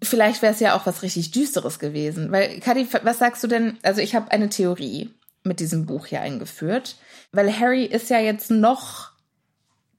Vielleicht 0.02 0.42
wäre 0.42 0.52
es 0.52 0.60
ja 0.60 0.76
auch 0.76 0.86
was 0.86 1.02
richtig 1.02 1.32
Düsteres 1.32 1.78
gewesen. 1.78 2.30
Weil, 2.30 2.60
Kadi, 2.60 2.86
was 3.02 3.18
sagst 3.18 3.42
du 3.42 3.48
denn? 3.48 3.78
Also, 3.82 4.00
ich 4.00 4.14
habe 4.14 4.30
eine 4.30 4.48
Theorie 4.48 5.10
mit 5.42 5.60
diesem 5.60 5.86
Buch 5.86 6.06
hier 6.06 6.20
eingeführt. 6.20 6.96
Weil 7.32 7.58
Harry 7.58 7.84
ist 7.84 8.10
ja 8.10 8.20
jetzt 8.20 8.50
noch 8.50 9.12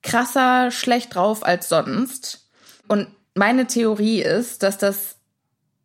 krasser 0.02 0.72
schlecht 0.72 1.16
drauf 1.16 1.44
als 1.46 1.68
sonst. 1.68 2.50
Und 2.88 3.08
meine 3.36 3.68
Theorie 3.68 4.22
ist, 4.22 4.64
dass 4.64 4.78
das 4.78 5.18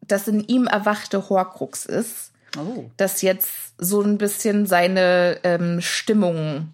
das 0.07 0.29
in 0.29 0.40
ihm 0.46 0.66
erwachte 0.66 1.29
Horcrux 1.31 1.87
ist, 1.87 2.31
Oh. 2.57 2.88
das 2.96 3.22
jetzt 3.22 3.74
so 3.79 4.00
ein 4.00 4.16
bisschen 4.16 4.66
seine 4.66 5.40
ähm, 5.42 5.81
Stimmung 5.81 6.68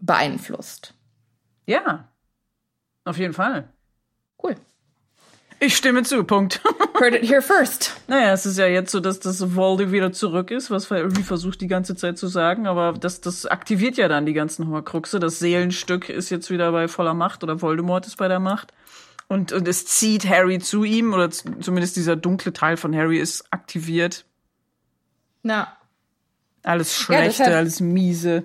beeinflusst. 0.00 0.94
Ja. 1.66 2.08
Auf 3.04 3.18
jeden 3.18 3.34
Fall. 3.34 3.68
Cool. 4.42 4.56
Ich 5.58 5.76
stimme 5.76 6.02
zu, 6.04 6.24
Punkt. 6.24 6.60
Heard 7.00 7.14
it 7.14 7.28
here 7.30 7.42
first. 7.42 7.94
Naja, 8.08 8.32
es 8.32 8.46
ist 8.46 8.56
ja 8.58 8.66
jetzt 8.66 8.90
so, 8.92 9.00
dass 9.00 9.20
das 9.20 9.54
Volde 9.54 9.92
wieder 9.92 10.10
zurück 10.12 10.50
ist, 10.50 10.70
was 10.70 10.90
Harry 10.90 11.10
versucht 11.22 11.60
die 11.60 11.66
ganze 11.66 11.94
Zeit 11.96 12.16
zu 12.18 12.28
sagen, 12.28 12.66
aber 12.66 12.92
das, 12.94 13.20
das 13.20 13.44
aktiviert 13.46 13.96
ja 13.98 14.08
dann 14.08 14.24
die 14.26 14.32
ganzen 14.32 14.68
Horcruxe. 14.68 15.18
Das 15.20 15.38
Seelenstück 15.38 16.08
ist 16.08 16.30
jetzt 16.30 16.50
wieder 16.50 16.72
bei 16.72 16.88
voller 16.88 17.14
Macht 17.14 17.42
oder 17.44 17.60
Voldemort 17.60 18.06
ist 18.06 18.16
bei 18.16 18.28
der 18.28 18.40
Macht. 18.40 18.72
Und, 19.28 19.52
und 19.52 19.68
es 19.68 19.86
zieht 19.86 20.28
Harry 20.28 20.58
zu 20.58 20.82
ihm, 20.82 21.12
oder 21.12 21.30
zumindest 21.30 21.94
dieser 21.96 22.16
dunkle 22.16 22.52
Teil 22.52 22.76
von 22.76 22.96
Harry 22.96 23.18
ist 23.18 23.44
aktiviert. 23.52 24.24
Na, 25.42 25.76
Alles 26.62 26.96
Schlechte, 26.96 27.42
deshalb- 27.44 27.56
alles 27.56 27.80
Miese. 27.80 28.44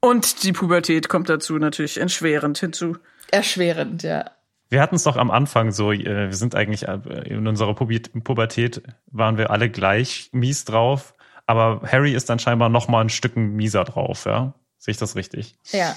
Und 0.00 0.44
die 0.44 0.52
Pubertät 0.52 1.08
kommt 1.08 1.28
dazu 1.28 1.58
natürlich 1.58 2.00
entschwerend 2.00 2.58
hinzu. 2.58 2.96
erschwerend, 3.30 4.02
ja. 4.02 4.30
Wir 4.70 4.82
hatten 4.82 4.96
es 4.96 5.02
doch 5.04 5.16
am 5.16 5.30
Anfang 5.30 5.70
so, 5.72 5.92
äh, 5.92 6.04
wir 6.28 6.36
sind 6.36 6.54
eigentlich 6.54 6.86
äh, 6.86 6.98
in 7.26 7.46
unserer 7.46 7.74
Pubertät 7.74 8.82
waren 9.06 9.38
wir 9.38 9.50
alle 9.50 9.70
gleich 9.70 10.28
mies 10.32 10.64
drauf, 10.64 11.14
aber 11.46 11.80
Harry 11.90 12.12
ist 12.12 12.28
dann 12.28 12.38
scheinbar 12.38 12.68
noch 12.68 12.86
mal 12.88 13.00
ein 13.00 13.08
Stück 13.08 13.36
mieser 13.36 13.84
drauf, 13.84 14.26
ja? 14.26 14.54
Sehe 14.76 14.92
ich 14.92 14.98
das 14.98 15.16
richtig? 15.16 15.56
Ja. 15.72 15.96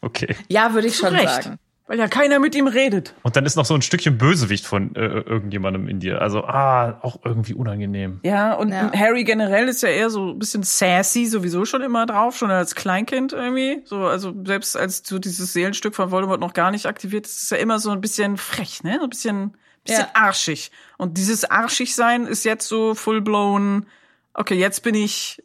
Okay. 0.00 0.36
Ja, 0.48 0.74
würde 0.74 0.88
ich 0.88 0.94
Zu 0.94 1.06
schon 1.06 1.14
Recht. 1.14 1.44
sagen. 1.44 1.58
Weil 1.86 1.98
ja 1.98 2.08
keiner 2.08 2.38
mit 2.38 2.54
ihm 2.54 2.66
redet. 2.66 3.14
Und 3.24 3.36
dann 3.36 3.44
ist 3.44 3.56
noch 3.56 3.66
so 3.66 3.74
ein 3.74 3.82
Stückchen 3.82 4.16
Bösewicht 4.16 4.64
von 4.66 4.94
äh, 4.96 5.00
irgendjemandem 5.04 5.86
in 5.86 6.00
dir. 6.00 6.22
Also, 6.22 6.42
ah, 6.44 6.98
auch 7.02 7.20
irgendwie 7.24 7.52
unangenehm. 7.52 8.20
Ja, 8.22 8.54
und 8.54 8.70
Ja. 8.70 8.90
Harry 8.94 9.22
generell 9.24 9.68
ist 9.68 9.82
ja 9.82 9.90
eher 9.90 10.08
so 10.08 10.30
ein 10.30 10.38
bisschen 10.38 10.62
sassy 10.62 11.26
sowieso 11.26 11.66
schon 11.66 11.82
immer 11.82 12.06
drauf, 12.06 12.38
schon 12.38 12.50
als 12.50 12.74
Kleinkind 12.74 13.34
irgendwie. 13.34 13.82
So, 13.84 13.98
also 14.06 14.32
selbst 14.46 14.78
als 14.78 15.02
so 15.04 15.18
dieses 15.18 15.52
Seelenstück 15.52 15.94
von 15.94 16.10
Voldemort 16.10 16.40
noch 16.40 16.54
gar 16.54 16.70
nicht 16.70 16.86
aktiviert 16.86 17.26
ist, 17.26 17.42
ist 17.42 17.52
er 17.52 17.58
immer 17.58 17.78
so 17.78 17.90
ein 17.90 18.00
bisschen 18.00 18.38
frech, 18.38 18.82
ne? 18.82 18.96
So 18.98 19.04
ein 19.04 19.10
bisschen, 19.10 19.54
bisschen 19.84 20.06
Ja. 20.06 20.10
arschig. 20.14 20.70
Und 20.96 21.18
dieses 21.18 21.44
arschig 21.44 21.94
sein 21.94 22.26
ist 22.26 22.44
jetzt 22.46 22.66
so 22.66 22.94
full 22.94 23.20
blown, 23.20 23.84
okay, 24.32 24.54
jetzt 24.54 24.82
bin 24.84 24.94
ich 24.94 25.42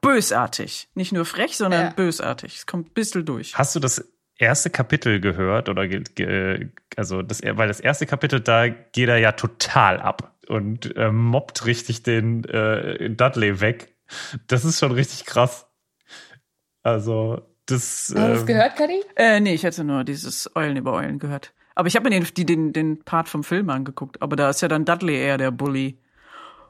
bösartig. 0.00 0.88
Nicht 0.94 1.12
nur 1.12 1.24
frech, 1.24 1.56
sondern 1.56 1.86
Ja. 1.86 1.90
bösartig. 1.90 2.56
Es 2.56 2.66
kommt 2.66 2.88
ein 2.90 2.94
bisschen 2.94 3.24
durch. 3.24 3.56
Hast 3.56 3.74
du 3.74 3.80
das 3.80 4.11
erste 4.42 4.68
Kapitel 4.70 5.20
gehört 5.20 5.68
oder 5.68 5.88
ge 5.88 6.02
ge 6.14 6.68
also 6.96 7.22
das 7.22 7.40
weil 7.42 7.68
das 7.68 7.80
erste 7.80 8.06
Kapitel 8.06 8.40
da 8.40 8.68
geht 8.68 9.08
er 9.08 9.18
ja 9.18 9.32
total 9.32 10.00
ab 10.00 10.34
und 10.48 10.94
äh, 10.96 11.10
mobbt 11.10 11.64
richtig 11.66 12.02
den 12.02 12.44
äh, 12.44 13.08
Dudley 13.10 13.60
weg. 13.60 13.94
Das 14.46 14.64
ist 14.64 14.78
schon 14.80 14.92
richtig 14.92 15.24
krass. 15.24 15.66
Also 16.82 17.42
das, 17.66 17.80
Hast 17.82 18.10
du 18.10 18.14
das 18.14 18.40
ähm, 18.40 18.46
gehört, 18.46 18.76
Kadi? 18.76 19.00
Äh, 19.16 19.40
nee, 19.40 19.54
ich 19.54 19.62
hätte 19.62 19.84
nur 19.84 20.04
dieses 20.04 20.54
Eulen 20.56 20.76
über 20.76 20.92
Eulen 20.92 21.18
gehört. 21.18 21.52
Aber 21.74 21.88
ich 21.88 21.96
habe 21.96 22.08
mir 22.08 22.20
den, 22.20 22.26
die, 22.36 22.44
den, 22.44 22.72
den 22.72 23.02
Part 23.04 23.28
vom 23.28 23.44
Film 23.44 23.70
angeguckt. 23.70 24.20
Aber 24.20 24.36
da 24.36 24.50
ist 24.50 24.60
ja 24.60 24.68
dann 24.68 24.84
Dudley 24.84 25.16
eher 25.16 25.38
der 25.38 25.50
Bully. 25.50 25.98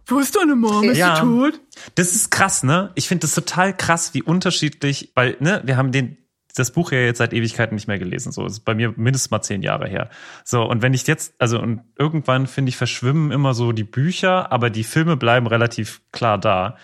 Wo 0.07 0.19
ist 0.19 0.37
deine 0.37 0.55
Mom? 0.55 0.85
Ist 0.85 0.99
Ja. 0.99 1.17
sie 1.17 1.23
tot? 1.23 1.61
Das 1.95 2.15
ist 2.15 2.31
krass, 2.31 2.63
ne? 2.63 2.91
Ich 2.95 3.09
finde 3.09 3.23
das 3.23 3.35
total 3.35 3.77
krass, 3.77 4.15
wie 4.15 4.23
unterschiedlich, 4.23 5.13
weil, 5.15 5.37
ne, 5.41 5.63
wir 5.65 5.77
haben 5.77 5.93
den, 5.93 6.19
das 6.59 6.71
Buch 6.71 6.93
ja 6.93 6.99
jetzt 6.99 7.19
seit 7.19 7.33
Ewigkeiten 7.33 7.75
nicht 7.75 7.89
mehr 7.89 7.99
gelesen. 7.99 8.33
So, 8.33 8.45
das 8.45 8.55
ist 8.55 8.65
bei 8.65 8.75
mir 8.75 8.93
mindestens 8.97 9.31
mal 9.31 9.43
zehn 9.43 9.63
Jahre 9.63 9.89
her. 9.89 10.11
So, 10.45 10.63
und 10.65 10.83
wenn 10.83 10.95
ich 10.95 11.07
jetzt, 11.07 11.35
also, 11.39 11.61
und 11.61 11.83
irgendwann, 11.99 12.47
finde 12.47 12.71
ich, 12.71 12.77
verschwimmen 12.77 13.31
immer 13.31 13.55
so 13.55 13.73
die 13.73 13.85
Bücher, 13.85 14.53
aber 14.53 14.71
die 14.71 14.85
Filme 14.85 15.17
bleiben 15.17 15.47
relativ 15.47 16.03
klar 16.13 16.39
da. 16.39 16.77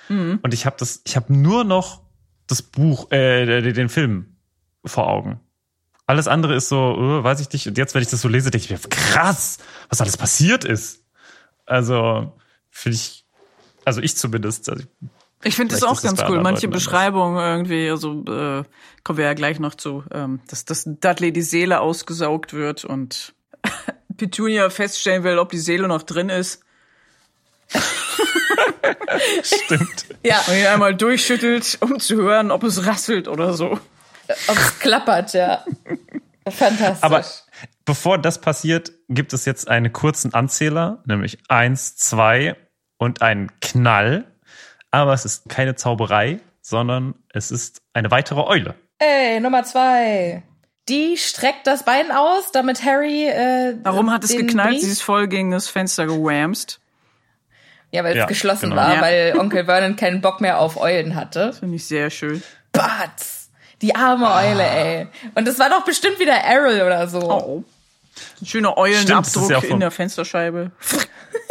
Und 0.42 0.54
ich 0.54 0.66
habe 0.66 0.76
das, 0.78 1.02
ich 1.04 1.16
habe 1.16 1.32
nur 1.32 1.64
noch 1.64 2.02
das 2.46 2.62
Buch, 2.62 3.10
äh, 3.10 3.60
den 3.72 3.88
Film 3.88 4.36
vor 4.84 5.08
Augen. 5.08 5.40
Alles 6.06 6.28
andere 6.28 6.54
ist 6.54 6.68
so, 6.68 7.20
äh, 7.20 7.24
weiß 7.24 7.40
ich 7.40 7.52
nicht. 7.52 7.66
Und 7.66 7.76
jetzt, 7.76 7.94
wenn 7.94 8.02
ich 8.02 8.08
das 8.08 8.22
so 8.22 8.28
lese, 8.28 8.50
denke 8.50 8.64
ich 8.64 8.70
mir, 8.70 8.88
krass, 8.88 9.58
was 9.90 10.00
alles 10.00 10.16
passiert 10.16 10.64
ist. 10.64 11.04
Also, 11.66 12.32
Finde 12.78 12.96
ich, 12.96 13.26
also 13.84 14.00
ich 14.00 14.16
zumindest. 14.16 14.68
Also 14.68 14.84
ich 14.84 15.08
finde 15.54 15.74
das 15.74 15.84
auch 15.84 16.02
ganz 16.02 16.22
cool. 16.28 16.40
Manche 16.40 16.68
Beschreibungen 16.68 17.38
irgendwie, 17.38 17.90
also 17.90 18.24
äh, 18.24 18.64
kommen 19.04 19.18
wir 19.18 19.24
ja 19.24 19.34
gleich 19.34 19.60
noch 19.60 19.74
zu, 19.74 20.04
ähm, 20.12 20.40
dass, 20.48 20.64
dass 20.64 20.84
Dudley 20.84 21.32
die 21.32 21.42
Seele 21.42 21.80
ausgesaugt 21.80 22.54
wird 22.54 22.84
und 22.84 23.34
Petunia 24.16 24.68
feststellen 24.70 25.22
will, 25.22 25.38
ob 25.38 25.50
die 25.50 25.58
Seele 25.58 25.86
noch 25.88 26.02
drin 26.02 26.28
ist. 26.28 26.62
Stimmt. 29.42 30.06
Ja. 30.24 30.40
Und 30.46 30.54
ihn 30.54 30.66
einmal 30.66 30.94
durchschüttelt, 30.94 31.78
um 31.80 32.00
zu 32.00 32.16
hören, 32.16 32.50
ob 32.50 32.64
es 32.64 32.86
rasselt 32.86 33.28
oder 33.28 33.54
so. 33.54 33.78
Ob 34.48 34.56
es 34.56 34.78
klappert, 34.78 35.34
ja. 35.34 35.64
Fantastisch. 36.50 37.02
Aber 37.02 37.24
bevor 37.84 38.18
das 38.18 38.40
passiert, 38.40 38.92
gibt 39.08 39.32
es 39.32 39.44
jetzt 39.44 39.68
einen 39.68 39.92
kurzen 39.92 40.34
Anzähler, 40.34 41.02
nämlich 41.06 41.38
eins, 41.48 41.96
zwei 41.96 42.56
und 42.98 43.22
einen 43.22 43.50
Knall. 43.60 44.26
Aber 44.90 45.12
es 45.12 45.24
ist 45.24 45.48
keine 45.48 45.74
Zauberei, 45.74 46.40
sondern 46.62 47.14
es 47.32 47.50
ist 47.50 47.82
eine 47.92 48.10
weitere 48.10 48.40
Eule. 48.40 48.74
Ey, 48.98 49.40
Nummer 49.40 49.64
zwei. 49.64 50.42
Die 50.88 51.16
streckt 51.18 51.66
das 51.66 51.84
Bein 51.84 52.10
aus, 52.10 52.50
damit 52.52 52.84
Harry. 52.84 53.26
Äh, 53.26 53.76
Warum 53.82 54.10
hat 54.10 54.24
es 54.24 54.34
geknallt? 54.34 54.70
Brief? 54.70 54.82
Sie 54.82 54.90
ist 54.90 55.02
voll 55.02 55.28
gegen 55.28 55.50
das 55.50 55.68
Fenster 55.68 56.06
gewamst. 56.06 56.80
Ja, 57.90 58.04
weil 58.04 58.12
es 58.12 58.18
ja, 58.18 58.26
geschlossen 58.26 58.70
genau. 58.70 58.82
war, 58.82 58.94
ja. 58.94 59.00
weil 59.00 59.38
Onkel 59.38 59.64
Vernon 59.64 59.96
keinen 59.96 60.20
Bock 60.20 60.40
mehr 60.40 60.60
auf 60.60 60.78
Eulen 60.78 61.14
hatte. 61.14 61.52
Finde 61.52 61.76
ich 61.76 61.86
sehr 61.86 62.10
schön. 62.10 62.42
Batz! 62.72 63.50
Die 63.80 63.94
arme 63.94 64.26
Eule, 64.32 64.64
ah. 64.64 64.76
ey. 64.76 65.06
Und 65.34 65.46
das 65.46 65.58
war 65.58 65.70
doch 65.70 65.84
bestimmt 65.84 66.18
wieder 66.18 66.34
Errol 66.34 66.82
oder 66.82 67.06
so. 67.08 67.20
Oh. 67.20 67.64
Ein 68.40 68.46
schöner 68.46 68.76
Eulenabdruck 68.76 69.50
ja 69.50 69.60
in 69.60 69.80
der 69.80 69.90
Fensterscheibe. 69.90 70.72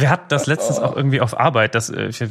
Wir 0.00 0.10
hatten 0.10 0.26
das 0.28 0.46
letztens 0.46 0.78
auch 0.78 0.96
irgendwie 0.96 1.20
auf 1.20 1.38
Arbeit. 1.38 1.74
Das, 1.74 1.90
äh, 1.90 2.06
ich, 2.06 2.24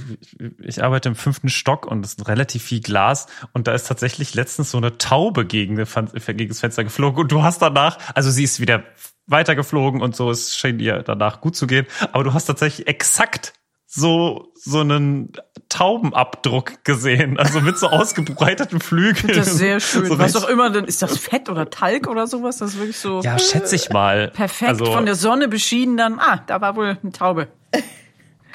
ich 0.59 0.83
arbeite 0.83 1.09
im 1.09 1.15
fünften 1.15 1.49
Stock 1.49 1.85
und 1.85 2.05
es 2.05 2.13
ist 2.13 2.27
relativ 2.27 2.63
viel 2.63 2.81
Glas. 2.81 3.27
Und 3.53 3.67
da 3.67 3.73
ist 3.73 3.87
tatsächlich 3.87 4.33
letztens 4.33 4.71
so 4.71 4.77
eine 4.77 4.97
Taube 4.97 5.45
gegen, 5.45 5.75
gegen 5.75 6.49
das 6.49 6.59
Fenster 6.59 6.83
geflogen. 6.83 7.21
Und 7.21 7.31
du 7.31 7.43
hast 7.43 7.61
danach, 7.61 7.97
also 8.15 8.29
sie 8.31 8.43
ist 8.43 8.59
wieder 8.59 8.83
weitergeflogen 9.27 10.01
und 10.01 10.15
so, 10.15 10.31
es 10.31 10.55
scheint 10.55 10.81
ihr 10.81 11.03
danach 11.03 11.41
gut 11.41 11.55
zu 11.55 11.67
gehen. 11.67 11.85
Aber 12.11 12.23
du 12.23 12.33
hast 12.33 12.45
tatsächlich 12.45 12.87
exakt 12.87 13.53
so 13.91 14.53
so 14.53 14.81
einen 14.81 15.33
Taubenabdruck 15.67 16.83
gesehen, 16.83 17.39
also 17.39 17.59
mit 17.59 17.79
so 17.79 17.87
ausgebreiteten 17.87 18.79
Flügeln. 18.79 19.35
Das 19.35 19.47
ist 19.47 19.57
sehr 19.57 19.79
schön. 19.79 20.05
So 20.05 20.19
Was 20.19 20.35
auch 20.35 20.47
immer 20.47 20.69
denn, 20.69 20.85
ist 20.85 21.01
das 21.01 21.17
Fett 21.17 21.49
oder 21.49 21.71
Talg 21.71 22.07
oder 22.07 22.27
sowas? 22.27 22.57
Das 22.57 22.73
ist 22.73 22.77
wirklich 22.77 22.99
so. 22.99 23.21
Ja, 23.21 23.39
schätze 23.39 23.75
ich 23.75 23.89
mal. 23.89 24.29
Perfekt 24.29 24.69
also, 24.69 24.85
von 24.85 25.07
der 25.07 25.15
Sonne 25.15 25.47
beschieden 25.47 25.97
dann. 25.97 26.19
Ah, 26.19 26.43
da 26.45 26.61
war 26.61 26.75
wohl 26.75 26.97
eine 27.01 27.11
Taube. 27.11 27.47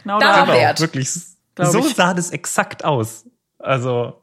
Genau 0.03 0.21
da. 0.21 0.45
Genau, 0.45 0.55
Wert. 0.55 0.81
wirklich. 0.81 1.11
So 1.11 1.79
ich. 1.79 1.95
sah 1.95 2.15
das 2.15 2.31
exakt 2.31 2.85
aus. 2.85 3.25
Also 3.59 4.21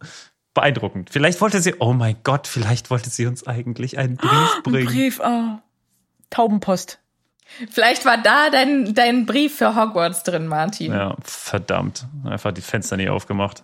beeindruckend. 0.53 1.09
Vielleicht 1.11 1.41
wollte 1.41 1.61
sie, 1.61 1.75
oh 1.79 1.91
mein 1.91 2.17
Gott, 2.23 2.47
vielleicht 2.47 2.89
wollte 2.89 3.09
sie 3.09 3.25
uns 3.25 3.45
eigentlich 3.47 3.97
einen 3.97 4.15
Brief 4.15 4.63
bringen. 4.63 4.87
Ein 4.87 4.93
Brief, 4.93 5.19
oh. 5.21 5.59
Taubenpost. 6.29 7.00
Vielleicht 7.69 8.05
war 8.05 8.17
da 8.17 8.49
dein, 8.49 8.93
dein 8.93 9.25
Brief 9.25 9.57
für 9.57 9.75
Hogwarts 9.75 10.23
drin, 10.23 10.47
Martin. 10.47 10.93
Ja, 10.93 11.15
verdammt. 11.23 12.07
Einfach 12.25 12.51
die 12.51 12.61
Fenster 12.61 12.97
nie 12.97 13.09
aufgemacht. 13.09 13.63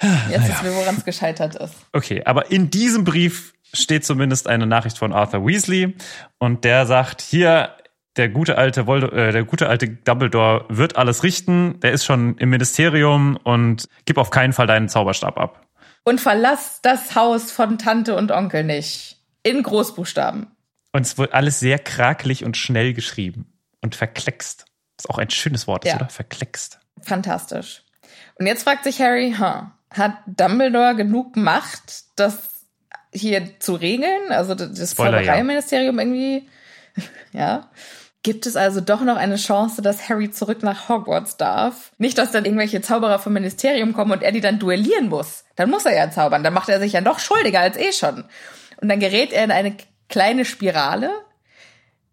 Jetzt 0.00 0.40
naja. 0.40 0.54
ist 0.54 0.62
mir, 0.62 0.74
woran 0.74 0.96
es 0.96 1.04
gescheitert 1.04 1.56
ist. 1.56 1.74
Okay, 1.92 2.22
aber 2.24 2.50
in 2.50 2.70
diesem 2.70 3.04
Brief 3.04 3.52
steht 3.72 4.04
zumindest 4.04 4.48
eine 4.48 4.66
Nachricht 4.66 4.98
von 4.98 5.12
Arthur 5.12 5.46
Weasley 5.46 5.94
und 6.38 6.64
der 6.64 6.86
sagt, 6.86 7.20
hier, 7.20 7.76
der 8.16 8.28
gute 8.28 8.58
alte 8.58 8.86
Vold 8.86 9.12
äh, 9.12 9.32
der 9.32 9.44
gute 9.44 9.68
alte 9.68 9.88
Dumbledore 9.88 10.64
wird 10.68 10.96
alles 10.96 11.22
richten, 11.22 11.78
der 11.80 11.92
ist 11.92 12.04
schon 12.04 12.36
im 12.38 12.50
Ministerium 12.50 13.36
und 13.36 13.88
gib 14.04 14.18
auf 14.18 14.30
keinen 14.30 14.52
Fall 14.52 14.66
deinen 14.66 14.88
Zauberstab 14.88 15.38
ab. 15.38 15.66
Und 16.02 16.20
verlass 16.20 16.80
das 16.82 17.14
Haus 17.14 17.52
von 17.52 17.78
Tante 17.78 18.16
und 18.16 18.32
Onkel 18.32 18.64
nicht. 18.64 19.18
In 19.42 19.62
Großbuchstaben. 19.62 20.48
Und 20.92 21.02
es 21.02 21.18
wird 21.18 21.32
alles 21.34 21.60
sehr 21.60 21.78
krakelig 21.78 22.44
und 22.44 22.56
schnell 22.56 22.94
geschrieben 22.94 23.52
und 23.80 23.94
verkleckst. 23.94 24.64
Das 24.96 25.04
ist 25.04 25.10
auch 25.10 25.18
ein 25.18 25.30
schönes 25.30 25.66
Wort, 25.66 25.84
ja. 25.84 25.96
oder? 25.96 26.08
Verkleckst. 26.08 26.80
Fantastisch. 27.00 27.84
Und 28.38 28.46
jetzt 28.46 28.64
fragt 28.64 28.84
sich 28.84 29.00
Harry, 29.00 29.34
huh, 29.38 29.66
hat 29.92 30.14
Dumbledore 30.26 30.96
genug 30.96 31.36
Macht, 31.36 32.04
das 32.16 32.50
hier 33.12 33.58
zu 33.60 33.74
regeln? 33.74 34.30
Also 34.30 34.54
das 34.54 34.94
Zaubereiministerium 34.94 35.98
ja. 35.98 36.02
irgendwie, 36.04 36.48
ja. 37.32 37.70
Gibt 38.22 38.44
es 38.44 38.54
also 38.54 38.82
doch 38.82 39.00
noch 39.00 39.16
eine 39.16 39.36
Chance, 39.36 39.80
dass 39.80 40.10
Harry 40.10 40.30
zurück 40.30 40.62
nach 40.62 40.90
Hogwarts 40.90 41.38
darf? 41.38 41.92
Nicht, 41.96 42.18
dass 42.18 42.32
dann 42.32 42.44
irgendwelche 42.44 42.82
Zauberer 42.82 43.18
vom 43.18 43.32
Ministerium 43.32 43.94
kommen 43.94 44.12
und 44.12 44.22
er 44.22 44.30
die 44.30 44.42
dann 44.42 44.58
duellieren 44.58 45.08
muss. 45.08 45.44
Dann 45.56 45.70
muss 45.70 45.86
er 45.86 45.96
ja 45.96 46.10
zaubern. 46.10 46.44
Dann 46.44 46.52
macht 46.52 46.68
er 46.68 46.80
sich 46.80 46.92
ja 46.92 47.00
noch 47.00 47.18
schuldiger 47.18 47.60
als 47.60 47.78
eh 47.78 47.92
schon. 47.92 48.24
Und 48.82 48.88
dann 48.90 49.00
gerät 49.00 49.32
er 49.32 49.44
in 49.44 49.50
eine 49.50 49.74
kleine 50.10 50.44
Spirale, 50.44 51.10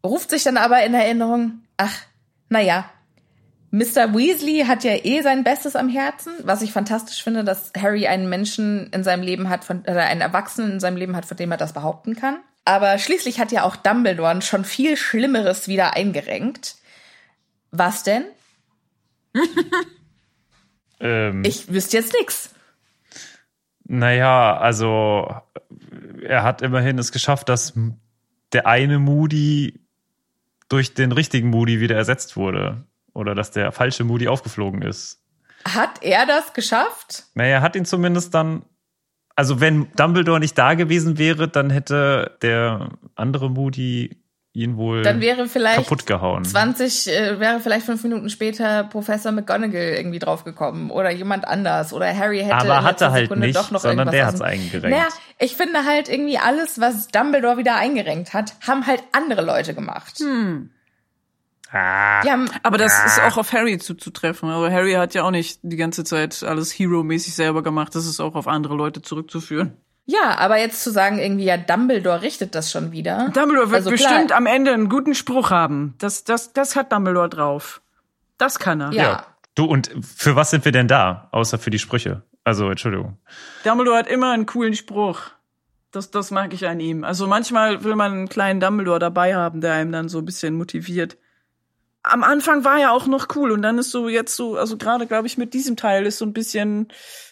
ruft 0.06 0.30
sich 0.30 0.44
dann 0.44 0.58
aber 0.58 0.84
in 0.84 0.94
Erinnerung, 0.94 1.64
ach, 1.76 1.94
naja, 2.50 2.90
Mr. 3.72 4.16
Weasley 4.16 4.64
hat 4.66 4.84
ja 4.86 4.94
eh 5.04 5.22
sein 5.22 5.44
Bestes 5.44 5.76
am 5.76 5.90
Herzen, 5.90 6.34
was 6.44 6.62
ich 6.62 6.72
fantastisch 6.72 7.22
finde, 7.22 7.44
dass 7.44 7.74
Harry 7.78 8.08
einen 8.08 8.30
Menschen 8.30 8.88
in 8.92 9.04
seinem 9.04 9.24
Leben 9.24 9.50
hat, 9.50 9.66
von, 9.66 9.82
oder 9.82 10.06
einen 10.06 10.22
Erwachsenen 10.22 10.74
in 10.74 10.80
seinem 10.80 10.96
Leben 10.96 11.16
hat, 11.16 11.26
von 11.26 11.36
dem 11.36 11.52
er 11.52 11.58
das 11.58 11.74
behaupten 11.74 12.16
kann. 12.16 12.38
Aber 12.64 12.98
schließlich 12.98 13.40
hat 13.40 13.52
ja 13.52 13.64
auch 13.64 13.76
Dumbledore 13.76 14.42
schon 14.42 14.64
viel 14.64 14.96
Schlimmeres 14.96 15.68
wieder 15.68 15.96
eingerenkt. 15.96 16.76
Was 17.72 18.04
denn? 18.04 18.24
ähm, 21.00 21.44
ich 21.46 21.72
wüsste 21.72 21.98
jetzt 21.98 22.14
nix. 22.20 22.50
Naja, 23.90 24.58
also 24.58 25.34
er 26.22 26.44
hat 26.44 26.62
immerhin 26.62 27.00
es 27.00 27.12
geschafft, 27.12 27.48
dass 27.50 27.74
der 28.52 28.68
eine 28.68 29.00
Moody 29.00 29.80
durch 30.70 30.94
den 30.94 31.14
richtigen 31.14 31.50
Moody 31.50 31.80
wieder 31.80 31.96
ersetzt 31.96 32.36
wurde. 32.36 32.84
Oder 33.14 33.34
dass 33.34 33.52
der 33.52 33.72
falsche 33.72 34.04
Moody 34.04 34.28
aufgeflogen 34.28 34.82
ist. 34.82 35.24
Hat 35.66 36.04
er 36.04 36.26
das 36.26 36.54
geschafft? 36.54 37.26
Naja, 37.34 37.56
er 37.56 37.62
hat 37.62 37.76
ihn 37.76 37.86
zumindest 37.86 38.34
dann. 38.34 38.64
Also, 39.36 39.60
wenn 39.60 39.92
Dumbledore 39.94 40.40
nicht 40.40 40.58
da 40.58 40.74
gewesen 40.74 41.18
wäre, 41.18 41.48
dann 41.48 41.70
hätte 41.70 42.38
der 42.42 42.90
andere 43.16 43.50
Moody 43.50 44.18
ihn 44.58 44.76
wohl 44.76 45.04
dann 45.04 45.22
wäre 45.22 45.48
vielleicht 45.48 45.78
kaputt 45.78 46.06
gehauen. 46.06 46.44
20 46.44 47.08
äh, 47.08 47.40
wäre 47.40 47.60
vielleicht 47.60 47.86
fünf 47.86 48.04
Minuten 48.04 48.30
später 48.30 48.84
Professor 48.86 49.32
McGonagall 49.32 49.94
irgendwie 49.96 50.20
draufgekommen 50.20 50.90
oder 50.90 51.12
jemand 51.12 51.48
anders 51.48 51.94
oder 51.94 52.14
Harry 52.16 52.40
hätte 52.40 52.56
aber 52.56 52.84
hatte 52.84 53.12
halt 53.12 53.26
Sekunde 53.26 53.48
nicht, 53.48 53.56
doch 53.56 53.72
noch 53.72 53.82
sondern 53.82 54.10
der 54.10 54.26
hat's 54.26 54.42
eingerenkt. 54.42 54.90
Naja, 54.90 55.08
ich 55.38 55.56
finde 55.56 55.86
halt 55.86 56.10
irgendwie 56.10 56.40
alles, 56.40 56.82
was 56.82 57.08
Dumbledore 57.10 57.58
wieder 57.58 57.76
eingerenkt 57.76 58.34
hat, 58.34 58.56
haben 58.68 58.88
halt 58.88 59.04
andere 59.12 59.44
Leute 59.44 59.76
gemacht. 59.76 60.20
Hm. 60.20 60.72
Ah, 61.72 62.24
haben, 62.26 62.50
aber 62.64 62.78
das 62.78 62.94
ah. 62.94 63.06
ist 63.06 63.22
auch 63.22 63.38
auf 63.38 63.52
Harry 63.52 63.78
zuzutreffen. 63.78 64.50
Also 64.50 64.72
Harry 64.72 64.94
hat 64.94 65.14
ja 65.14 65.24
auch 65.24 65.32
nicht 65.32 65.60
die 65.64 65.76
ganze 65.76 66.04
Zeit 66.04 66.42
alles 66.44 66.72
Hero-mäßig 66.72 67.36
selber 67.36 67.62
gemacht. 67.62 67.94
Das 67.94 68.06
ist 68.06 68.20
auch 68.22 68.36
auf 68.36 68.48
andere 68.48 68.76
Leute 68.76 69.02
zurückzuführen. 69.02 69.78
Ja, 70.10 70.38
aber 70.38 70.58
jetzt 70.58 70.82
zu 70.82 70.90
sagen, 70.90 71.20
irgendwie, 71.20 71.44
ja, 71.44 71.58
Dumbledore 71.58 72.22
richtet 72.22 72.56
das 72.56 72.72
schon 72.72 72.94
wieder. 72.94 73.30
Dumbledore 73.34 73.72
wird 73.72 73.76
also 73.76 73.92
bestimmt 73.92 74.32
am 74.32 74.46
Ende 74.46 74.74
einen 74.74 74.88
guten 74.88 75.14
Spruch 75.14 75.52
haben. 75.52 75.96
Das, 75.98 76.24
das, 76.24 76.54
das 76.54 76.78
hat 76.78 76.94
Dumbledore 76.94 77.28
drauf. 77.28 77.82
Das 78.38 78.58
kann 78.58 78.80
er. 78.80 78.92
Ja. 78.94 79.04
ja. 79.04 79.26
Du, 79.56 79.66
und 79.66 79.92
für 80.02 80.38
was 80.38 80.50
sind 80.50 80.64
wir 80.64 80.72
denn 80.72 80.88
da? 80.88 81.28
Außer 81.32 81.60
für 81.60 81.72
die 81.72 81.80
Sprüche. 81.80 82.24
Also, 82.46 82.70
Entschuldigung. 82.70 83.18
Dumbledore 83.66 83.98
hat 83.98 84.08
immer 84.08 84.32
einen 84.32 84.46
coolen 84.46 84.76
Spruch. 84.76 85.20
Das, 85.92 86.10
das 86.10 86.32
mag 86.32 86.54
ich 86.54 86.66
an 86.68 86.80
ihm. 86.80 87.04
Also 87.04 87.28
manchmal 87.28 87.84
will 87.84 87.96
man 87.96 88.12
einen 88.14 88.30
kleinen 88.30 88.62
Dumbledore 88.62 89.00
dabei 89.00 89.36
haben, 89.36 89.60
der 89.60 89.74
einem 89.74 89.92
dann 89.92 90.10
so 90.10 90.20
ein 90.20 90.26
bisschen 90.26 90.54
motiviert 90.54 91.18
am 92.10 92.24
Anfang 92.24 92.64
war 92.64 92.80
ja 92.80 92.92
auch 92.92 93.08
noch 93.08 93.28
cool 93.36 93.52
und 93.52 93.62
dann 93.62 93.78
ist 93.78 93.92
so 93.92 94.10
jetzt 94.10 94.36
so, 94.36 94.58
also 94.58 94.78
gerade 94.78 95.08
glaube 95.08 95.28
ich 95.28 95.38
mit 95.38 95.54
diesem 95.54 95.76
Teil 95.76 96.06
ist 96.06 96.18
so 96.18 96.26
ein 96.26 96.34
bisschen, 96.34 96.88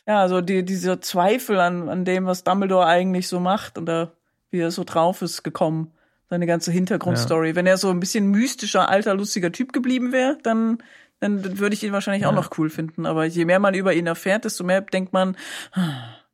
ja, 0.08 0.28
so 0.28 0.42
die, 0.42 0.64
dieser 0.64 1.02
Zweifel 1.02 1.60
an, 1.60 1.90
an 1.90 2.06
dem, 2.06 2.26
was 2.26 2.44
Dumbledore 2.44 2.86
eigentlich 2.86 3.28
so 3.28 3.40
macht 3.40 3.78
und 3.78 3.86
da, 3.86 4.12
wie 4.52 4.60
er 4.60 4.72
so 4.72 4.84
drauf 4.84 5.22
ist 5.22 5.44
gekommen. 5.44 5.92
Seine 6.30 6.48
ganze 6.48 6.72
Hintergrundstory. 6.72 7.50
Ja. 7.50 7.56
Wenn 7.56 7.68
er 7.68 7.78
so 7.78 7.90
ein 7.90 8.00
bisschen 8.00 8.32
mystischer, 8.32 8.90
alter, 8.90 9.14
lustiger 9.14 9.52
Typ 9.52 9.74
geblieben 9.74 10.12
wäre, 10.12 10.40
dann, 10.42 10.80
dann 11.20 11.60
würde 11.60 11.76
ich 11.76 11.84
ihn 11.84 11.92
wahrscheinlich 11.92 12.24
ja. 12.24 12.30
auch 12.30 12.34
noch 12.34 12.58
cool 12.58 12.72
finden. 12.72 13.06
Aber 13.06 13.26
je 13.26 13.46
mehr 13.46 13.60
man 13.60 13.76
über 13.76 13.94
ihn 13.94 14.08
erfährt, 14.08 14.44
desto 14.44 14.64
mehr 14.64 14.82
denkt 14.82 15.14
man, 15.14 15.38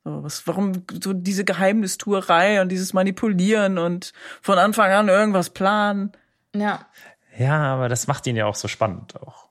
so, 0.04 0.22
was, 0.22 0.46
warum 0.46 0.84
so 1.02 1.12
diese 1.12 1.44
Geheimnistuerei 1.44 2.62
und 2.62 2.70
dieses 2.70 2.94
Manipulieren 2.94 3.76
und 3.76 4.14
von 4.40 4.58
Anfang 4.58 4.90
an 4.90 5.08
irgendwas 5.08 5.50
planen. 5.50 6.12
Ja. 6.54 6.86
Ja, 7.38 7.74
aber 7.74 7.88
das 7.88 8.06
macht 8.06 8.26
ihn 8.26 8.36
ja 8.36 8.46
auch 8.46 8.54
so 8.54 8.68
spannend 8.68 9.16
auch. 9.20 9.48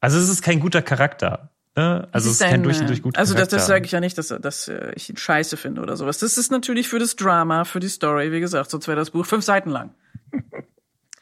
Also 0.00 0.18
es 0.18 0.28
ist 0.28 0.42
kein 0.42 0.60
guter 0.60 0.82
Charakter. 0.82 1.50
Ne? 1.74 2.08
Also 2.12 2.30
es 2.30 2.40
ist, 2.40 2.48
kein 2.48 2.62
durch 2.62 2.80
und 2.80 2.88
durch 2.88 3.02
guter 3.02 3.18
Also 3.18 3.34
das, 3.34 3.48
das 3.48 3.66
sage 3.66 3.84
ich 3.84 3.92
ja 3.92 4.00
nicht, 4.00 4.16
dass, 4.16 4.28
dass 4.28 4.68
äh, 4.68 4.92
ich 4.94 5.10
ihn 5.10 5.16
scheiße 5.16 5.56
finde 5.56 5.82
oder 5.82 5.96
sowas. 5.96 6.18
Das 6.18 6.38
ist 6.38 6.50
natürlich 6.50 6.88
für 6.88 6.98
das 6.98 7.16
Drama, 7.16 7.64
für 7.64 7.80
die 7.80 7.88
Story, 7.88 8.32
wie 8.32 8.40
gesagt, 8.40 8.70
sonst 8.70 8.88
wäre 8.88 8.96
das 8.96 9.10
Buch 9.10 9.26
fünf 9.26 9.44
Seiten 9.44 9.70
lang. 9.70 9.94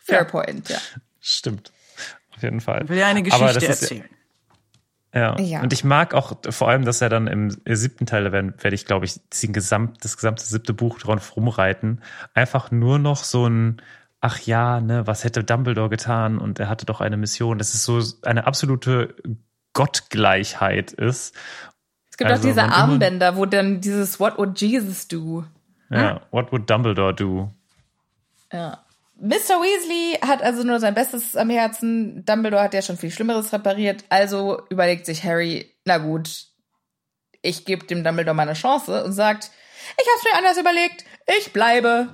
Fair 0.01 0.19
ja. 0.19 0.25
point, 0.25 0.69
ja. 0.69 0.79
Stimmt. 1.21 1.73
jeden 2.45 2.61
Fall. 2.61 2.89
Will 2.89 2.99
ja 2.99 3.09
eine 3.09 3.21
Aber 3.33 3.47
Geschichte 3.47 3.67
ist- 3.67 3.83
erzählen. 3.83 4.05
Ja. 5.13 5.39
Ja. 5.41 5.63
Und 5.63 5.73
ich 5.73 5.85
mag 5.85 6.13
auch 6.13 6.37
vor 6.51 6.69
allem, 6.69 6.85
dass 6.85 7.01
er 7.01 7.09
dann 7.09 7.29
im 7.29 7.57
siebten 7.77 8.05
Teil, 8.05 8.25
da 8.25 8.33
werde 8.33 8.55
werd 8.59 8.75
ich, 8.75 8.85
glaube 8.85 9.05
ich, 9.05 9.21
diesen 9.33 9.53
Gesamt, 9.53 10.05
das 10.05 10.17
gesamte 10.17 10.45
siebte 10.45 10.75
Buch 10.75 10.99
drauf 10.99 11.37
rumreiten. 11.37 12.03
Einfach 12.35 12.73
nur 12.73 12.99
noch 12.99 13.23
so 13.23 13.47
ein, 13.49 13.81
ach 14.25 14.41
ja, 14.41 14.81
ne, 14.81 15.07
was 15.07 15.23
hätte 15.23 15.45
Dumbledore 15.45 15.91
getan? 15.91 16.39
Und 16.39 16.59
er 16.59 16.71
hatte 16.71 16.87
doch 16.87 17.03
eine 17.03 17.19
Mission. 17.19 17.59
Das 17.59 17.75
ist 17.75 17.85
so 17.85 18.01
eine 18.23 18.47
absolute 18.47 19.15
Gottgleichheit 19.75 20.93
ist. 20.93 21.37
Es 22.11 22.17
gibt 22.17 22.31
Also, 22.31 22.41
auch 22.41 22.47
diese 22.47 22.63
Armbänder, 22.63 23.37
wo 23.37 23.45
dann 23.45 23.83
dieses 23.83 24.19
What 24.21 24.39
would 24.39 24.59
Jesus 24.59 25.09
do? 25.09 25.45
Ja, 25.91 26.23
what 26.31 26.51
would 26.53 26.71
Dumbledore 26.71 27.15
do? 27.15 27.51
Ja. 28.51 28.83
Mr. 29.17 29.61
Weasley 29.61 30.19
hat 30.27 30.43
also 30.43 30.65
nur 30.65 30.81
sein 30.81 30.95
Bestes 30.95 31.37
am 31.37 31.51
Herzen. 31.51 32.25
Dumbledore 32.25 32.63
hat 32.63 32.73
ja 32.73 32.81
schon 32.81 32.97
viel 32.97 33.11
Schlimmeres 33.11 33.53
repariert. 33.53 34.05
Also 34.09 34.63
überlegt 34.71 35.05
sich 35.05 35.23
Harry, 35.23 35.71
na 35.85 35.99
gut, 35.99 36.47
ich 37.43 37.67
gebe 37.67 37.85
dem 37.85 38.03
Dumbledore 38.03 38.35
mal 38.35 38.45
eine 38.45 38.55
Chance 38.55 39.05
und 39.05 39.13
sagt, 39.13 39.51
ich 40.01 40.07
hab's 40.15 40.25
mir 40.25 40.39
anders 40.39 40.57
überlegt, 40.57 41.05
ich 41.39 41.53
bleibe. 41.53 42.09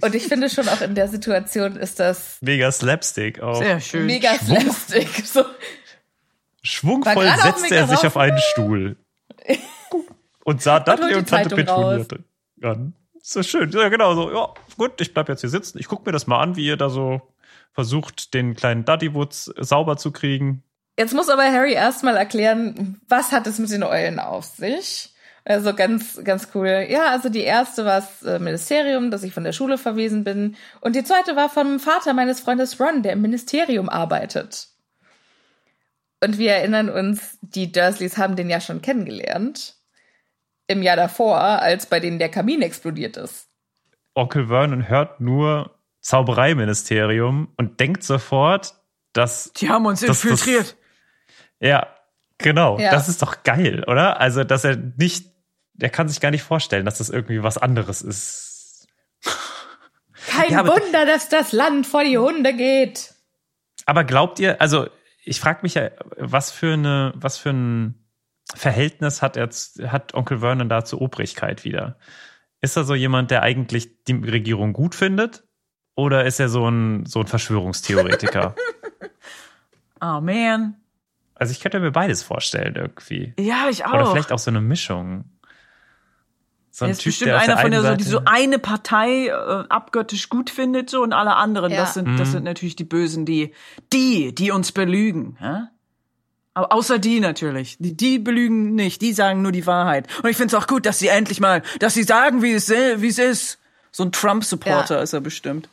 Und 0.00 0.14
ich 0.14 0.24
finde 0.24 0.48
schon 0.50 0.68
auch 0.68 0.80
in 0.80 0.94
der 0.94 1.08
Situation 1.08 1.76
ist 1.76 2.00
das 2.00 2.38
Mega 2.40 2.70
Slapstick 2.70 3.40
auch. 3.40 3.56
Sehr 3.56 3.80
schön. 3.80 4.06
mega 4.06 4.34
slapstick. 4.34 5.08
So, 5.24 5.44
Schwungvoll 6.62 7.28
setzte 7.42 7.74
er 7.74 7.88
sich 7.88 7.98
raus. 7.98 8.04
auf 8.04 8.16
einen 8.16 8.38
Stuhl. 8.38 8.96
Und 10.44 10.62
sah 10.62 10.80
Dudley 10.80 11.14
und 11.14 11.28
Tante. 11.28 11.54
Petunia 11.54 12.04
an. 12.62 12.94
Ist 13.20 13.36
das 13.36 13.46
schön. 13.46 13.70
Ja, 13.70 13.88
genau 13.88 14.14
so. 14.14 14.32
Ja, 14.32 14.48
gut, 14.76 15.00
ich 15.00 15.14
bleib 15.14 15.28
jetzt 15.28 15.42
hier 15.42 15.50
sitzen. 15.50 15.78
Ich 15.78 15.86
guck 15.86 16.04
mir 16.04 16.10
das 16.10 16.26
mal 16.26 16.40
an, 16.40 16.56
wie 16.56 16.66
ihr 16.66 16.76
da 16.76 16.88
so 16.88 17.22
versucht, 17.72 18.34
den 18.34 18.56
kleinen 18.56 18.84
Duddywoods 18.84 19.52
sauber 19.58 19.96
zu 19.96 20.10
kriegen. 20.10 20.64
Jetzt 20.98 21.14
muss 21.14 21.28
aber 21.28 21.44
Harry 21.44 21.72
erstmal 21.72 22.16
erklären, 22.16 23.00
was 23.08 23.30
hat 23.30 23.46
es 23.46 23.60
mit 23.60 23.70
den 23.70 23.84
Eulen 23.84 24.18
auf 24.18 24.44
sich? 24.44 25.11
Also 25.44 25.74
ganz, 25.74 26.22
ganz 26.22 26.48
cool. 26.54 26.86
Ja, 26.88 27.06
also 27.10 27.28
die 27.28 27.40
erste 27.42 27.84
war 27.84 27.96
das 28.00 28.22
äh, 28.22 28.38
Ministerium, 28.38 29.10
dass 29.10 29.24
ich 29.24 29.34
von 29.34 29.42
der 29.44 29.52
Schule 29.52 29.76
verwiesen 29.76 30.22
bin. 30.22 30.56
Und 30.80 30.94
die 30.94 31.02
zweite 31.02 31.34
war 31.34 31.48
vom 31.48 31.80
Vater 31.80 32.14
meines 32.14 32.40
Freundes 32.40 32.78
Ron, 32.78 33.02
der 33.02 33.12
im 33.14 33.22
Ministerium 33.22 33.88
arbeitet. 33.88 34.68
Und 36.22 36.38
wir 36.38 36.52
erinnern 36.52 36.88
uns, 36.88 37.38
die 37.40 37.72
Dursleys 37.72 38.16
haben 38.18 38.36
den 38.36 38.48
ja 38.48 38.60
schon 38.60 38.82
kennengelernt. 38.82 39.74
Im 40.68 40.80
Jahr 40.82 40.94
davor, 40.96 41.38
als 41.40 41.86
bei 41.86 41.98
denen 41.98 42.20
der 42.20 42.28
Kamin 42.28 42.62
explodiert 42.62 43.16
ist. 43.16 43.48
Onkel 44.14 44.46
Vernon 44.46 44.88
hört 44.88 45.20
nur 45.20 45.76
Zaubereiministerium 46.00 47.48
und 47.56 47.80
denkt 47.80 48.04
sofort, 48.04 48.74
dass. 49.12 49.52
Die 49.54 49.68
haben 49.68 49.86
uns 49.86 50.00
Das- 50.00 50.08
das- 50.08 50.24
infiltriert. 50.24 50.76
Ja, 51.60 51.88
genau. 52.38 52.78
Ja. 52.78 52.90
Das 52.92 53.08
ist 53.08 53.22
doch 53.22 53.42
geil, 53.42 53.84
oder? 53.86 54.20
Also, 54.20 54.44
dass 54.44 54.64
er 54.64 54.76
nicht. 54.76 55.31
Er 55.82 55.90
kann 55.90 56.08
sich 56.08 56.20
gar 56.20 56.30
nicht 56.30 56.42
vorstellen, 56.42 56.84
dass 56.84 56.98
das 56.98 57.10
irgendwie 57.10 57.42
was 57.42 57.58
anderes 57.58 58.02
ist. 58.02 58.86
Kein 60.28 60.52
Ja, 60.52 60.66
Wunder, 60.66 61.04
dass 61.06 61.28
das 61.28 61.52
Land 61.52 61.86
vor 61.86 62.04
die 62.04 62.18
Hunde 62.18 62.54
geht. 62.54 63.14
Aber 63.86 64.04
glaubt 64.04 64.38
ihr, 64.38 64.60
also 64.60 64.86
ich 65.24 65.40
frage 65.40 65.60
mich 65.62 65.74
ja, 65.74 65.90
was 66.16 66.50
für 66.50 66.74
eine, 66.74 67.12
was 67.16 67.38
für 67.38 67.50
ein 67.50 67.94
Verhältnis 68.54 69.22
hat 69.22 69.36
jetzt, 69.36 69.82
hat 69.82 70.14
Onkel 70.14 70.38
Vernon 70.38 70.68
da 70.68 70.84
zur 70.84 71.00
Obrigkeit 71.00 71.64
wieder? 71.64 71.96
Ist 72.60 72.76
er 72.76 72.84
so 72.84 72.94
jemand, 72.94 73.30
der 73.30 73.42
eigentlich 73.42 74.04
die 74.04 74.14
Regierung 74.14 74.72
gut 74.72 74.94
findet? 74.94 75.42
Oder 75.94 76.24
ist 76.24 76.38
er 76.38 76.48
so 76.48 76.68
ein, 76.68 77.06
so 77.06 77.20
ein 77.20 77.26
Verschwörungstheoretiker? 77.26 78.54
Oh 80.04 80.20
man. 80.20 80.74
also 81.36 81.52
ich 81.52 81.60
könnte 81.60 81.78
mir 81.78 81.92
beides 81.92 82.24
vorstellen 82.24 82.74
irgendwie. 82.74 83.34
Ja, 83.38 83.68
ich 83.70 83.84
auch. 83.84 83.92
Oder 83.92 84.06
vielleicht 84.10 84.32
auch 84.32 84.38
so 84.40 84.50
eine 84.50 84.60
Mischung. 84.60 85.26
So 86.74 86.84
er 86.84 86.88
ein 86.88 86.92
ist 86.92 86.98
Typ, 87.02 87.10
bestimmt 87.12 87.32
einer 87.32 87.58
von 87.58 87.70
der, 87.70 87.82
so, 87.82 87.94
die 87.96 88.02
so 88.04 88.20
eine 88.24 88.58
Partei 88.58 89.26
äh, 89.26 89.30
abgöttisch 89.68 90.28
gut 90.30 90.48
findet 90.48 90.88
so 90.88 91.02
und 91.02 91.12
alle 91.12 91.36
anderen, 91.36 91.70
Ja. 91.70 91.82
das 91.82 91.94
sind 91.94 92.18
das 92.18 92.28
Mhm. 92.28 92.32
sind 92.32 92.44
natürlich 92.44 92.76
die 92.76 92.84
Bösen, 92.84 93.26
die 93.26 93.52
die, 93.92 94.34
die 94.34 94.50
uns 94.50 94.72
belügen, 94.72 95.36
ja? 95.40 95.68
Aber 96.54 96.72
außer 96.72 96.98
die 96.98 97.20
natürlich. 97.20 97.76
Die, 97.78 97.96
die 97.96 98.18
belügen 98.18 98.74
nicht, 98.74 99.00
die 99.02 99.12
sagen 99.14 99.40
nur 99.42 99.52
die 99.52 99.66
Wahrheit. 99.66 100.06
Und 100.22 100.28
ich 100.28 100.36
finde 100.36 100.54
es 100.56 100.62
auch 100.62 100.66
gut, 100.66 100.84
dass 100.84 100.98
sie 100.98 101.08
endlich 101.08 101.40
mal, 101.40 101.62
dass 101.78 101.94
sie 101.94 102.02
sagen, 102.02 102.42
wie 102.42 102.52
es 102.52 102.68
wie 102.70 103.06
es 103.08 103.18
ist. 103.18 103.58
So 103.90 104.02
ein 104.04 104.12
Trump-Supporter 104.12 104.96
Ja. 104.96 105.02
ist 105.02 105.12
er 105.14 105.20
bestimmt. 105.20 105.68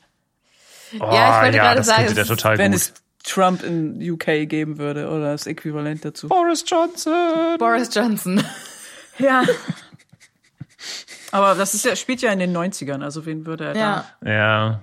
Oh, 0.99 1.05
Ja, 1.13 1.37
ich 1.39 1.43
wollte 1.43 1.57
ja, 1.57 1.63
gerade 1.63 1.77
das 1.77 1.87
sagen, 1.87 1.99
könnte 1.99 2.13
der 2.15 2.23
es- 2.23 2.27
total 2.29 2.57
Wenn 2.57 2.71
gut. 2.71 2.81
es 2.81 2.93
Trump 3.25 3.63
in 3.63 3.99
UK 4.11 4.45
geben 4.47 4.77
würde 4.77 5.09
oder 5.09 5.31
das 5.33 5.47
Äquivalent 5.47 6.03
dazu. 6.05 6.29
Boris 6.29 6.63
Johnson. 6.65 7.13
Boris 7.57 7.89
Johnson. 7.93 8.41
Ja. 9.17 9.43
Aber 11.31 11.55
das 11.55 11.73
ist 11.73 11.85
ja, 11.85 11.95
spielt 11.95 12.21
ja 12.21 12.31
in 12.31 12.39
den 12.39 12.55
90ern, 12.55 13.03
also 13.03 13.25
wen 13.25 13.45
würde 13.45 13.65
er 13.67 13.75
Ja. 13.75 14.05
Ja. 14.23 14.81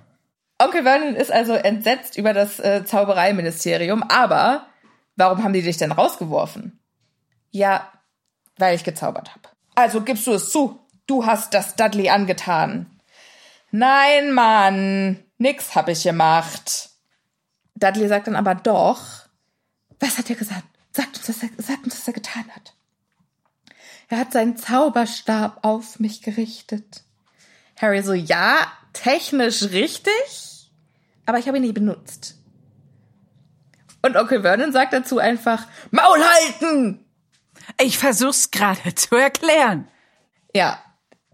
Onkel 0.58 0.84
Vernon 0.84 1.14
ist 1.16 1.30
also 1.30 1.52
entsetzt 1.52 2.16
über 2.16 2.32
das 2.32 2.58
äh, 2.60 2.84
Zaubereiministerium, 2.84 4.02
aber 4.04 4.66
warum 5.16 5.44
haben 5.44 5.52
die 5.52 5.62
dich 5.62 5.76
denn 5.76 5.92
rausgeworfen? 5.92 6.80
Ja, 7.50 7.92
weil 8.56 8.74
ich 8.74 8.84
gezaubert 8.84 9.30
habe. 9.30 9.48
Also 9.74 10.00
gibst 10.00 10.26
du 10.26 10.32
es 10.32 10.50
zu. 10.50 10.80
Du 11.06 11.26
hast 11.26 11.52
das 11.52 11.76
Dudley 11.76 12.08
angetan. 12.08 12.86
Nein, 13.70 14.32
Mann, 14.32 15.22
nix 15.38 15.74
hab 15.74 15.88
ich 15.88 16.02
gemacht. 16.02 16.90
Dudley 17.74 18.08
sagt 18.08 18.26
dann 18.26 18.36
aber 18.36 18.54
doch. 18.54 19.00
Was 20.00 20.18
hat 20.18 20.30
er 20.30 20.36
gesagt? 20.36 20.64
Sagt 20.92 21.16
uns, 21.18 21.28
was 21.28 21.42
er, 21.42 21.48
sagt 21.62 21.84
uns, 21.84 21.98
was 21.98 22.08
er 22.08 22.14
getan 22.14 22.44
hat. 22.54 22.74
Er 24.08 24.18
hat 24.18 24.32
seinen 24.32 24.56
Zauberstab 24.56 25.58
auf 25.62 25.98
mich 25.98 26.22
gerichtet. 26.22 27.02
Harry 27.76 28.02
so, 28.02 28.12
ja, 28.12 28.66
technisch 28.92 29.62
richtig, 29.64 30.70
aber 31.26 31.38
ich 31.38 31.48
habe 31.48 31.58
ihn 31.58 31.64
nie 31.64 31.72
benutzt. 31.72 32.36
Und 34.02 34.16
Onkel 34.16 34.42
Vernon 34.42 34.72
sagt 34.72 34.92
dazu 34.92 35.18
einfach, 35.18 35.66
Maul 35.90 36.20
halten! 36.22 37.04
Ich 37.80 37.98
versuch's 37.98 38.52
gerade 38.52 38.94
zu 38.94 39.16
erklären. 39.16 39.88
Ja, 40.54 40.78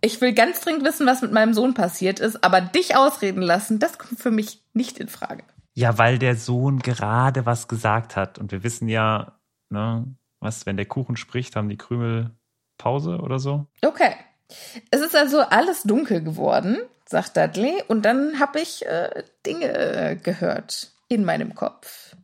ich 0.01 0.21
will 0.21 0.33
ganz 0.33 0.61
dringend 0.63 0.85
wissen, 0.85 1.07
was 1.07 1.23
mit 1.23 1.33
meinem 1.33 1.53
Sohn 1.53 1.75
passiert 1.75 2.19
ist, 2.19 2.43
aber 2.43 2.61
dich 2.61 2.97
ausreden 2.97 3.43
lassen, 3.43 3.79
das 3.79 3.99
kommt 3.99 4.19
für 4.19 4.31
mich 4.31 4.65
nicht 4.73 4.99
in 4.99 5.09
Frage. 5.09 5.45
Ja, 5.75 5.99
weil 5.99 6.19
der 6.19 6.37
Sohn 6.37 6.81
gerade 6.81 7.47
was 7.47 7.69
gesagt 7.69 8.17
hat. 8.17 8.39
Und 8.39 8.51
wir 8.51 8.65
wissen 8.65 8.89
ja, 8.89 9.39
ne, 9.69 10.07
was, 10.41 10.67
wenn 10.67 10.77
der 10.77 10.87
Kuchen 10.87 11.17
spricht, 11.17 11.55
haben 11.55 11.69
die 11.69 11.77
Krümel 11.77 12.31
Pause 12.83 13.21
oder 13.23 13.39
so. 13.39 13.67
Okay. 13.85 14.15
Es 14.91 15.01
ist 15.01 15.17
also 15.17 15.41
alles 15.41 15.85
dunkel 15.85 16.23
geworden, 16.23 16.79
sagt 17.07 17.37
Dudley, 17.37 17.83
und 17.89 18.05
dann 18.05 18.41
habe 18.41 18.61
ich 18.61 18.85
äh, 18.85 19.23
Dinge 19.47 19.73
äh, 19.73 20.17
gehört 20.17 20.91
in 21.09 21.25
meinem 21.25 21.55
Kopf. 21.55 22.17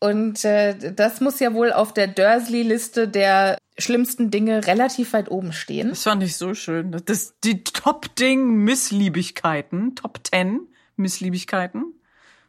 Und 0.00 0.44
äh, 0.44 0.92
das 0.92 1.20
muss 1.20 1.38
ja 1.38 1.54
wohl 1.54 1.72
auf 1.72 1.92
der 1.92 2.06
Dursley-Liste 2.06 3.08
der 3.08 3.58
schlimmsten 3.78 4.30
Dinge 4.30 4.66
relativ 4.66 5.12
weit 5.12 5.30
oben 5.30 5.52
stehen. 5.52 5.90
Das 5.90 6.04
fand 6.04 6.22
ich 6.22 6.36
so 6.36 6.54
schön. 6.54 6.96
Das, 7.04 7.34
die 7.44 7.62
Top-Ding-Missliebigkeiten, 7.62 9.96
Top 9.96 10.20
10 10.22 10.66
Missliebigkeiten, 10.96 11.92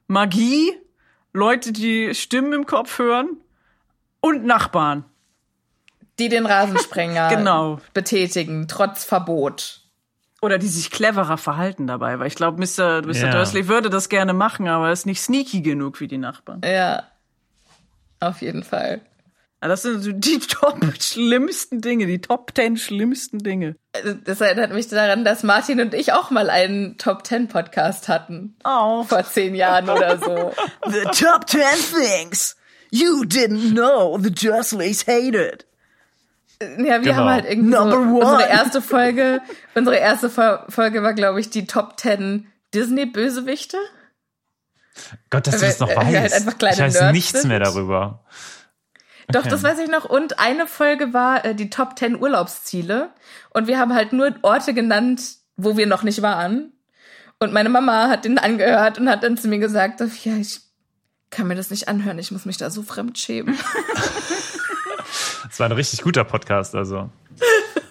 Magie, 0.08 0.72
Leute, 1.34 1.74
die 1.74 2.16
Stimmen 2.16 2.54
im 2.54 2.66
Kopf 2.66 2.98
hören 2.98 3.42
und 4.22 4.46
Nachbarn. 4.46 5.04
Die 6.20 6.30
den 6.30 6.46
Rasensprenger 6.46 7.30
Genau. 7.36 7.80
betätigen, 7.94 8.68
trotz 8.68 9.04
Verbot. 9.04 9.82
Oder 10.42 10.58
die 10.60 10.68
sich 10.68 10.92
cleverer 10.92 11.38
verhalten 11.38 11.88
dabei, 11.88 12.20
weil 12.20 12.28
ich 12.28 12.36
glaube, 12.36 12.60
Mr. 12.60 13.02
Mr. 13.02 13.14
Ja. 13.14 13.32
Dursley 13.32 13.68
würde 13.68 13.90
das 13.90 14.08
gerne 14.08 14.34
machen, 14.34 14.68
aber 14.68 14.88
er 14.88 14.94
ist 14.94 15.06
nicht 15.08 15.22
sneaky 15.22 15.62
genug 15.62 16.00
wie 16.00 16.08
die 16.08 16.20
Nachbarn. 16.20 16.62
Ja, 16.64 17.04
auf 18.20 18.42
jeden 18.42 18.64
Fall. 18.64 19.02
Das 19.60 19.82
sind 19.82 20.02
so 20.02 20.12
die 20.12 20.38
top 20.48 20.78
schlimmsten 21.02 21.82
Dinge, 21.82 22.06
die 22.06 22.22
Top 22.22 22.52
10 22.56 22.78
schlimmsten 22.78 23.40
Dinge. 23.40 23.76
Also, 23.94 24.14
Das 24.14 24.40
erinnert 24.40 24.72
mich 24.72 24.88
daran, 24.88 25.26
dass 25.26 25.42
Martin 25.42 25.82
und 25.82 25.96
ich 25.96 26.14
auch 26.14 26.30
mal 26.30 26.50
einen 26.52 26.98
Top 27.00 27.24
Ten 27.24 27.48
Podcast 27.48 28.08
hatten. 28.08 28.56
Oh. 28.64 29.04
Vor 29.04 29.24
zehn 29.24 29.56
Jahren 29.56 29.90
oder 29.90 30.20
so. 30.20 30.54
The 30.88 31.02
top 31.06 31.48
10 31.50 31.62
things 31.92 32.56
you 32.92 33.24
didn't 33.26 33.72
know 33.72 34.18
the 34.22 34.32
Dursleys 34.32 35.06
hated. 35.08 35.66
Ja, 36.62 36.68
wir 36.86 37.00
Genau. 37.00 37.16
haben 37.18 37.30
halt 37.30 37.46
irgendwie 37.46 37.72
so, 37.74 37.82
unsere 37.82 38.48
erste 38.50 38.82
Folge, 38.82 39.42
unsere 39.76 39.98
erste 39.98 40.30
Fol- 40.30 40.64
Folge 40.70 41.04
war, 41.04 41.14
glaube 41.14 41.40
ich, 41.40 41.50
die 41.52 41.68
Top 41.68 41.98
Ten 41.98 42.48
Disney-Bösewichte. 42.74 43.78
Gott, 45.30 45.46
dass 45.46 45.56
du 45.58 45.62
Weil 45.62 45.70
das 45.70 45.80
noch 45.80 45.96
halt 45.96 46.14
weißt. 46.16 46.34
einfach 46.36 46.58
kleine 46.58 46.74
ich 46.76 46.82
weiß 46.82 46.94
Nerds 47.02 47.14
nichts 47.14 47.42
sind. 47.42 47.50
mehr 47.50 47.60
darüber. 47.60 48.24
Doch, 49.30 49.42
Okay. 49.42 49.50
das 49.50 49.62
weiß 49.62 49.78
ich 49.80 49.90
noch. 49.90 50.06
Und 50.06 50.40
eine 50.40 50.66
Folge 50.68 51.14
war 51.14 51.46
äh, 51.46 51.54
die 51.54 51.70
Top 51.70 51.96
Ten 51.96 52.20
Urlaubsziele. 52.20 53.12
Und 53.52 53.68
wir 53.68 53.78
haben 53.78 53.94
halt 53.94 54.14
nur 54.14 54.34
Orte 54.42 54.74
genannt, 54.74 55.22
wo 55.58 55.78
wir 55.78 55.86
noch 55.86 56.02
nicht 56.04 56.22
waren. 56.24 56.72
Und 57.40 57.54
meine 57.54 57.70
Mama 57.70 58.08
hat 58.10 58.26
den 58.26 58.40
angehört 58.40 58.98
und 58.98 59.10
hat 59.10 59.22
dann 59.24 59.38
zu 59.38 59.48
mir 59.48 59.60
gesagt, 59.60 60.00
ja, 60.24 60.34
ich 60.38 60.62
kann 61.30 61.48
mir 61.48 61.56
das 61.56 61.70
nicht 61.70 61.88
anhören. 61.88 62.18
Ich 62.18 62.32
muss 62.32 62.46
mich 62.46 62.58
da 62.58 62.70
so 62.72 62.82
fremd 62.82 63.20
schämen. 63.20 63.56
Das 65.58 65.62
war 65.62 65.70
ein 65.70 65.76
richtig 65.76 66.04
guter 66.04 66.24
Podcast, 66.24 66.76
also. 66.76 67.10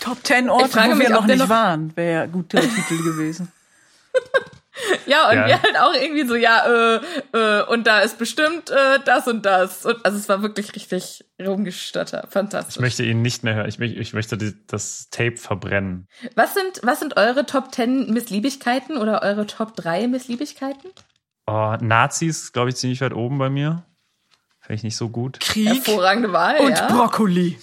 Top 0.00 0.24
10 0.24 0.48
Orte, 0.48 0.70
frage 0.70 0.92
wo 0.92 0.94
mich, 0.94 1.06
wir 1.08 1.14
ob 1.16 1.20
noch 1.20 1.26
nicht 1.26 1.38
noch- 1.38 1.50
waren, 1.50 1.94
wäre 1.98 2.26
guter 2.28 2.60
Titel 2.62 3.02
gewesen. 3.02 3.52
Ja, 5.06 5.28
und 5.28 5.36
Ja. 5.36 5.46
wir 5.48 5.62
halt 5.62 5.76
auch 5.78 5.92
irgendwie 5.92 6.26
so, 6.26 6.34
ja, 6.34 6.64
äh, 6.94 7.00
äh, 7.34 7.62
und 7.66 7.86
da 7.86 8.00
ist 8.00 8.16
bestimmt 8.16 8.70
äh, 8.70 9.00
das 9.04 9.28
und 9.28 9.44
das. 9.44 9.84
Und, 9.84 10.02
also 10.06 10.16
es 10.16 10.30
war 10.30 10.40
wirklich 10.40 10.74
richtig 10.74 11.26
rumgestottert. 11.44 12.24
Ich 12.24 12.30
Fantastisch. 12.32 12.80
möchte 12.80 13.04
ihn 13.04 13.20
nicht 13.20 13.44
mehr 13.44 13.56
hören. 13.56 13.68
Ich, 13.68 13.78
möchte- 13.78 13.98
ich 13.98 14.14
möchte 14.14 14.38
die, 14.38 14.54
das 14.66 15.10
Tape 15.10 15.36
verbrennen. 15.36 16.08
Was 16.36 16.54
sind, 16.54 16.80
was 16.84 17.00
sind 17.00 17.18
eure 17.18 17.44
Top 17.44 17.74
10 17.74 18.10
Missliebigkeiten 18.14 18.96
oder 18.96 19.20
eure 19.22 19.46
Top 19.46 19.76
3 19.76 20.08
Missliebigkeiten? 20.08 20.88
Oh, 21.46 21.76
Nazis, 21.80 22.54
glaube 22.54 22.70
ich, 22.70 22.76
ziemlich 22.76 23.02
weit 23.02 23.12
oben 23.12 23.36
bei 23.36 23.50
mir. 23.50 23.84
Fände 24.68 24.74
ich 24.76 24.82
nicht 24.84 24.96
so 24.96 25.08
gut. 25.08 25.40
Krieg 25.40 25.66
Hervorragende 25.66 26.30
Wahl, 26.30 26.58
und 26.58 26.72
ja. 26.72 26.86
Brokkoli. 26.88 27.58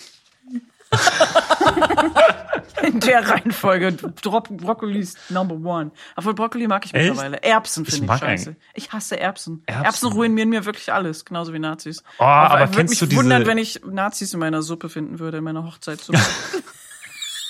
In 2.82 3.00
der 3.00 3.30
Reihenfolge. 3.30 3.92
Bro 3.92 4.42
Brokkoli 4.42 5.00
ist 5.02 5.18
number 5.30 5.54
one. 5.56 5.92
Obwohl 6.16 6.34
Brokkoli 6.34 6.68
mag 6.68 6.84
ich 6.86 6.94
Echt? 6.96 7.06
mittlerweile. 7.10 7.44
Erbsen 7.44 7.84
Ich 7.84 7.90
finde 7.92 8.06
ich, 8.06 8.08
mag 8.08 8.20
scheiße. 8.22 8.50
eigentlich- 8.50 8.64
Ich 8.74 8.92
hasse 8.92 9.20
Erbsen. 9.20 9.62
Erbsen. 9.68 9.86
Erbsen. 9.86 10.12
ruinieren 10.14 10.50
mir 10.50 10.66
wirklich 10.66 10.92
alles, 10.92 11.26
genauso 11.26 11.54
wie 11.54 11.60
Nazis. 11.60 12.04
Oh, 12.18 12.24
aber 12.24 12.60
würde 12.62 12.72
kennst 12.78 12.92
mich 12.94 13.00
du 13.00 13.06
diese- 13.06 13.22
wundern, 13.22 13.46
wenn 13.46 13.60
ich 13.60 13.82
Nazis 13.86 14.34
in 14.34 14.40
meiner 14.40 14.62
Suppe 14.64 14.90
finden 14.90 15.20
würde, 15.20 15.38
in 15.38 15.44
meiner 15.44 15.64
Hochzeitssuppe. 15.64 16.20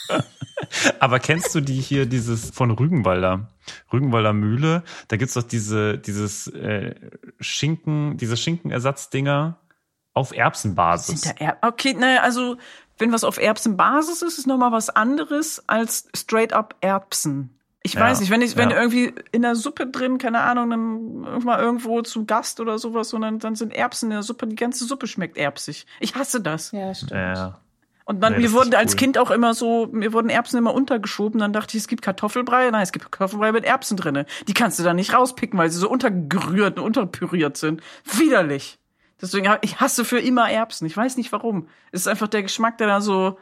Aber 1.00 1.20
kennst 1.20 1.54
du 1.56 1.62
die 1.62 1.80
hier, 1.80 2.06
dieses 2.06 2.52
von 2.52 2.72
Rügenwalder? 2.72 3.50
Rügenwalder 3.92 4.34
Mühle. 4.34 4.84
Da 5.08 5.18
gibt's 5.18 5.34
doch 5.34 5.44
diese, 5.44 5.98
dieses 5.98 6.48
äh, 6.48 6.96
Schinken, 7.40 8.18
diese 8.18 8.38
Schinkenersatzdinger 8.38 9.58
auf 10.14 10.36
Erbsenbasis. 10.36 11.22
Sind 11.22 11.40
da 11.40 11.46
Er 11.46 11.58
okay, 11.62 11.94
naja, 11.94 12.22
also 12.22 12.58
wenn 12.98 13.12
was 13.12 13.24
auf 13.24 13.38
Erbsenbasis 13.38 14.22
ist, 14.22 14.38
ist 14.38 14.48
nochmal 14.48 14.72
was 14.72 14.90
anderes 14.90 15.64
als 15.68 16.08
straight 16.16 16.54
up 16.54 16.76
Erbsen. 16.82 17.52
Ich 17.84 17.94
Ja, 17.94 18.02
weiß 18.02 18.20
nicht, 18.20 18.32
wenn 18.32 18.42
ich, 18.42 18.58
wenn 18.58 18.72
ja. 18.72 18.78
irgendwie 18.78 19.14
in 19.32 19.44
der 19.44 19.56
Suppe 19.56 19.86
drin, 19.86 20.18
keine 20.18 20.40
Ahnung, 20.40 20.72
dann 20.72 21.24
irgendwann 21.24 21.60
irgendwo 21.60 22.02
zum 22.02 22.26
Gast 22.26 22.60
oder 22.60 22.80
sowas 22.80 23.12
dann, 23.12 23.38
dann 23.38 23.56
sind 23.56 23.74
Erbsen 23.74 24.08
in 24.08 24.16
der 24.16 24.24
Suppe, 24.24 24.48
die 24.48 24.56
ganze 24.56 24.86
Suppe 24.86 25.06
schmeckt 25.06 25.38
erbsig. 25.38 25.86
Ich 26.00 26.16
hasse 26.16 26.42
das. 26.42 26.72
Ja, 26.72 26.96
stimmt. 26.96 27.12
ja. 27.12 27.60
Und 28.08 28.22
dann, 28.22 28.34
Nee, 28.34 28.40
mir 28.44 28.52
wurden 28.54 28.74
als 28.76 28.94
cool. 28.94 28.98
Kind 29.00 29.18
auch 29.18 29.32
immer 29.32 29.54
so, 29.56 29.88
mir 29.92 30.14
wurden 30.14 30.30
Erbsen 30.30 30.60
immer 30.60 30.74
untergeschoben, 30.76 31.40
dann 31.40 31.54
dachte 31.54 31.76
ich, 31.76 31.84
es 31.84 31.88
gibt 31.88 32.04
Kartoffelbrei. 32.04 32.70
Nein, 32.70 32.84
es 32.84 32.92
gibt 32.92 33.12
Kartoffelbrei 33.12 33.52
mit 33.52 33.66
Erbsen 33.66 33.98
drinne. 33.98 34.28
Die 34.48 34.54
kannst 34.54 34.78
du 34.78 34.84
dann 34.84 34.96
nicht 34.96 35.14
rauspicken, 35.14 35.58
weil 35.58 35.72
sie 35.72 35.80
so 35.80 35.90
untergerührt 35.90 36.78
und 36.78 36.86
unterpüriert 36.86 37.58
sind. 37.58 37.82
Widerlich. 38.16 38.78
Deswegen, 39.20 39.52
ich 39.62 39.80
hasse 39.80 40.06
für 40.06 40.20
immer 40.20 40.50
Erbsen. 40.52 40.86
Ich 40.86 40.96
weiß 40.96 41.18
nicht 41.18 41.32
warum. 41.32 41.68
Es 41.92 42.02
ist 42.02 42.08
einfach 42.08 42.28
der 42.28 42.44
Geschmack, 42.44 42.78
der 42.78 42.86
da 42.88 43.02
so 43.02 43.40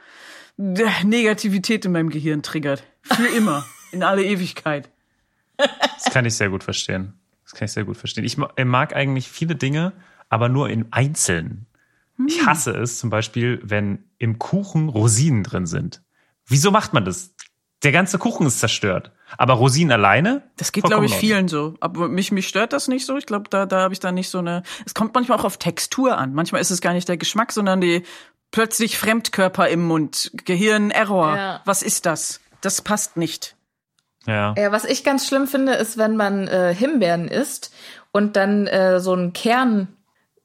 äh, 0.58 1.04
Negativität 1.04 1.84
in 1.84 1.92
meinem 1.92 2.10
Gehirn 2.10 2.42
triggert. 2.42 2.84
Für 3.02 3.28
immer. 3.36 3.66
In 3.92 4.02
alle 4.02 4.24
Ewigkeit. 4.24 4.90
Das 5.58 6.06
kann 6.14 6.26
ich 6.26 6.36
sehr 6.36 6.50
gut 6.50 6.64
verstehen. 6.64 7.14
Das 7.44 7.54
kann 7.54 7.66
ich 7.66 7.72
sehr 7.74 7.84
gut 7.84 7.98
verstehen. 7.98 8.24
Ich 8.24 8.38
ma- 8.38 8.52
mag 8.64 8.96
eigentlich 8.96 9.28
viele 9.28 9.56
Dinge, 9.56 9.92
aber 10.30 10.48
nur 10.48 10.70
in 10.70 10.88
Einzelnen. 10.92 11.66
Hm. 12.18 12.28
Ich 12.28 12.46
hasse 12.46 12.72
es 12.72 13.00
zum 13.00 13.10
Beispiel, 13.10 13.60
wenn 13.64 14.06
im 14.18 14.40
Kuchen 14.40 14.90
Rosinen 14.90 15.44
drin 15.44 15.66
sind. 15.66 16.02
Wieso 16.46 16.72
macht 16.72 16.94
man 16.94 17.06
das? 17.06 17.34
Der 17.84 17.92
ganze 17.92 18.18
Kuchen 18.18 18.48
ist 18.48 18.60
zerstört. 18.60 19.12
Aber 19.38 19.56
Rosinen 19.56 19.92
alleine? 19.92 20.44
Das 20.58 20.72
geht, 20.72 20.86
glaube 20.86 21.06
ich, 21.06 21.14
vielen 21.14 21.48
so. 21.48 21.74
Aber 21.80 22.08
mich, 22.08 22.32
mich 22.32 22.48
stört 22.48 22.72
das 22.72 22.88
nicht 22.88 23.06
so. 23.06 23.18
Ich 23.18 23.26
glaube, 23.26 23.50
da, 23.50 23.66
da 23.66 23.82
habe 23.82 23.94
ich 23.94 24.00
dann 24.00 24.16
nicht 24.16 24.30
so 24.30 24.40
eine. 24.40 24.64
Es 24.86 24.94
kommt 24.94 25.14
manchmal 25.16 25.40
auch 25.40 25.44
auf 25.44 25.58
Textur 25.58 26.18
an. 26.18 26.34
Manchmal 26.34 26.62
ist 26.62 26.72
es 26.72 26.82
gar 26.82 26.94
nicht 26.94 27.10
der 27.10 27.18
Geschmack, 27.18 27.52
sondern 27.52 27.82
die 27.82 28.04
plötzlich 28.52 28.98
Fremdkörper 28.98 29.68
im 29.68 29.86
Mund. 29.86 30.32
Gehirn-Error. 30.46 31.36
Ja. 31.36 31.62
Was 31.66 31.82
ist 31.82 32.06
das? 32.06 32.40
Das 32.62 32.82
passt 32.82 33.18
nicht. 33.18 33.58
Ja. 34.26 34.56
Ja, 34.58 34.72
was 34.72 34.86
ich 34.86 35.04
ganz 35.04 35.28
schlimm 35.28 35.48
finde, 35.48 35.74
ist, 35.74 35.98
wenn 35.98 36.16
man 36.16 36.48
äh, 36.48 36.74
Himbeeren 36.74 37.28
isst 37.28 37.74
und 38.12 38.38
dann 38.38 38.68
äh, 38.68 39.02
so 39.02 39.12
einen 39.12 39.34
Kern 39.34 39.90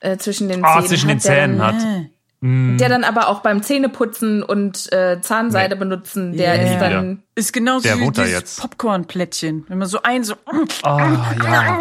äh, 0.01 0.17
zwischen 0.17 0.49
den 0.49 0.65
Ah, 0.65 0.75
Zähnen 0.75 0.89
zwischen 0.89 1.09
den 1.09 1.17
hat, 1.19 1.25
der 1.25 1.35
Zähnen 1.35 1.59
dann, 1.59 1.77
hat. 1.77 1.83
Äh. 1.83 2.11
Der 2.41 2.89
dann 2.89 3.03
aber 3.03 3.29
auch 3.31 3.41
beim 3.41 3.65
Zähneputzen 3.65 4.45
und 4.45 4.93
äh, 4.93 5.21
Zahnseide 5.21 5.75
Nee. 5.75 5.81
benutzen, 5.81 6.37
der 6.37 6.55
Yeah. 6.55 6.73
ist 6.75 6.81
dann 6.81 7.23
Ist 7.35 7.53
genauso 7.53 7.83
Der 7.89 7.99
wie 7.99 8.11
dieses 8.13 8.31
jetzt. 8.31 8.61
Popcorn-Plättchen. 8.61 9.65
Wenn 9.67 9.79
man 9.79 9.89
so 9.89 10.01
ein 10.03 10.23
so. 10.23 10.35
Oh, 10.47 10.57
ja. 10.85 11.79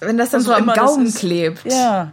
Wenn 0.00 0.18
das 0.18 0.30
dann 0.30 0.40
so 0.40 0.52
am 0.52 0.66
Gaumen 0.66 1.06
ist. 1.06 1.18
klebt. 1.20 1.64
Ja. 1.64 2.10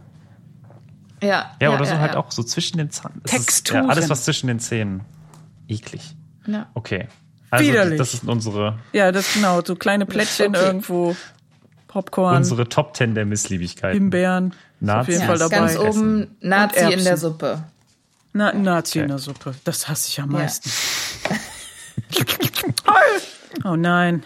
Ja, 1.24 1.51
Ja, 1.60 1.70
oder 1.74 1.86
so 1.86 1.93
ja, 1.95 1.99
halt 1.99 2.14
ja. 2.14 2.20
auch 2.20 2.32
so 2.32 2.43
zwischen 2.43 2.78
den 2.78 2.91
Zähnen. 2.91 3.20
Das 3.24 3.34
Ist, 3.47 3.70
ja, 3.72 3.84
alles, 3.86 4.10
was 4.12 4.26
zwischen 4.26 4.45
den 4.47 4.60
Zähnen. 4.60 5.01
Eklig. 5.68 6.16
Ja. 6.45 6.68
Okay. 6.76 7.07
Also, 7.49 7.66
Widerlich. 7.66 7.97
das 7.97 8.14
ist 8.14 8.26
unsere, 8.28 8.78
Ja, 8.93 9.12
das 9.12 9.34
genau. 9.34 9.62
So 9.66 9.76
kleine 9.76 10.05
Plättchen 10.05 10.55
Okay. 10.55 10.66
irgendwo. 10.66 11.16
Popcorn, 11.89 12.37
unsere 12.37 12.69
Top 12.69 12.93
Ten 12.93 13.15
der 13.15 13.25
Missliebigkeiten. 13.25 13.97
Himbeeren. 13.99 14.53
Ist 14.79 14.89
auf 14.89 15.07
jeden 15.09 15.19
Ja, 15.21 15.25
Fall 15.27 15.37
dabei. 15.39 15.55
ganz 15.57 15.77
oben 15.77 16.37
Nazi 16.39 16.93
in 16.93 17.03
der 17.03 17.17
Suppe. 17.17 17.63
Na, 18.31 18.53
Nazi 18.53 18.99
in 18.99 19.05
Okay. 19.05 19.09
der 19.09 19.17
Suppe. 19.19 19.55
Das 19.65 19.89
hasse 19.89 20.07
ich 20.07 20.21
am 20.21 20.29
meisten. 20.29 20.69
oh 23.65 23.75
nein. 23.75 24.23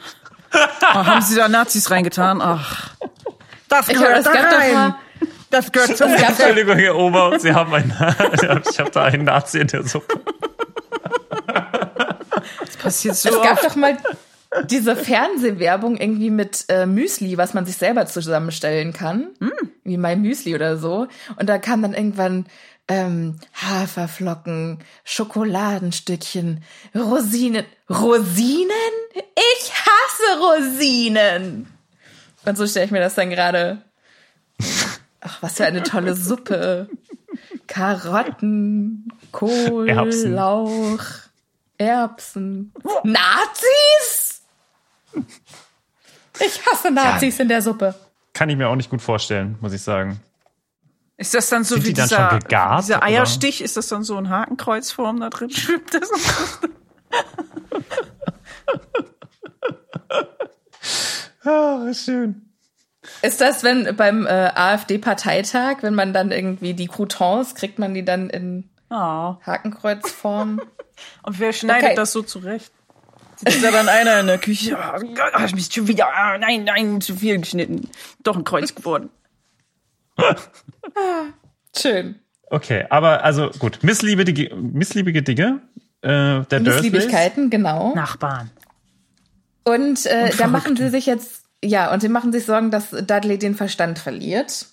Oh, 0.53 0.57
haben 0.93 1.22
sie 1.22 1.36
da 1.36 1.47
Nazis 1.47 1.89
reingetan? 1.89 2.41
Ach. 2.41 2.91
Das 3.70 3.88
Ich 3.89 3.95
es 3.95 4.01
gab 4.26 4.49
doch 4.51 4.74
mal, 4.74 4.95
Das 5.49 5.72
gehört 5.72 5.97
zum 5.97 6.14
Entschuldigung, 6.14 6.78
Herr 6.78 6.95
Ober, 6.95 7.39
Sie 7.39 7.53
haben 7.53 7.74
einen, 7.74 7.91
ich 8.70 8.80
habe 8.80 8.91
da 8.91 9.03
einen 9.05 9.24
Nazi 9.24 9.59
in 9.59 9.68
der 9.68 9.84
Suppe. 9.88 10.20
passiert 12.82 13.16
so 13.16 13.30
es 13.30 13.36
gab 13.41 13.53
oft. 13.53 13.64
doch 13.64 13.76
mal 13.78 13.97
diese 14.66 14.95
Fernsehwerbung 14.95 15.97
irgendwie 15.97 16.30
mit 16.30 16.66
äh, 16.70 16.86
Müsli, 16.86 17.38
was 17.38 17.54
man 17.54 17.66
sich 17.66 17.78
selber 17.78 18.06
zusammenstellen 18.06 18.93
kann. 18.93 19.28
Wie 19.84 19.97
My 19.97 20.16
Müsli 20.16 20.56
oder 20.56 20.78
so. 20.78 21.08
Und 21.38 21.49
da 21.49 21.58
kam 21.58 21.82
dann 21.82 21.93
irgendwann 21.93 22.45
ähm, 22.88 23.39
Haferflocken, 23.54 24.80
Schokoladenstückchen, 25.04 26.64
Rosinen. 26.95 27.66
Rosinen? 27.89 28.76
Ich 29.14 29.74
hasse 29.74 30.39
Rosinen! 30.39 31.68
Und 32.45 32.58
so 32.58 32.68
stelle 32.68 32.86
ich 32.86 32.91
mir 32.91 32.99
das 32.99 33.16
dann 33.16 33.30
gerade. 33.30 33.82
Ach, 35.22 35.41
was 35.41 35.54
für 35.54 35.66
eine 35.66 35.84
tolle 35.84 36.16
Suppe. 36.16 36.89
Karotten, 37.68 39.08
Kohl, 39.32 39.89
Erbsen. 39.89 40.34
Lauch, 40.34 41.04
Erbsen. 41.78 42.74
Nazis? 43.04 44.22
Ich 46.39 46.66
hasse 46.66 46.91
Nazis 46.91 47.39
in 47.39 47.47
der 47.47 47.61
Suppe. 47.61 47.95
Kann 48.34 48.49
ich 48.49 48.57
mir 48.57 48.68
auch 48.70 48.76
nicht 48.76 48.89
gut 48.89 49.01
vorstellen, 49.01 49.57
muss 49.61 49.74
ich 49.74 49.82
sagen. 49.82 50.20
Ist 51.18 51.34
das 51.36 51.47
dann 51.49 51.64
so 51.64 51.76
Sind 51.76 51.84
wie 51.86 51.88
die 51.89 51.93
dann 51.93 52.09
dieser, 52.09 52.30
schon 52.32 52.39
gegart, 52.39 52.84
dieser 52.84 52.97
oder? 52.97 53.05
Eierstich? 53.05 53.61
Ist 53.61 53.78
das 53.78 53.88
dann 53.88 54.03
so 54.03 54.18
ein 54.18 54.30
Hakenkreuzform 54.30 55.20
da 55.20 55.30
drin? 55.30 55.49
Schwimmt 55.51 55.93
das? 55.93 56.09
Ah, 61.43 61.93
schön. 61.93 62.49
Ist 63.22 63.41
das, 63.41 63.64
wenn 63.64 63.95
beim 63.97 64.26
äh, 64.26 64.30
AfD-Parteitag, 64.55 65.78
wenn 65.82 65.93
man 65.93 66.14
dann 66.14 66.32
irgendwie 66.32 66.74
die 66.74 66.88
Croutons, 66.88 67.53
kriegt 67.55 67.80
man 67.80 67.93
die 67.93 68.05
dann 68.05 68.30
in 68.30 68.70
Oh. 68.89 69.36
Hakenkreuzform? 69.45 70.61
Und 71.24 71.39
wer 71.39 71.51
schneidet 71.51 71.84
Okay. 71.86 71.95
das 71.95 72.11
so 72.11 72.22
zurecht? 72.22 72.72
Sitzt 73.48 73.64
da 73.64 73.72
dann 73.72 73.89
einer 73.89 74.20
in 74.20 74.28
der 74.28 74.38
Küche? 74.38 74.78
Oh 74.78 75.00
Gott, 75.00 75.34
hab 75.34 75.46
ich 75.46 75.56
mich 75.56 75.70
schon 75.72 75.88
wieder, 75.88 76.08
ah, 76.14 76.38
nein, 76.38 76.64
nein, 76.64 77.02
zu 77.02 77.16
viel 77.16 77.39
geschnitten. 77.39 77.89
Doch 78.24 78.36
ein 78.36 78.44
Kreuz 78.44 78.74
geworden. 78.76 79.10
Schön. 81.76 82.20
Okay, 82.50 82.86
aber 82.89 83.24
also 83.24 83.50
gut, 83.58 83.80
missliebige, 83.82 84.56
missliebige 84.56 85.24
Dinge. 85.24 85.62
Äh, 86.02 86.08
der 86.10 86.44
Dursleys. 86.46 86.84
Missliebigkeiten, 86.91 87.50
genau. 87.50 87.96
Nachbarn. 87.96 88.52
Und 89.64 90.06
äh, 90.06 90.30
Und 90.32 90.39
da 90.39 90.48
machen 90.48 90.76
sie 90.76 90.89
sich 90.89 91.06
jetzt, 91.06 91.46
ja, 91.64 91.91
und 91.91 92.02
sie 92.02 92.10
machen 92.10 92.32
sich 92.32 92.46
Sorgen, 92.46 92.70
dass 92.70 92.91
Dudley 92.91 93.39
den 93.39 93.56
Verstand 93.56 93.98
verliert. 93.98 94.68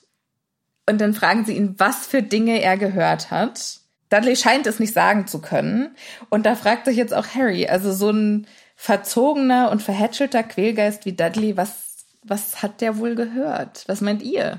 Und 0.89 1.01
dann 1.01 1.15
fragen 1.15 1.45
sie 1.45 1.57
ihn, 1.57 1.77
was 1.79 2.07
für 2.07 2.23
Dinge 2.23 2.61
er 2.61 2.77
gehört 2.77 3.31
hat. 3.31 3.79
Dudley 4.11 4.35
scheint 4.35 4.67
es 4.67 4.81
nicht 4.81 4.93
sagen 4.93 5.27
zu 5.27 5.41
können. 5.41 5.95
Und 6.29 6.45
da 6.45 6.57
fragt 6.57 6.85
sich 6.85 6.97
jetzt 6.97 7.15
auch 7.15 7.29
Harry, 7.35 7.69
also 7.69 7.93
so 7.93 8.11
ein 8.11 8.47
verzogener 8.81 9.71
und 9.71 9.83
verhätschelter 9.83 10.43
Quälgeist 10.43 11.05
wie 11.05 11.13
Dudley, 11.13 11.55
was, 11.55 12.07
was 12.25 12.63
hat 12.63 12.81
der 12.81 12.97
wohl 12.97 13.15
gehört? 13.15 13.85
Was 13.89 14.01
meint 14.01 14.23
ihr? 14.23 14.59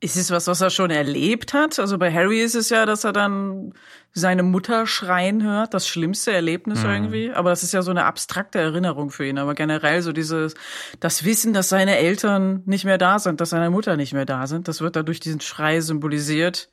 Ist 0.00 0.18
es 0.18 0.30
was, 0.30 0.46
was 0.48 0.60
er 0.60 0.68
schon 0.68 0.90
erlebt 0.90 1.54
hat? 1.54 1.78
Also 1.78 1.96
bei 1.96 2.12
Harry 2.12 2.42
ist 2.42 2.54
es 2.54 2.68
ja, 2.68 2.84
dass 2.84 3.04
er 3.04 3.14
dann 3.14 3.72
seine 4.12 4.42
Mutter 4.42 4.86
schreien 4.86 5.42
hört, 5.42 5.72
das 5.72 5.88
schlimmste 5.88 6.30
Erlebnis 6.30 6.84
mhm. 6.84 6.90
irgendwie. 6.90 7.32
Aber 7.32 7.48
das 7.48 7.62
ist 7.62 7.72
ja 7.72 7.80
so 7.80 7.90
eine 7.90 8.04
abstrakte 8.04 8.58
Erinnerung 8.58 9.08
für 9.08 9.26
ihn. 9.26 9.38
Aber 9.38 9.54
generell 9.54 10.02
so 10.02 10.12
dieses, 10.12 10.52
das 11.00 11.24
Wissen, 11.24 11.54
dass 11.54 11.70
seine 11.70 11.96
Eltern 11.96 12.64
nicht 12.66 12.84
mehr 12.84 12.98
da 12.98 13.18
sind, 13.18 13.40
dass 13.40 13.48
seine 13.48 13.70
Mutter 13.70 13.96
nicht 13.96 14.12
mehr 14.12 14.26
da 14.26 14.46
sind, 14.46 14.68
das 14.68 14.82
wird 14.82 14.94
da 14.94 15.02
durch 15.02 15.20
diesen 15.20 15.40
Schrei 15.40 15.80
symbolisiert. 15.80 16.68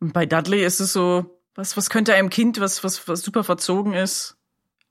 Und 0.00 0.12
bei 0.12 0.26
Dudley 0.26 0.64
ist 0.64 0.80
es 0.80 0.92
so, 0.92 1.40
was, 1.54 1.76
was 1.76 1.88
könnte 1.88 2.14
einem 2.14 2.30
Kind, 2.30 2.58
was, 2.58 2.82
was, 2.82 3.06
was 3.06 3.22
super 3.22 3.44
verzogen 3.44 3.92
ist, 3.92 4.36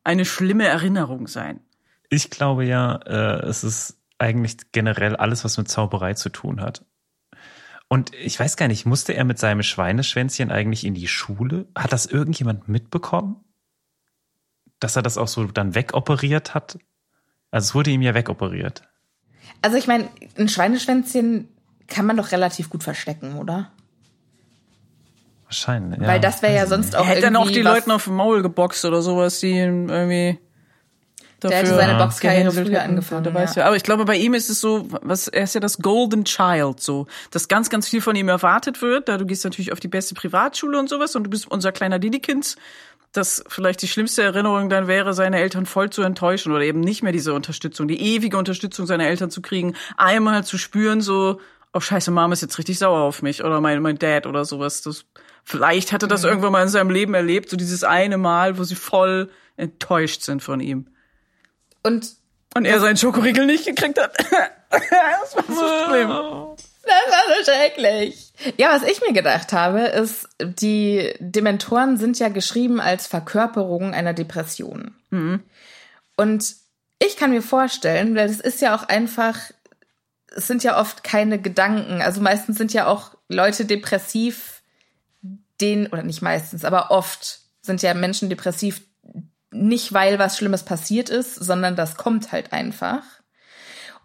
eine 0.04 0.26
schlimme 0.26 0.66
Erinnerung 0.66 1.28
sein? 1.28 1.60
Ich 2.10 2.30
glaube 2.30 2.66
ja, 2.66 2.96
äh, 3.06 3.46
es 3.46 3.64
ist 3.64 3.98
eigentlich 4.18 4.58
generell 4.72 5.16
alles, 5.16 5.44
was 5.44 5.58
mit 5.58 5.70
Zauberei 5.70 6.14
zu 6.14 6.30
tun 6.30 6.62
hat. 6.62 6.86
Und 7.88 8.14
ich 8.16 8.40
weiß 8.40 8.58
gar 8.58 8.68
nicht, 8.68 8.86
musste 8.86 9.14
er 9.14 9.24
mit 9.24 9.38
seinem 9.38 9.62
Schweineschwänzchen 9.62 10.52
eigentlich 10.52 10.86
in 10.86 10.94
die 10.94 11.08
Schule? 11.08 11.68
Hat 11.76 11.94
das 11.94 12.06
irgendjemand 12.06 12.68
mitbekommen? 12.68 13.44
Dass 14.80 14.96
er 14.96 15.02
das 15.02 15.18
auch 15.18 15.28
so 15.28 15.46
dann 15.46 15.76
wegoperiert 15.76 16.54
hat? 16.56 16.80
Also 17.52 17.68
es 17.68 17.76
wurde 17.76 17.92
ihm 17.92 18.02
ja 18.02 18.16
wegoperiert. 18.16 18.84
Also 19.62 19.78
ich 19.78 19.88
meine, 19.88 20.10
ein 20.38 20.50
Schweineschwänzchen 20.50 21.50
kann 21.88 22.06
man 22.06 22.18
doch 22.18 22.32
relativ 22.32 22.70
gut 22.70 22.84
verstecken, 22.84 23.36
oder? 23.36 23.72
Wahrscheinlich. 25.54 26.02
Ja. 26.02 26.08
Weil 26.08 26.20
das 26.20 26.42
wäre 26.42 26.56
ja 26.56 26.66
sonst 26.66 26.96
auch. 26.96 27.06
Er 27.06 27.12
hätte 27.12 27.22
dann 27.22 27.36
auch 27.36 27.50
die 27.50 27.62
Leute 27.62 27.94
auf 27.94 28.06
dem 28.06 28.16
Maul 28.16 28.42
geboxt 28.42 28.84
oder 28.86 29.04
sowas, 29.04 29.40
die 29.40 29.56
irgendwie 29.56 30.40
Dafür, 31.40 31.50
der 31.50 31.58
hätte 31.60 31.76
seine 31.76 31.98
Boxkarriere 32.00 32.52
früher 32.52 32.82
angefangen. 32.82 33.36
Ja. 33.36 33.46
Ja. 33.54 33.66
Aber 33.66 33.76
ich 33.76 33.84
glaube, 33.84 34.06
bei 34.06 34.16
ihm 34.16 34.34
ist 34.34 34.50
es 34.50 34.60
so, 34.60 34.88
was, 35.02 35.28
er 35.28 35.44
ist 35.44 35.54
ja 35.54 35.62
das 35.62 35.78
Golden 35.78 36.26
Child, 36.26 36.80
so, 36.80 37.06
dass 37.32 37.48
ganz, 37.48 37.70
ganz 37.70 37.88
viel 37.88 38.02
von 38.02 38.16
ihm 38.16 38.30
erwartet 38.30 38.82
wird. 38.82 39.10
Da 39.10 39.18
du 39.18 39.26
gehst 39.26 39.44
natürlich 39.44 39.72
auf 39.72 39.80
die 39.80 39.88
beste 39.88 40.16
Privatschule 40.16 40.80
und 40.80 40.90
sowas 40.90 41.16
und 41.16 41.26
du 41.26 41.30
bist 41.30 41.52
unser 41.52 41.72
kleiner 41.72 42.00
Lidikind. 42.00 42.56
Dass 43.12 43.44
vielleicht 43.48 43.84
die 43.84 43.88
schlimmste 43.88 44.24
Erinnerung 44.24 44.70
dann 44.70 44.88
wäre, 44.88 45.14
seine 45.14 45.38
Eltern 45.38 45.68
voll 45.68 45.92
zu 45.92 46.02
enttäuschen 46.02 46.52
oder 46.52 46.64
eben 46.64 46.80
nicht 46.80 47.04
mehr 47.04 47.12
diese 47.12 47.36
Unterstützung, 47.36 47.88
die 47.88 48.02
ewige 48.02 48.38
Unterstützung 48.38 48.88
seiner 48.88 49.06
Eltern 49.06 49.30
zu 49.30 49.44
kriegen, 49.44 49.76
einmal 49.98 50.44
zu 50.44 50.58
spüren, 50.58 51.00
so, 51.00 51.40
oh 51.74 51.80
scheiße, 51.80 52.12
Mama 52.12 52.34
ist 52.34 52.42
jetzt 52.42 52.58
richtig 52.58 52.80
sauer 52.80 53.02
auf 53.02 53.22
mich 53.22 53.44
oder 53.44 53.62
mein, 53.62 53.82
mein 53.82 54.00
Dad 54.00 54.26
oder 54.26 54.46
sowas. 54.46 54.82
Das, 54.82 55.06
vielleicht 55.44 55.92
hatte 55.92 56.08
das 56.08 56.24
mhm. 56.24 56.30
irgendwann 56.30 56.52
mal 56.52 56.64
in 56.64 56.70
seinem 56.70 56.90
Leben 56.90 57.14
erlebt, 57.14 57.50
so 57.50 57.58
dieses 57.58 57.84
eine 57.84 58.18
Mal, 58.18 58.58
wo 58.58 58.64
sie 58.64 58.76
voll 58.76 59.30
enttäuscht 59.58 60.24
sind 60.24 60.42
von 60.42 60.60
ihm. 60.60 60.88
Und, 61.84 62.16
und 62.56 62.66
er 62.66 62.80
seinen 62.80 62.98
Schokoriegel 62.98 63.46
nicht 63.46 63.66
gekriegt 63.66 64.00
hat. 64.00 64.18
das 64.70 65.36
war 65.36 65.44
so 65.48 65.86
schlimm. 65.86 66.10
Das 66.84 67.12
war 67.12 67.38
so 67.38 67.52
schrecklich. 67.52 68.34
Ja, 68.58 68.74
was 68.74 68.84
ich 68.84 69.02
mir 69.02 69.14
gedacht 69.14 69.54
habe, 69.54 69.82
ist, 69.82 70.28
die 70.42 71.14
Dementoren 71.20 71.98
sind 71.98 72.20
ja 72.20 72.30
geschrieben 72.30 72.80
als 72.82 73.08
Verkörperung 73.08 73.94
einer 73.94 74.14
Depression. 74.14 74.96
Mhm. 75.10 75.44
Und 76.18 76.56
ich 77.00 77.18
kann 77.18 77.32
mir 77.32 77.42
vorstellen, 77.42 78.16
weil 78.16 78.30
es 78.30 78.40
ist 78.40 78.62
ja 78.62 78.76
auch 78.76 78.84
einfach, 78.84 79.38
es 80.36 80.48
sind 80.48 80.64
ja 80.64 80.80
oft 80.80 81.04
keine 81.04 81.40
Gedanken. 81.40 82.02
Also 82.02 82.22
meistens 82.22 82.58
sind 82.58 82.74
ja 82.74 82.88
auch 82.88 83.16
Leute 83.30 83.66
depressiv, 83.66 84.62
den, 85.62 85.88
oder 85.88 86.04
nicht 86.04 86.22
meistens, 86.22 86.66
aber 86.66 86.92
oft 86.92 87.40
sind 87.62 87.82
ja 87.82 87.94
Menschen 87.94 88.30
depressiv, 88.30 88.82
nicht 89.52 89.94
weil 89.94 90.20
was 90.20 90.38
Schlimmes 90.38 90.64
passiert 90.64 91.10
ist, 91.10 91.36
sondern 91.36 91.76
das 91.76 91.96
kommt 91.96 92.32
halt 92.32 92.52
einfach. 92.54 93.04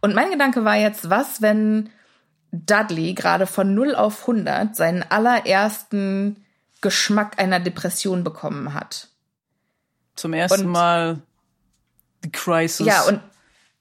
Und 0.01 0.15
mein 0.15 0.31
Gedanke 0.31 0.65
war 0.65 0.77
jetzt, 0.77 1.11
was, 1.11 1.43
wenn 1.43 1.91
Dudley 2.53 3.15
gerade 3.15 3.47
von 3.47 3.75
0 3.75 3.95
auf 3.95 4.23
100 4.23 4.77
seinen 4.77 5.03
allerersten 5.03 6.45
Geschmack 6.81 7.41
einer 7.41 7.61
Depression 7.61 8.25
bekommen 8.25 8.75
hat. 8.75 9.09
Zum 10.15 10.33
ersten 10.33 10.67
und, 10.67 10.73
Mal 10.73 11.23
die 12.25 12.33
Crisis. 12.33 12.87
Ja, 12.87 13.03
und 13.03 13.21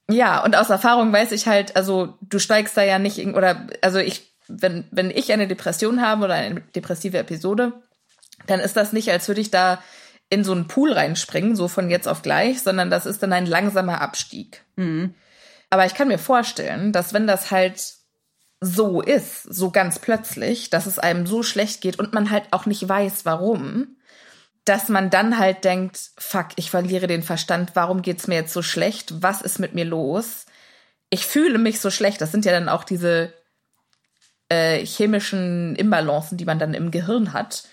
ja, 0.10 0.44
und 0.44 0.56
aus 0.56 0.70
Erfahrung 0.70 1.12
weiß 1.12 1.34
ich 1.34 1.48
halt, 1.48 1.76
also 1.76 2.18
du 2.22 2.40
steigst 2.40 2.78
da 2.78 2.84
ja 2.84 2.98
nicht 2.98 3.18
in, 3.18 3.36
oder 3.36 3.68
also 3.82 4.00
ich 4.00 4.32
wenn 4.48 4.86
wenn 4.92 5.12
ich 5.12 5.32
eine 5.32 5.48
Depression 5.48 6.02
habe 6.02 6.26
oder 6.26 6.36
eine 6.36 6.62
depressive 6.62 7.18
Episode, 7.18 7.74
dann 8.46 8.60
ist 8.60 8.78
das 8.78 8.94
nicht, 8.94 9.12
als 9.12 9.28
würde 9.28 9.42
ich 9.42 9.52
da 9.52 9.82
in 10.30 10.44
so 10.44 10.52
einen 10.52 10.68
Pool 10.68 10.92
reinspringen, 10.92 11.56
so 11.56 11.68
von 11.68 11.90
jetzt 11.90 12.08
auf 12.08 12.22
gleich, 12.22 12.62
sondern 12.62 12.90
das 12.90 13.06
ist 13.06 13.24
dann 13.24 13.34
ein 13.34 13.46
langsamer 13.46 14.02
Abstieg. 14.02 14.64
Mhm. 14.76 15.16
Aber 15.70 15.86
ich 15.86 15.96
kann 15.96 16.08
mir 16.08 16.20
vorstellen, 16.20 16.92
dass 16.92 17.14
wenn 17.14 17.28
das 17.28 17.52
halt 17.52 17.82
so 18.60 19.02
ist, 19.02 19.44
so 19.44 19.72
ganz 19.72 20.00
plötzlich, 20.00 20.70
dass 20.70 20.86
es 20.86 21.00
einem 21.00 21.28
so 21.28 21.44
schlecht 21.44 21.82
geht 21.82 22.00
und 22.00 22.14
man 22.14 22.32
halt 22.32 22.46
auch 22.52 22.66
nicht 22.66 22.88
weiß, 22.88 23.26
warum, 23.26 23.98
dass 24.66 24.90
man 24.90 25.10
dann 25.10 25.38
halt 25.38 25.64
denkt, 25.64 26.00
fuck, 26.18 26.48
ich 26.56 26.72
verliere 26.72 27.08
den 27.08 27.24
Verstand, 27.24 27.72
warum 27.76 28.02
geht's 28.02 28.28
mir 28.28 28.36
jetzt 28.36 28.54
so 28.54 28.62
schlecht? 28.62 29.22
Was 29.22 29.42
ist 29.42 29.60
mit 29.60 29.76
mir 29.76 29.86
los? 29.86 30.46
Ich 31.10 31.26
fühle 31.26 31.58
mich 31.58 31.80
so 31.80 31.90
schlecht. 31.90 32.20
Das 32.20 32.32
sind 32.32 32.44
ja 32.44 32.52
dann 32.52 32.68
auch 32.68 32.84
diese 32.84 33.34
äh, 34.50 34.86
chemischen 34.86 35.76
Imbalancen, 35.76 36.38
die 36.38 36.46
man 36.46 36.60
dann 36.60 36.74
im 36.74 36.92
Gehirn 36.92 37.34
hat 37.34 37.68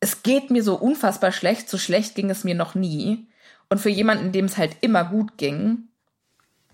es 0.00 0.22
geht 0.22 0.50
mir 0.50 0.62
so 0.62 0.76
unfassbar 0.76 1.32
schlecht, 1.32 1.68
so 1.68 1.78
schlecht 1.78 2.14
ging 2.14 2.30
es 2.30 2.44
mir 2.44 2.54
noch 2.54 2.74
nie. 2.74 3.28
Und 3.68 3.80
für 3.80 3.90
jemanden, 3.90 4.32
dem 4.32 4.44
es 4.44 4.56
halt 4.56 4.76
immer 4.80 5.04
gut 5.04 5.38
ging, 5.38 5.88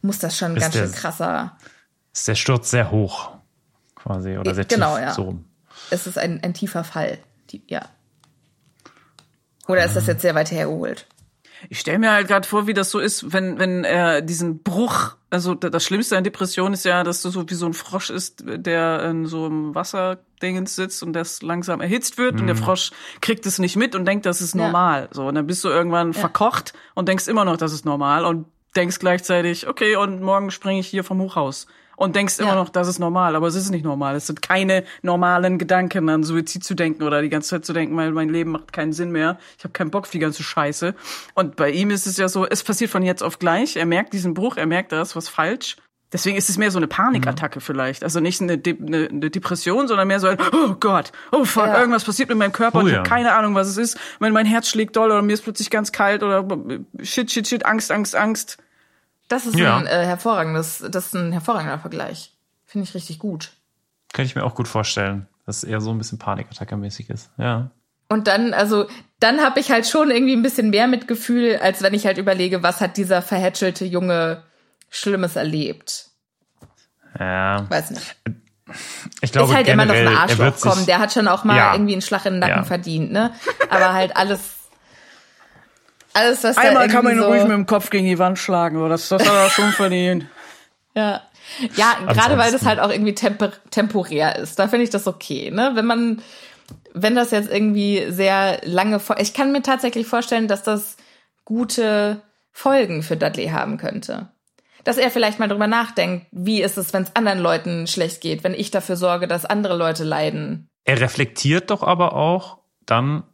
muss 0.02 0.18
das 0.18 0.36
schon 0.36 0.56
ist 0.56 0.62
ganz 0.62 0.74
der, 0.74 0.84
schön 0.84 0.92
krasser. 0.92 1.56
Ist 2.12 2.28
der 2.28 2.34
Sturz 2.34 2.70
sehr 2.70 2.90
hoch, 2.90 3.30
quasi, 3.94 4.36
oder 4.36 4.54
sehr 4.54 4.64
genau, 4.64 4.96
tief, 4.96 5.04
ja. 5.04 5.14
so 5.14 5.38
Es 5.90 6.06
ist 6.06 6.18
ein, 6.18 6.42
ein 6.42 6.52
tiefer 6.52 6.84
Fall, 6.84 7.18
die, 7.50 7.62
ja. 7.68 7.88
Oder 9.68 9.84
ist 9.84 9.96
das 9.96 10.06
jetzt 10.06 10.22
sehr 10.22 10.34
weit 10.34 10.50
hergeholt? 10.50 11.06
Ich 11.68 11.80
stelle 11.80 11.98
mir 11.98 12.12
halt 12.12 12.28
gerade 12.28 12.46
vor, 12.46 12.66
wie 12.66 12.74
das 12.74 12.90
so 12.90 12.98
ist, 12.98 13.32
wenn 13.32 13.58
wenn 13.58 13.84
er 13.84 14.20
diesen 14.20 14.62
Bruch, 14.62 15.16
also 15.30 15.54
das 15.54 15.84
Schlimmste 15.84 16.16
an 16.16 16.24
Depression 16.24 16.72
ist 16.72 16.84
ja, 16.84 17.04
dass 17.04 17.22
du 17.22 17.30
so 17.30 17.48
wie 17.48 17.54
so 17.54 17.66
ein 17.66 17.74
Frosch 17.74 18.10
ist, 18.10 18.44
der 18.46 19.02
in 19.04 19.26
so 19.26 19.46
einem 19.46 19.74
Wasserdingens 19.74 20.74
sitzt 20.76 21.02
und 21.02 21.12
das 21.12 21.42
langsam 21.42 21.80
erhitzt 21.80 22.18
wird 22.18 22.34
mhm. 22.34 22.40
und 22.40 22.46
der 22.48 22.56
mhm. 22.56 22.60
Frosch 22.60 22.90
kriegt 23.20 23.46
es 23.46 23.58
nicht 23.58 23.76
mit 23.76 23.94
und 23.94 24.04
denkt, 24.04 24.26
das 24.26 24.40
ist 24.40 24.54
normal. 24.54 25.02
Ja. 25.02 25.08
So 25.12 25.26
und 25.26 25.34
dann 25.34 25.46
bist 25.46 25.64
du 25.64 25.68
irgendwann 25.68 26.12
ja. 26.12 26.20
verkocht 26.20 26.72
und 26.94 27.08
denkst 27.08 27.28
immer 27.28 27.44
noch, 27.44 27.56
das 27.56 27.72
ist 27.72 27.84
normal 27.84 28.24
und 28.24 28.46
denkst 28.76 28.98
gleichzeitig, 28.98 29.68
okay, 29.68 29.96
und 29.96 30.22
morgen 30.22 30.50
springe 30.50 30.80
ich 30.80 30.86
hier 30.86 31.04
vom 31.04 31.20
Hochhaus 31.20 31.66
und 31.96 32.16
denkst 32.16 32.38
ja. 32.38 32.44
immer 32.44 32.54
noch, 32.54 32.68
das 32.68 32.88
ist 32.88 32.98
normal, 32.98 33.36
aber 33.36 33.46
es 33.46 33.54
ist 33.54 33.70
nicht 33.70 33.84
normal. 33.84 34.16
Es 34.16 34.26
sind 34.26 34.42
keine 34.42 34.84
normalen 35.02 35.58
Gedanken, 35.58 36.08
an 36.08 36.24
Suizid 36.24 36.64
zu 36.64 36.74
denken 36.74 37.02
oder 37.02 37.22
die 37.22 37.28
ganze 37.28 37.50
Zeit 37.50 37.64
zu 37.64 37.72
denken, 37.72 37.96
weil 37.96 38.12
mein 38.12 38.28
Leben 38.28 38.50
macht 38.52 38.72
keinen 38.72 38.92
Sinn 38.92 39.12
mehr. 39.12 39.38
Ich 39.58 39.64
habe 39.64 39.72
keinen 39.72 39.90
Bock 39.90 40.06
für 40.06 40.12
die 40.12 40.18
ganze 40.18 40.42
Scheiße. 40.42 40.94
Und 41.34 41.56
bei 41.56 41.70
ihm 41.70 41.90
ist 41.90 42.06
es 42.06 42.16
ja 42.16 42.28
so, 42.28 42.46
es 42.46 42.62
passiert 42.62 42.90
von 42.90 43.02
jetzt 43.02 43.22
auf 43.22 43.38
gleich. 43.38 43.76
Er 43.76 43.86
merkt 43.86 44.12
diesen 44.12 44.34
Bruch, 44.34 44.56
er 44.56 44.66
merkt, 44.66 44.92
da 44.92 45.02
ist 45.02 45.16
was 45.16 45.28
falsch. 45.28 45.76
Deswegen 46.12 46.36
ist 46.36 46.50
es 46.50 46.58
mehr 46.58 46.70
so 46.70 46.78
eine 46.78 46.88
Panikattacke 46.88 47.58
mhm. 47.58 47.62
vielleicht. 47.62 48.04
Also 48.04 48.20
nicht 48.20 48.40
eine, 48.42 48.58
De 48.58 48.76
eine, 48.78 49.08
eine, 49.08 49.30
Depression, 49.30 49.88
sondern 49.88 50.06
mehr 50.08 50.20
so 50.20 50.28
ein, 50.28 50.38
oh 50.52 50.74
Gott, 50.78 51.10
oh 51.32 51.44
fuck, 51.44 51.66
ja. 51.66 51.78
irgendwas 51.78 52.04
passiert 52.04 52.28
mit 52.28 52.36
meinem 52.36 52.52
Körper 52.52 52.78
oh, 52.78 52.80
und 52.82 52.88
ich 52.88 52.92
ja. 52.92 52.98
habe 52.98 53.08
keine 53.08 53.32
Ahnung, 53.32 53.54
was 53.54 53.68
es 53.68 53.78
ist. 53.78 53.98
Wenn 54.20 54.32
mein 54.32 54.46
Herz 54.46 54.68
schlägt 54.68 54.96
doll 54.96 55.10
oder 55.10 55.22
mir 55.22 55.32
ist 55.32 55.42
plötzlich 55.42 55.70
ganz 55.70 55.90
kalt 55.90 56.22
oder 56.22 56.46
shit, 57.02 57.30
shit, 57.30 57.48
shit, 57.48 57.64
Angst, 57.64 57.90
Angst, 57.90 58.14
Angst. 58.14 58.58
Das 59.32 59.46
ist 59.46 59.58
ja. 59.58 59.78
ein 59.78 59.86
äh, 59.86 60.04
hervorragendes, 60.04 60.84
das 60.90 61.06
ist 61.06 61.14
ein 61.14 61.32
hervorragender 61.32 61.78
Vergleich. 61.78 62.32
Finde 62.66 62.86
ich 62.86 62.94
richtig 62.94 63.18
gut. 63.18 63.52
Kann 64.12 64.26
ich 64.26 64.36
mir 64.36 64.44
auch 64.44 64.54
gut 64.54 64.68
vorstellen, 64.68 65.26
dass 65.46 65.58
es 65.58 65.64
eher 65.64 65.80
so 65.80 65.90
ein 65.90 65.96
bisschen 65.96 66.18
Panikattackermäßig 66.18 67.08
ist. 67.08 67.30
Ja. 67.38 67.70
Und 68.10 68.26
dann, 68.26 68.52
also, 68.52 68.88
dann 69.20 69.40
habe 69.40 69.58
ich 69.58 69.70
halt 69.70 69.88
schon 69.88 70.10
irgendwie 70.10 70.34
ein 70.34 70.42
bisschen 70.42 70.68
mehr 70.68 70.86
Mitgefühl, 70.86 71.58
als 71.62 71.82
wenn 71.82 71.94
ich 71.94 72.04
halt 72.04 72.18
überlege, 72.18 72.62
was 72.62 72.82
hat 72.82 72.98
dieser 72.98 73.22
verhätschelte 73.22 73.86
Junge 73.86 74.42
Schlimmes 74.90 75.36
erlebt. 75.36 76.10
Ja. 77.18 77.64
Weiß 77.70 77.92
nicht. 77.92 78.16
Ich 79.22 79.32
glaube, 79.32 79.48
ist 79.48 79.56
halt 79.56 79.64
generell, 79.64 80.02
immer 80.02 80.10
noch 80.10 80.20
ein 80.20 80.28
Arschloch 80.28 80.60
kommen. 80.60 80.84
Der 80.84 80.98
hat 80.98 81.10
schon 81.14 81.26
auch 81.26 81.44
mal 81.44 81.56
ja. 81.56 81.72
irgendwie 81.72 81.94
einen 81.94 82.02
Schlag 82.02 82.26
in 82.26 82.34
den 82.34 82.40
Nacken 82.40 82.56
ja. 82.56 82.64
verdient, 82.64 83.12
ne? 83.12 83.32
Aber 83.70 83.94
halt 83.94 84.14
alles 84.14 84.61
alles, 86.14 86.44
was 86.44 86.56
Einmal 86.56 86.88
kann 86.88 87.04
man 87.04 87.14
ihn 87.14 87.20
so 87.20 87.26
ruhig 87.26 87.42
mit 87.42 87.52
dem 87.52 87.66
Kopf 87.66 87.90
gegen 87.90 88.06
die 88.06 88.18
Wand 88.18 88.38
schlagen, 88.38 88.76
oder? 88.76 88.90
Das, 88.90 89.08
das 89.08 89.26
hat 89.26 89.34
er 89.34 89.50
schon 89.50 89.70
verdient. 89.72 90.26
Ja. 90.94 91.22
Ja, 91.74 91.96
gerade 92.12 92.36
weil 92.36 92.52
das 92.52 92.66
halt 92.66 92.80
auch 92.80 92.90
irgendwie 92.90 93.14
tempor 93.14 93.50
temporär 93.70 94.36
ist. 94.36 94.58
Da 94.58 94.68
finde 94.68 94.84
ich 94.84 94.90
das 94.90 95.06
okay, 95.06 95.50
ne? 95.50 95.72
Wenn 95.72 95.86
man, 95.86 96.22
wenn 96.92 97.14
das 97.14 97.30
jetzt 97.30 97.50
irgendwie 97.50 98.10
sehr 98.10 98.60
lange, 98.64 99.00
ich 99.18 99.32
kann 99.32 99.52
mir 99.52 99.62
tatsächlich 99.62 100.06
vorstellen, 100.06 100.48
dass 100.48 100.62
das 100.62 100.98
gute 101.46 102.20
Folgen 102.52 103.02
für 103.02 103.16
Dudley 103.16 103.48
haben 103.48 103.78
könnte. 103.78 104.28
Dass 104.84 104.98
er 104.98 105.10
vielleicht 105.10 105.38
mal 105.38 105.48
drüber 105.48 105.66
nachdenkt, 105.66 106.26
wie 106.30 106.62
ist 106.62 106.76
es, 106.76 106.92
wenn 106.92 107.04
es 107.04 107.16
anderen 107.16 107.38
Leuten 107.38 107.86
schlecht 107.86 108.20
geht, 108.20 108.44
wenn 108.44 108.54
ich 108.54 108.70
dafür 108.70 108.96
sorge, 108.96 109.26
dass 109.26 109.46
andere 109.46 109.76
Leute 109.76 110.04
leiden. 110.04 110.68
Er 110.84 111.00
reflektiert 111.00 111.70
doch 111.70 111.82
aber 111.82 112.14
auch 112.14 112.58
dann 112.84 113.24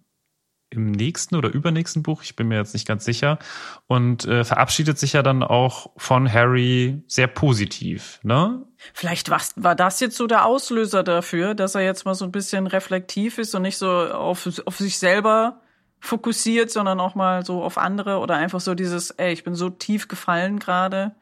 im 0.71 0.91
nächsten 0.91 1.37
oder 1.37 1.51
übernächsten 1.51 2.03
Buch, 2.03 2.23
ich 2.23 2.37
bin 2.37 2.49
mir 2.49 2.57
jetzt 2.57 2.75
nicht 2.75 2.87
ganz 2.87 3.05
sicher, 3.05 3.39
und 3.87 4.27
äh, 4.27 4.45
verabschiedet 4.45 4.99
sich 4.99 5.14
ja 5.14 5.23
dann 5.23 5.43
auch 5.43 5.91
von 5.97 6.31
Harry 6.33 7.03
sehr 7.07 7.27
positiv, 7.27 8.21
ne? 8.23 8.62
Vielleicht 8.93 9.31
war, 9.31 9.41
war 9.57 9.75
das 9.75 10.01
jetzt 10.01 10.16
so 10.16 10.27
der 10.27 10.45
Auslöser 10.45 11.03
dafür, 11.03 11.55
dass 11.55 11.75
er 11.75 11.83
jetzt 11.83 12.05
mal 12.05 12.14
so 12.14 12.25
ein 12.25 12.33
bisschen 12.33 12.66
reflektiv 12.66 13.39
ist 13.39 13.55
und 13.55 13.62
nicht 13.62 13.79
so 13.79 13.89
auf, 13.91 14.49
auf 14.66 14.77
sich 14.77 14.99
selber 14.99 15.61
fokussiert, 16.01 16.71
sondern 16.71 17.01
auch 17.01 17.14
mal 17.14 17.45
so 17.45 17.62
auf 17.62 17.77
andere 17.77 18.19
oder 18.19 18.37
einfach 18.37 18.61
so 18.61 18.75
dieses, 18.75 19.11
ey, 19.12 19.33
ich 19.33 19.43
bin 19.45 19.55
so 19.55 19.69
tief 19.69 20.07
gefallen 20.07 20.59
gerade 20.59 21.14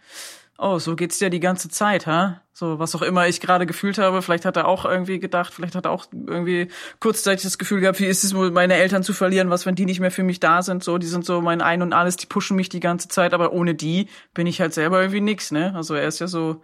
oh, 0.58 0.78
so 0.78 0.96
geht's 0.96 1.18
dir 1.18 1.30
die 1.30 1.40
ganze 1.40 1.68
Zeit, 1.68 2.06
ha? 2.06 2.42
So, 2.52 2.78
was 2.78 2.94
auch 2.94 3.02
immer 3.02 3.28
ich 3.28 3.40
gerade 3.40 3.66
gefühlt 3.66 3.98
habe, 3.98 4.22
vielleicht 4.22 4.46
hat 4.46 4.56
er 4.56 4.66
auch 4.66 4.86
irgendwie 4.86 5.18
gedacht, 5.18 5.52
vielleicht 5.52 5.74
hat 5.74 5.84
er 5.84 5.90
auch 5.90 6.06
irgendwie 6.12 6.68
kurzzeitig 7.00 7.42
das 7.42 7.58
Gefühl 7.58 7.80
gehabt, 7.80 8.00
wie 8.00 8.06
ist 8.06 8.24
es 8.24 8.34
wohl, 8.34 8.50
meine 8.50 8.74
Eltern 8.74 9.02
zu 9.02 9.12
verlieren, 9.12 9.50
was, 9.50 9.66
wenn 9.66 9.74
die 9.74 9.84
nicht 9.84 10.00
mehr 10.00 10.10
für 10.10 10.22
mich 10.22 10.40
da 10.40 10.62
sind, 10.62 10.82
so, 10.82 10.96
die 10.96 11.06
sind 11.06 11.26
so 11.26 11.42
mein 11.42 11.60
Ein 11.60 11.82
und 11.82 11.92
Alles, 11.92 12.16
die 12.16 12.26
pushen 12.26 12.56
mich 12.56 12.70
die 12.70 12.80
ganze 12.80 13.08
Zeit, 13.08 13.34
aber 13.34 13.52
ohne 13.52 13.74
die 13.74 14.08
bin 14.32 14.46
ich 14.46 14.60
halt 14.60 14.72
selber 14.72 15.00
irgendwie 15.00 15.20
nix, 15.20 15.52
ne? 15.52 15.74
Also 15.74 15.94
er 15.94 16.08
ist 16.08 16.18
ja 16.18 16.28
so 16.28 16.62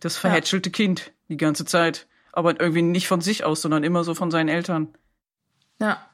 das 0.00 0.16
verhätschelte 0.16 0.70
ja. 0.70 0.72
Kind 0.72 1.12
die 1.28 1.36
ganze 1.36 1.64
Zeit, 1.64 2.06
aber 2.32 2.60
irgendwie 2.60 2.82
nicht 2.82 3.08
von 3.08 3.20
sich 3.20 3.44
aus, 3.44 3.62
sondern 3.62 3.84
immer 3.84 4.02
so 4.04 4.14
von 4.14 4.30
seinen 4.30 4.48
Eltern. 4.48 4.88
Ja. 5.80 6.04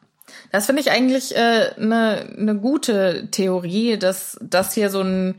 Das 0.53 0.67
finde 0.67 0.81
ich 0.81 0.91
eigentlich 0.91 1.37
eine 1.37 1.77
äh, 1.77 1.85
ne, 1.85 2.35
ne 2.37 2.57
gute 2.57 3.29
Theorie, 3.31 3.99
dass 3.99 4.39
das 4.41 4.73
hier 4.73 4.89
so 4.89 5.03
ein 5.03 5.35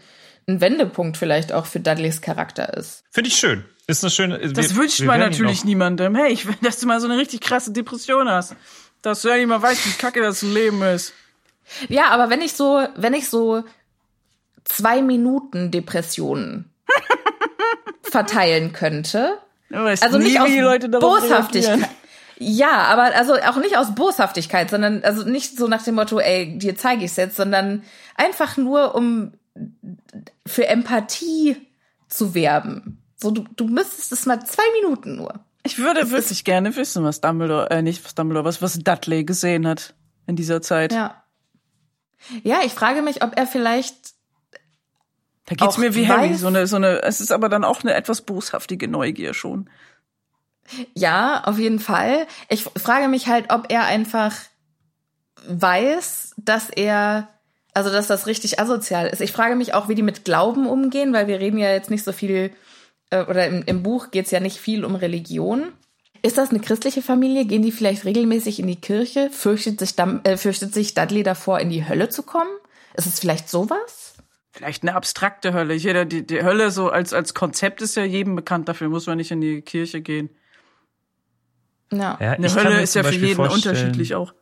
ein 0.47 0.61
Wendepunkt 0.61 1.17
vielleicht 1.17 1.51
auch 1.51 1.65
für 1.65 1.79
Dudleys 1.79 2.21
Charakter 2.21 2.75
ist. 2.75 3.03
Finde 3.11 3.29
ich 3.29 3.35
schön. 3.35 3.65
Ist 3.87 4.03
eine 4.03 4.11
schöne. 4.11 4.39
Das 4.51 4.71
wir, 4.71 4.77
wünscht 4.77 4.99
wir 4.99 5.07
man 5.07 5.19
natürlich 5.19 5.63
niemandem. 5.63 6.15
Hey, 6.15 6.31
ich 6.31 6.47
will, 6.47 6.55
dass 6.61 6.79
du 6.79 6.87
mal 6.87 6.99
so 6.99 7.07
eine 7.07 7.17
richtig 7.17 7.41
krasse 7.41 7.71
Depression 7.71 8.29
hast. 8.29 8.55
Dass 9.01 9.21
du 9.21 9.29
ja 9.29 9.37
nicht 9.37 9.47
mal 9.47 9.61
weißt, 9.61 9.85
wie 9.85 9.97
kacke 9.97 10.21
das 10.21 10.41
Leben 10.41 10.81
ist. 10.81 11.13
Ja, 11.89 12.09
aber 12.09 12.29
wenn 12.29 12.41
ich 12.41 12.53
so, 12.53 12.87
wenn 12.95 13.13
ich 13.13 13.29
so 13.29 13.63
zwei 14.63 15.01
Minuten 15.01 15.71
Depressionen 15.71 16.71
verteilen 18.03 18.73
könnte, 18.73 19.37
also 19.71 20.17
nicht 20.17 20.39
aus 20.39 20.49
Boshaftigkeit. 20.99 21.89
Ja, 22.37 22.83
aber 22.83 23.15
also 23.15 23.33
auch 23.33 23.57
nicht 23.57 23.77
aus 23.77 23.95
Boshaftigkeit, 23.95 24.69
sondern 24.69 25.03
also 25.03 25.23
nicht 25.23 25.57
so 25.57 25.67
nach 25.67 25.83
dem 25.83 25.95
Motto, 25.95 26.19
ey, 26.19 26.57
dir 26.57 26.75
zeige 26.75 27.05
ich's 27.05 27.15
jetzt, 27.15 27.37
sondern 27.37 27.83
einfach 28.15 28.57
nur 28.57 28.93
um 28.93 29.33
für 30.45 30.67
Empathie 30.67 31.57
zu 32.07 32.33
werben. 32.33 33.01
So, 33.15 33.31
du, 33.31 33.45
du 33.55 33.65
müsstest 33.67 34.11
es 34.11 34.25
mal 34.25 34.43
zwei 34.45 34.63
Minuten 34.81 35.15
nur. 35.15 35.45
Ich 35.63 35.79
würde 35.79 36.01
das 36.01 36.11
wirklich 36.11 36.43
gerne 36.43 36.75
wissen, 36.75 37.03
was 37.03 37.21
Dumbledore, 37.21 37.71
äh, 37.71 37.81
nicht 37.81 38.05
was 38.05 38.13
Dumbledore, 38.13 38.45
was, 38.45 38.61
was 38.61 38.77
Dudley 38.77 39.23
gesehen 39.23 39.67
hat 39.67 39.95
in 40.27 40.35
dieser 40.35 40.61
Zeit. 40.61 40.93
Ja. 40.93 41.23
Ja, 42.43 42.59
ich 42.63 42.73
frage 42.73 43.01
mich, 43.01 43.23
ob 43.23 43.37
er 43.37 43.47
vielleicht. 43.47 44.13
Da 45.45 45.55
geht's 45.55 45.77
mir 45.77 45.93
wie 45.93 46.07
Harry, 46.07 46.33
so 46.35 46.47
eine, 46.47 46.65
so 46.65 46.75
eine, 46.75 47.03
es 47.03 47.21
ist 47.21 47.31
aber 47.31 47.49
dann 47.49 47.63
auch 47.63 47.83
eine 47.83 47.93
etwas 47.93 48.21
boshaftige 48.21 48.87
Neugier 48.87 49.35
schon. 49.35 49.69
Ja, 50.95 51.43
auf 51.43 51.59
jeden 51.59 51.79
Fall. 51.79 52.25
Ich 52.49 52.63
frage 52.63 53.07
mich 53.07 53.27
halt, 53.27 53.51
ob 53.51 53.71
er 53.71 53.83
einfach 53.83 54.33
weiß, 55.47 56.33
dass 56.37 56.69
er 56.69 57.27
also, 57.75 57.91
dass 57.91 58.07
das 58.07 58.25
richtig 58.25 58.57
asozial 58.57 59.07
ist. 59.07 59.19
Ich 59.19 59.33
frage 59.33 59.57
mich 59.57 59.73
auch, 59.73 59.89
wie 59.89 59.95
die 59.95 60.01
mit 60.01 60.23
Glauben 60.23 60.65
umgehen, 60.65 61.11
weil 61.11 61.27
wir 61.27 61.41
reden 61.41 61.57
ja 61.57 61.71
jetzt 61.71 61.91
nicht 61.91 62.05
so 62.05 62.13
viel, 62.13 62.51
äh, 63.09 63.25
oder 63.25 63.45
im, 63.47 63.63
im 63.65 63.83
Buch 63.83 64.11
geht 64.11 64.25
es 64.25 64.31
ja 64.31 64.39
nicht 64.39 64.57
viel 64.57 64.85
um 64.85 64.95
Religion. 64.95 65.73
Ist 66.21 66.37
das 66.37 66.51
eine 66.51 66.61
christliche 66.61 67.01
Familie? 67.01 67.43
Gehen 67.43 67.63
die 67.63 67.73
vielleicht 67.73 68.05
regelmäßig 68.05 68.61
in 68.61 68.67
die 68.67 68.79
Kirche? 68.79 69.29
Fürchtet 69.29 69.79
sich, 69.79 69.93
äh, 69.99 70.37
fürchtet 70.37 70.73
sich 70.73 70.93
Dudley 70.93 71.21
davor, 71.23 71.59
in 71.59 71.69
die 71.69 71.85
Hölle 71.85 72.07
zu 72.07 72.23
kommen? 72.23 72.49
Ist 72.93 73.07
es 73.07 73.19
vielleicht 73.19 73.49
sowas? 73.49 74.15
Vielleicht 74.53 74.83
eine 74.83 74.95
abstrakte 74.95 75.51
Hölle. 75.51 75.73
Jeder, 75.73 76.05
die, 76.05 76.25
die 76.25 76.43
Hölle 76.43 76.71
so 76.71 76.87
als, 76.87 77.11
als 77.11 77.33
Konzept 77.33 77.81
ist 77.81 77.97
ja 77.97 78.05
jedem 78.05 78.37
bekannt. 78.37 78.69
Dafür 78.69 78.87
muss 78.87 79.05
man 79.05 79.17
nicht 79.17 79.31
in 79.31 79.41
die 79.41 79.61
Kirche 79.61 79.99
gehen. 79.99 80.29
Ja. 81.91 82.17
ja 82.21 82.31
eine 82.31 82.55
Hölle 82.55 82.81
ist 82.81 82.95
ja 82.95 83.03
für 83.03 83.13
jeden 83.13 83.41
unterschiedlich 83.41 84.15
auch 84.15 84.33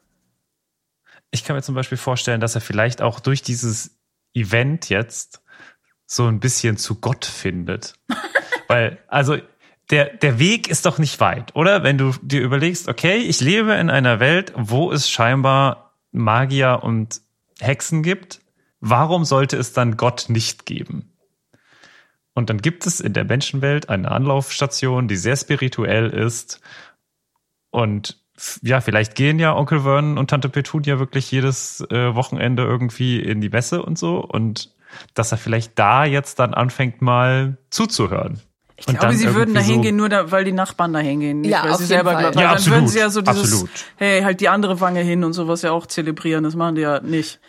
ich 1.34 1.44
kann 1.44 1.56
mir 1.56 1.64
zum 1.64 1.76
Beispiel 1.76 1.98
vorstellen, 1.98 2.40
dass 2.40 2.56
er 2.56 2.62
vielleicht 2.62 3.02
auch 3.02 3.20
durch 3.20 3.42
dieses 3.42 3.98
Event 4.34 4.90
jetzt 4.90 5.42
so 6.06 6.28
ein 6.28 6.40
bisschen 6.40 6.78
zu 6.78 6.96
Gott 6.96 7.26
findet. 7.26 7.96
Weil, 8.68 9.00
also, 9.08 9.38
der, 9.90 10.06
der 10.16 10.40
Weg 10.40 10.70
ist 10.70 10.86
doch 10.86 10.98
nicht 10.98 11.20
weit, 11.20 11.56
oder? 11.56 11.84
Wenn 11.84 11.98
du 11.98 12.14
dir 12.22 12.42
überlegst, 12.42 12.88
okay, 12.88 13.18
ich 13.18 13.42
lebe 13.42 13.74
in 13.74 13.90
einer 13.90 14.20
Welt, 14.20 14.54
wo 14.56 14.92
es 14.92 15.10
scheinbar 15.10 15.98
Magier 16.12 16.82
und 16.84 17.22
Hexen 17.60 18.04
gibt. 18.04 18.40
Warum 18.80 19.26
sollte 19.26 19.58
es 19.58 19.74
dann 19.74 19.98
Gott 19.98 20.26
nicht 20.30 20.66
geben? 20.66 21.14
Und 22.34 22.50
dann 22.50 22.60
gibt 22.60 22.86
es 22.86 23.00
in 23.00 23.14
der 23.14 23.26
Menschenwelt 23.26 23.90
eine 23.90 24.12
Anlaufstation, 24.12 25.08
die 25.08 25.16
sehr 25.16 25.36
spirituell 25.36 26.10
ist 26.10 26.62
und 27.70 28.22
ja, 28.62 28.82
vielleicht 28.82 29.16
gehen 29.16 29.40
ja 29.40 29.56
Onkel 29.56 29.82
Vernon 29.82 30.18
und 30.18 30.30
Tante 30.30 30.50
Petunia 30.50 31.00
wirklich 31.00 31.32
jedes 31.32 31.82
äh, 31.92 32.16
Wochenende 32.16 32.64
irgendwie 32.64 33.20
in 33.20 33.42
die 33.42 33.50
Messe 33.50 33.84
und 33.84 33.98
so 33.98 34.18
und 34.18 34.72
dass 35.14 35.32
er 35.32 35.38
vielleicht 35.38 35.78
da 35.78 36.06
jetzt 36.06 36.40
dann 36.40 36.54
anfängt 36.54 37.02
mal 37.02 37.58
zuzuhören. 37.70 38.42
Ich 38.76 38.88
und 38.88 39.00
glaube, 39.00 39.16
sie 39.16 39.34
würden 39.34 39.54
da 39.54 39.62
hingehen, 39.62 39.96
so 39.96 40.00
nur 40.00 40.10
da, 40.10 40.32
weil 40.32 40.44
die 40.44 40.52
Nachbarn 40.52 40.94
da 40.94 41.00
hingehen. 41.00 41.42
Nicht, 41.42 41.52
ja, 41.52 41.64
weil 41.64 41.72
auf 41.72 41.78
sie 41.78 41.86
selber 41.86 42.14
Fall. 42.14 42.22
glauben. 42.22 42.40
Ja, 42.40 42.46
dann 42.46 42.54
absolut, 42.56 42.78
würden 42.78 42.88
sie 42.88 43.00
ja 43.00 43.10
so 43.10 43.22
dieses, 43.22 43.54
absolut. 43.54 43.70
hey, 43.98 44.22
halt 44.24 44.42
die 44.42 44.50
andere 44.50 44.82
Wange 44.82 45.02
hin 45.02 45.24
und 45.24 45.34
sowas 45.34 45.62
ja 45.62 45.72
auch 45.72 45.86
zelebrieren. 45.86 46.44
Das 46.44 46.56
machen 46.56 46.76
die 46.76 46.82
ja 46.82 47.00
nicht. 47.00 47.40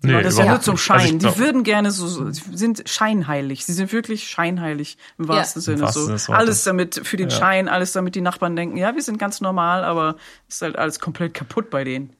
Nee, 0.00 0.10
genau, 0.10 0.22
das 0.22 0.34
ist 0.34 0.38
ja 0.38 0.46
nur 0.46 0.60
zum 0.60 0.76
Schein. 0.76 1.14
Also 1.14 1.30
die 1.30 1.38
würden 1.38 1.64
gerne 1.64 1.90
so, 1.90 2.30
sie 2.30 2.42
sind 2.52 2.88
scheinheilig. 2.88 3.64
Sie 3.64 3.72
sind 3.72 3.92
wirklich 3.92 4.28
scheinheilig 4.28 4.96
im 5.18 5.26
wahrsten 5.26 5.60
ja. 5.60 5.64
Sinne. 5.64 5.76
Im 5.78 5.82
wahrsten 5.82 6.18
so 6.18 6.32
alles 6.32 6.62
damit 6.62 7.00
für 7.02 7.16
den 7.16 7.30
ja. 7.30 7.36
Schein, 7.36 7.68
alles 7.68 7.92
damit 7.92 8.14
die 8.14 8.20
Nachbarn 8.20 8.54
denken, 8.54 8.76
ja, 8.76 8.94
wir 8.94 9.02
sind 9.02 9.18
ganz 9.18 9.40
normal, 9.40 9.82
aber 9.82 10.16
ist 10.48 10.62
halt 10.62 10.76
alles 10.76 11.00
komplett 11.00 11.34
kaputt 11.34 11.70
bei 11.70 11.84
denen. 11.84 12.14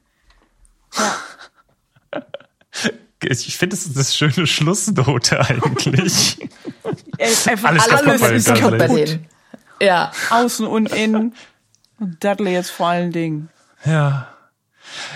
Ja. 0.97 2.21
Ich 3.21 3.57
finde, 3.57 3.75
das 3.75 3.85
ist 3.85 3.97
eine 3.97 4.31
schöne 4.31 4.47
Schlussnote 4.47 5.41
eigentlich. 5.41 6.39
Einfach 7.19 7.69
alles, 7.69 7.89
alles 7.89 8.21
kaputt, 8.21 8.31
ist 8.31 8.47
kaputt 8.47 8.77
bei 8.77 8.87
denen. 8.87 9.27
Ja. 9.81 10.11
Außen 10.29 10.65
und 10.65 10.93
innen. 10.93 11.35
Und 11.99 12.23
Dudley 12.23 12.53
jetzt 12.53 12.71
vor 12.71 12.87
allen 12.87 13.11
Dingen. 13.11 13.49
Ja. 13.83 14.29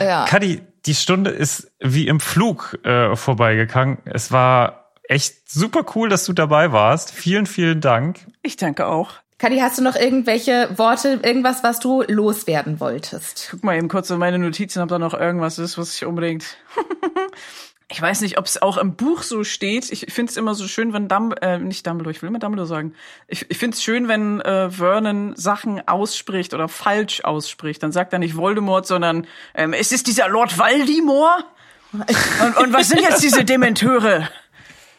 Ja. 0.02 0.26
Kadi, 0.26 0.62
die 0.86 0.96
Stunde 0.96 1.30
ist 1.32 1.72
wie 1.80 2.08
im 2.08 2.20
Flug 2.20 2.78
äh, 2.84 3.16
vorbeigegangen. 3.16 4.00
Es 4.06 4.32
war 4.32 4.92
echt 5.04 5.50
super 5.50 5.86
cool, 5.96 6.10
dass 6.10 6.26
du 6.26 6.34
dabei 6.34 6.72
warst. 6.72 7.12
Vielen, 7.12 7.46
vielen 7.46 7.82
Dank. 7.82 8.20
Ich 8.42 8.58
danke 8.58 8.88
auch. 8.88 9.14
Kadi, 9.38 9.60
hast 9.60 9.78
du 9.78 9.84
noch 9.84 9.96
irgendwelche 9.96 10.70
Worte, 10.78 11.20
irgendwas, 11.22 11.64
was 11.64 11.80
du 11.80 12.04
loswerden 12.08 12.80
wolltest? 12.80 13.50
Guck 13.52 13.64
mal 13.64 13.76
eben 13.76 13.90
kurz 13.90 14.10
in 14.10 14.18
meine 14.18 14.40
Notizen, 14.40 14.82
ob 14.82 14.90
da 14.90 15.00
noch 15.00 15.14
irgendwas 15.14 15.60
ist, 15.60 15.78
was 15.78 15.94
ich 15.96 16.06
unbedingt 16.06 16.58
ich 17.94 18.02
weiß 18.02 18.22
nicht, 18.22 18.40
ob 18.40 18.46
es 18.48 18.60
auch 18.60 18.78
im 18.78 18.96
Buch 18.96 19.22
so 19.22 19.44
steht. 19.44 19.92
Ich 19.92 20.12
finde 20.12 20.32
es 20.32 20.38
immer 20.38 20.56
so 20.56 20.68
schön, 20.68 20.94
wenn 20.94 21.08
Dumbledore, 21.08 21.54
äh, 21.54 21.60
nicht 21.60 21.86
Dumbledore, 21.86 22.12
ich 22.12 22.24
will 22.24 22.30
immer 22.30 22.40
Dumbledore 22.40 22.68
sagen. 22.68 22.96
Ich, 23.28 23.46
ich 23.50 23.58
finde 23.60 23.76
es 23.76 23.84
schön, 23.84 24.08
wenn 24.08 24.42
äh, 24.42 24.72
Vernon 24.72 25.36
Sachen 25.36 25.88
ausspricht 25.88 26.56
oder 26.56 26.68
falsch 26.68 27.24
ausspricht. 27.24 27.84
Dann 27.84 27.92
sagt 27.92 28.12
er 28.12 28.18
nicht 28.18 28.36
Voldemort, 28.36 28.88
sondern 28.88 29.28
ähm, 29.54 29.74
es 29.74 29.92
ist 29.92 30.08
dieser 30.08 30.28
Lord 30.28 30.58
Valdimor. 30.58 31.44
und, 31.92 32.58
und 32.58 32.74
was 32.74 32.90
sind 32.90 33.02
jetzt 33.02 33.22
diese 33.22 33.46
Dementeure? 33.46 34.28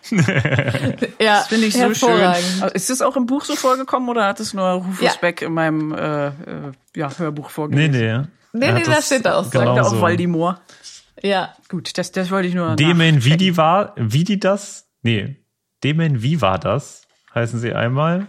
ja, 1.19 1.39
das 1.39 1.49
finde 1.49 1.67
ich 1.67 1.75
so 1.75 1.95
schön. 1.95 2.35
Ist 2.75 2.91
das 2.91 3.03
auch 3.03 3.17
im 3.17 3.27
Buch 3.27 3.45
so 3.45 3.57
vorgekommen 3.57 4.09
oder 4.09 4.27
hat 4.27 4.39
es 4.39 4.55
nur 4.55 4.69
Rufus 4.69 5.01
ja. 5.01 5.13
Beck 5.21 5.43
in 5.43 5.53
meinem 5.53 5.93
äh, 5.93 6.27
äh, 6.29 6.33
ja, 6.95 7.11
Hörbuch 7.19 7.51
vorgelesen? 7.51 7.91
Nee, 7.91 8.19
nee. 8.19 8.25
Nee, 8.57 8.73
nee, 8.73 8.85
das 8.85 9.07
steht 9.07 9.27
auch. 9.27 9.51
Genau 9.51 9.75
sagt 9.75 9.79
er 9.79 9.87
auch 9.87 10.01
Valdimor. 10.01 10.61
Ja. 11.25 11.55
Gut, 11.69 11.97
das, 11.97 12.13
das 12.13 12.31
wollte 12.31 12.49
ich 12.49 12.55
nur. 12.55 12.77
Demen 12.77 13.25
wie 13.25 13.39
die 13.39 13.57
war, 13.57 13.95
wie 13.97 14.25
die 14.25 14.39
das? 14.39 14.87
Nee. 15.03 15.37
Demen 15.83 16.23
wie 16.23 16.43
war 16.43 16.59
das? 16.59 17.07
Heißen 17.35 17.59
sie 17.59 17.73
einmal. 17.73 18.27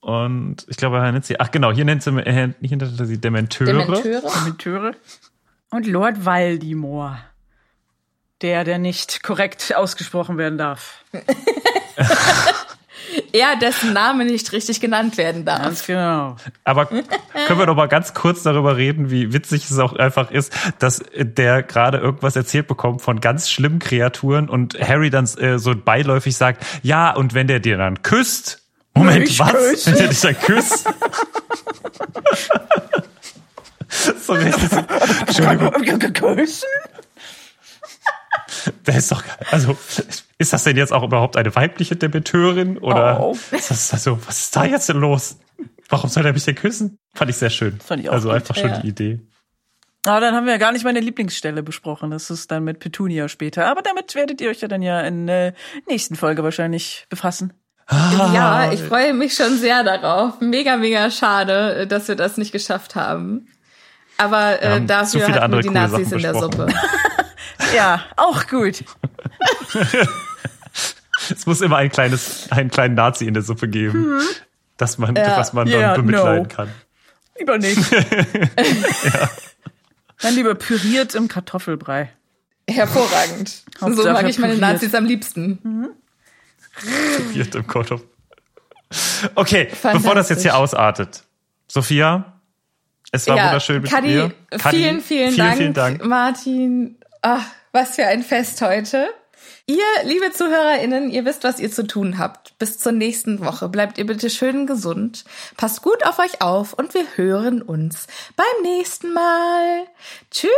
Und 0.00 0.66
ich 0.68 0.78
glaube, 0.78 0.96
er 0.98 1.12
nennt 1.12 1.24
sie, 1.24 1.40
ach 1.40 1.50
genau, 1.50 1.72
hier 1.72 1.84
nennt 1.84 2.02
sie, 2.02 2.10
hier 2.10 2.76
nennt 2.76 3.06
sie 3.06 3.20
Dementeure. 3.20 3.66
Dementeure. 3.66 4.22
Dementeure. 4.22 4.94
Und 5.70 5.86
Lord 5.86 6.24
Valdimor. 6.24 7.18
Der, 8.40 8.64
der 8.64 8.78
nicht 8.78 9.22
korrekt 9.22 9.74
ausgesprochen 9.74 10.38
werden 10.38 10.58
darf. 10.58 11.04
er, 13.32 13.56
dessen 13.56 13.92
Name 13.92 14.24
nicht 14.24 14.52
richtig 14.52 14.80
genannt 14.80 15.16
werden 15.16 15.44
darf. 15.44 15.62
Ganz 15.62 15.86
genau. 15.86 16.36
Aber 16.64 16.86
können 17.46 17.58
wir 17.58 17.66
doch 17.66 17.76
mal 17.76 17.86
ganz 17.86 18.14
kurz 18.14 18.42
darüber 18.42 18.76
reden, 18.76 19.10
wie 19.10 19.32
witzig 19.32 19.70
es 19.70 19.78
auch 19.78 19.94
einfach 19.94 20.30
ist, 20.30 20.52
dass 20.78 21.02
der 21.16 21.62
gerade 21.62 21.98
irgendwas 21.98 22.36
erzählt 22.36 22.66
bekommt 22.66 23.02
von 23.02 23.20
ganz 23.20 23.50
schlimmen 23.50 23.78
Kreaturen 23.78 24.48
und 24.48 24.78
Harry 24.80 25.10
dann 25.10 25.26
äh, 25.38 25.58
so 25.58 25.74
beiläufig 25.74 26.36
sagt, 26.36 26.64
ja, 26.82 27.14
und 27.14 27.34
wenn 27.34 27.46
der 27.46 27.60
dir 27.60 27.76
dann 27.76 28.02
küsst, 28.02 28.62
Moment, 28.94 29.28
ich 29.28 29.38
was? 29.38 29.52
Küsse? 29.52 29.90
Wenn 29.90 29.98
der 29.98 30.08
dich 30.08 30.20
dann 30.20 30.38
küsst? 30.38 30.88
so 34.24 34.32
richtig 34.34 34.70
Entschuldigung. 35.26 36.12
Küssen? 36.12 36.68
Der 38.86 38.96
ist 38.96 39.10
doch, 39.10 39.22
also, 39.50 39.76
ist 40.44 40.52
das 40.52 40.64
denn 40.64 40.76
jetzt 40.76 40.92
auch 40.92 41.02
überhaupt 41.02 41.36
eine 41.36 41.54
weibliche 41.56 41.96
Dementeurin? 41.96 42.78
Oder 42.78 43.20
Oh. 43.20 43.36
ist 43.50 43.70
das 43.70 43.92
also, 43.92 44.18
was 44.26 44.40
ist 44.40 44.56
da 44.56 44.64
jetzt 44.64 44.88
denn 44.88 44.98
los? 44.98 45.38
Warum 45.88 46.10
soll 46.10 46.24
er 46.26 46.32
mich 46.32 46.44
denn 46.44 46.54
küssen? 46.54 46.98
Fand 47.14 47.30
ich 47.30 47.36
sehr 47.36 47.50
schön. 47.50 47.80
Fand 47.80 48.02
ich 48.02 48.08
auch 48.10 48.14
also 48.14 48.28
gut, 48.28 48.36
einfach 48.36 48.54
schon 48.54 48.68
ja. 48.70 48.78
die 48.78 48.88
Idee. 48.88 49.20
Aber 50.06 50.20
dann 50.20 50.34
haben 50.34 50.44
wir 50.44 50.52
ja 50.52 50.58
gar 50.58 50.72
nicht 50.72 50.84
meine 50.84 51.00
Lieblingsstelle 51.00 51.62
besprochen. 51.62 52.10
Das 52.10 52.28
ist 52.28 52.50
dann 52.50 52.62
mit 52.64 52.78
Petunia 52.78 53.28
später. 53.28 53.66
Aber 53.66 53.80
damit 53.80 54.14
werdet 54.14 54.40
ihr 54.42 54.50
euch 54.50 54.60
ja 54.60 54.68
dann 54.68 54.82
ja 54.82 55.00
in 55.00 55.26
der 55.26 55.54
nächsten 55.88 56.14
Folge 56.14 56.44
wahrscheinlich 56.44 57.06
befassen. 57.08 57.54
Ja, 57.90 58.70
ich 58.70 58.82
freue 58.82 59.14
mich 59.14 59.34
schon 59.34 59.56
sehr 59.58 59.82
darauf. 59.82 60.40
Mega, 60.40 60.76
mega 60.76 61.10
schade, 61.10 61.86
dass 61.86 62.08
wir 62.08 62.16
das 62.16 62.36
nicht 62.36 62.52
geschafft 62.52 62.96
haben. 62.96 63.46
Aber 64.18 64.62
äh, 64.62 64.84
dafür 64.84 65.22
viele 65.22 65.40
hatten 65.40 65.52
wir 65.52 65.58
andere 65.58 65.60
die 65.62 65.70
Nazis 65.70 66.12
in 66.12 66.18
der. 66.18 66.34
Suppe. 66.34 66.66
Ja, 67.74 68.04
auch 68.16 68.46
gut. 68.46 68.84
Es 71.30 71.46
muss 71.46 71.60
immer 71.60 71.76
ein 71.76 71.90
kleines, 71.90 72.50
einen 72.50 72.70
kleinen 72.70 72.94
Nazi 72.94 73.26
in 73.26 73.34
der 73.34 73.42
Suppe 73.42 73.68
geben, 73.68 74.20
dass 74.76 74.98
man, 74.98 75.14
Ja. 75.16 75.36
was 75.36 75.52
man 75.52 75.66
Ja, 75.68 75.94
dann 75.94 76.06
bemitleiden 76.06 76.42
no. 76.44 76.48
kann. 76.48 76.68
Lieber 77.38 77.58
nicht. 77.58 77.78
Dann 80.20 80.34
lieber 80.34 80.54
püriert 80.54 81.14
im 81.14 81.28
Kartoffelbrei. 81.28 82.10
Hervorragend. 82.68 83.62
so 83.78 83.86
mag 84.04 84.26
ich 84.28 84.38
meine 84.38 84.54
püriert. 84.54 84.72
Nazis 84.72 84.94
am 84.94 85.04
liebsten. 85.04 85.88
Wird 87.32 87.54
im 87.54 87.66
Kotto. 87.66 88.00
Okay, 89.34 89.68
bevor 89.92 90.14
das 90.14 90.28
jetzt 90.28 90.42
hier 90.42 90.56
ausartet. 90.56 91.24
Sophia, 91.68 92.40
es 93.10 93.26
war 93.26 93.36
wunderschön 93.36 93.82
mit 93.82 93.90
Kadi, 93.90 94.08
dir. 94.08 94.32
Kadi, 94.50 94.76
vielen, 94.76 95.00
vielen, 95.00 95.32
vielen, 95.32 95.36
Dank, 95.36 95.56
vielen 95.58 95.74
Dank. 95.74 96.04
Martin. 96.04 96.96
Ach, 97.22 97.44
was 97.72 97.96
für 97.96 98.06
ein 98.06 98.22
Fest 98.22 98.60
heute. 98.62 99.08
Ihr, 99.66 99.84
liebe 100.04 100.30
ZuhörerInnen, 100.30 101.10
ihr 101.10 101.24
wisst, 101.24 101.42
was 101.42 101.58
ihr 101.58 101.70
zu 101.70 101.86
tun 101.86 102.18
habt. 102.18 102.58
Bis 102.58 102.78
zur 102.78 102.92
nächsten 102.92 103.40
Woche. 103.40 103.70
Bleibt 103.70 103.96
ihr 103.96 104.04
bitte 104.04 104.28
schön 104.28 104.66
gesund. 104.66 105.24
Passt 105.56 105.80
gut 105.80 106.04
auf 106.04 106.18
euch 106.18 106.42
auf 106.42 106.74
und 106.74 106.92
wir 106.92 107.16
hören 107.16 107.62
uns 107.62 108.06
beim 108.36 108.62
nächsten 108.62 109.14
Mal. 109.14 109.86
Tschüss. 110.30 110.50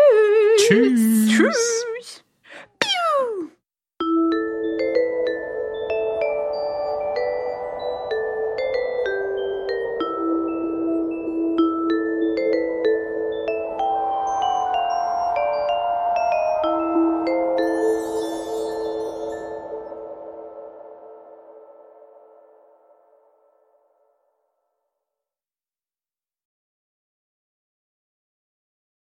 Tschüss. 0.58 1.36
Tschüss. 1.36 2.24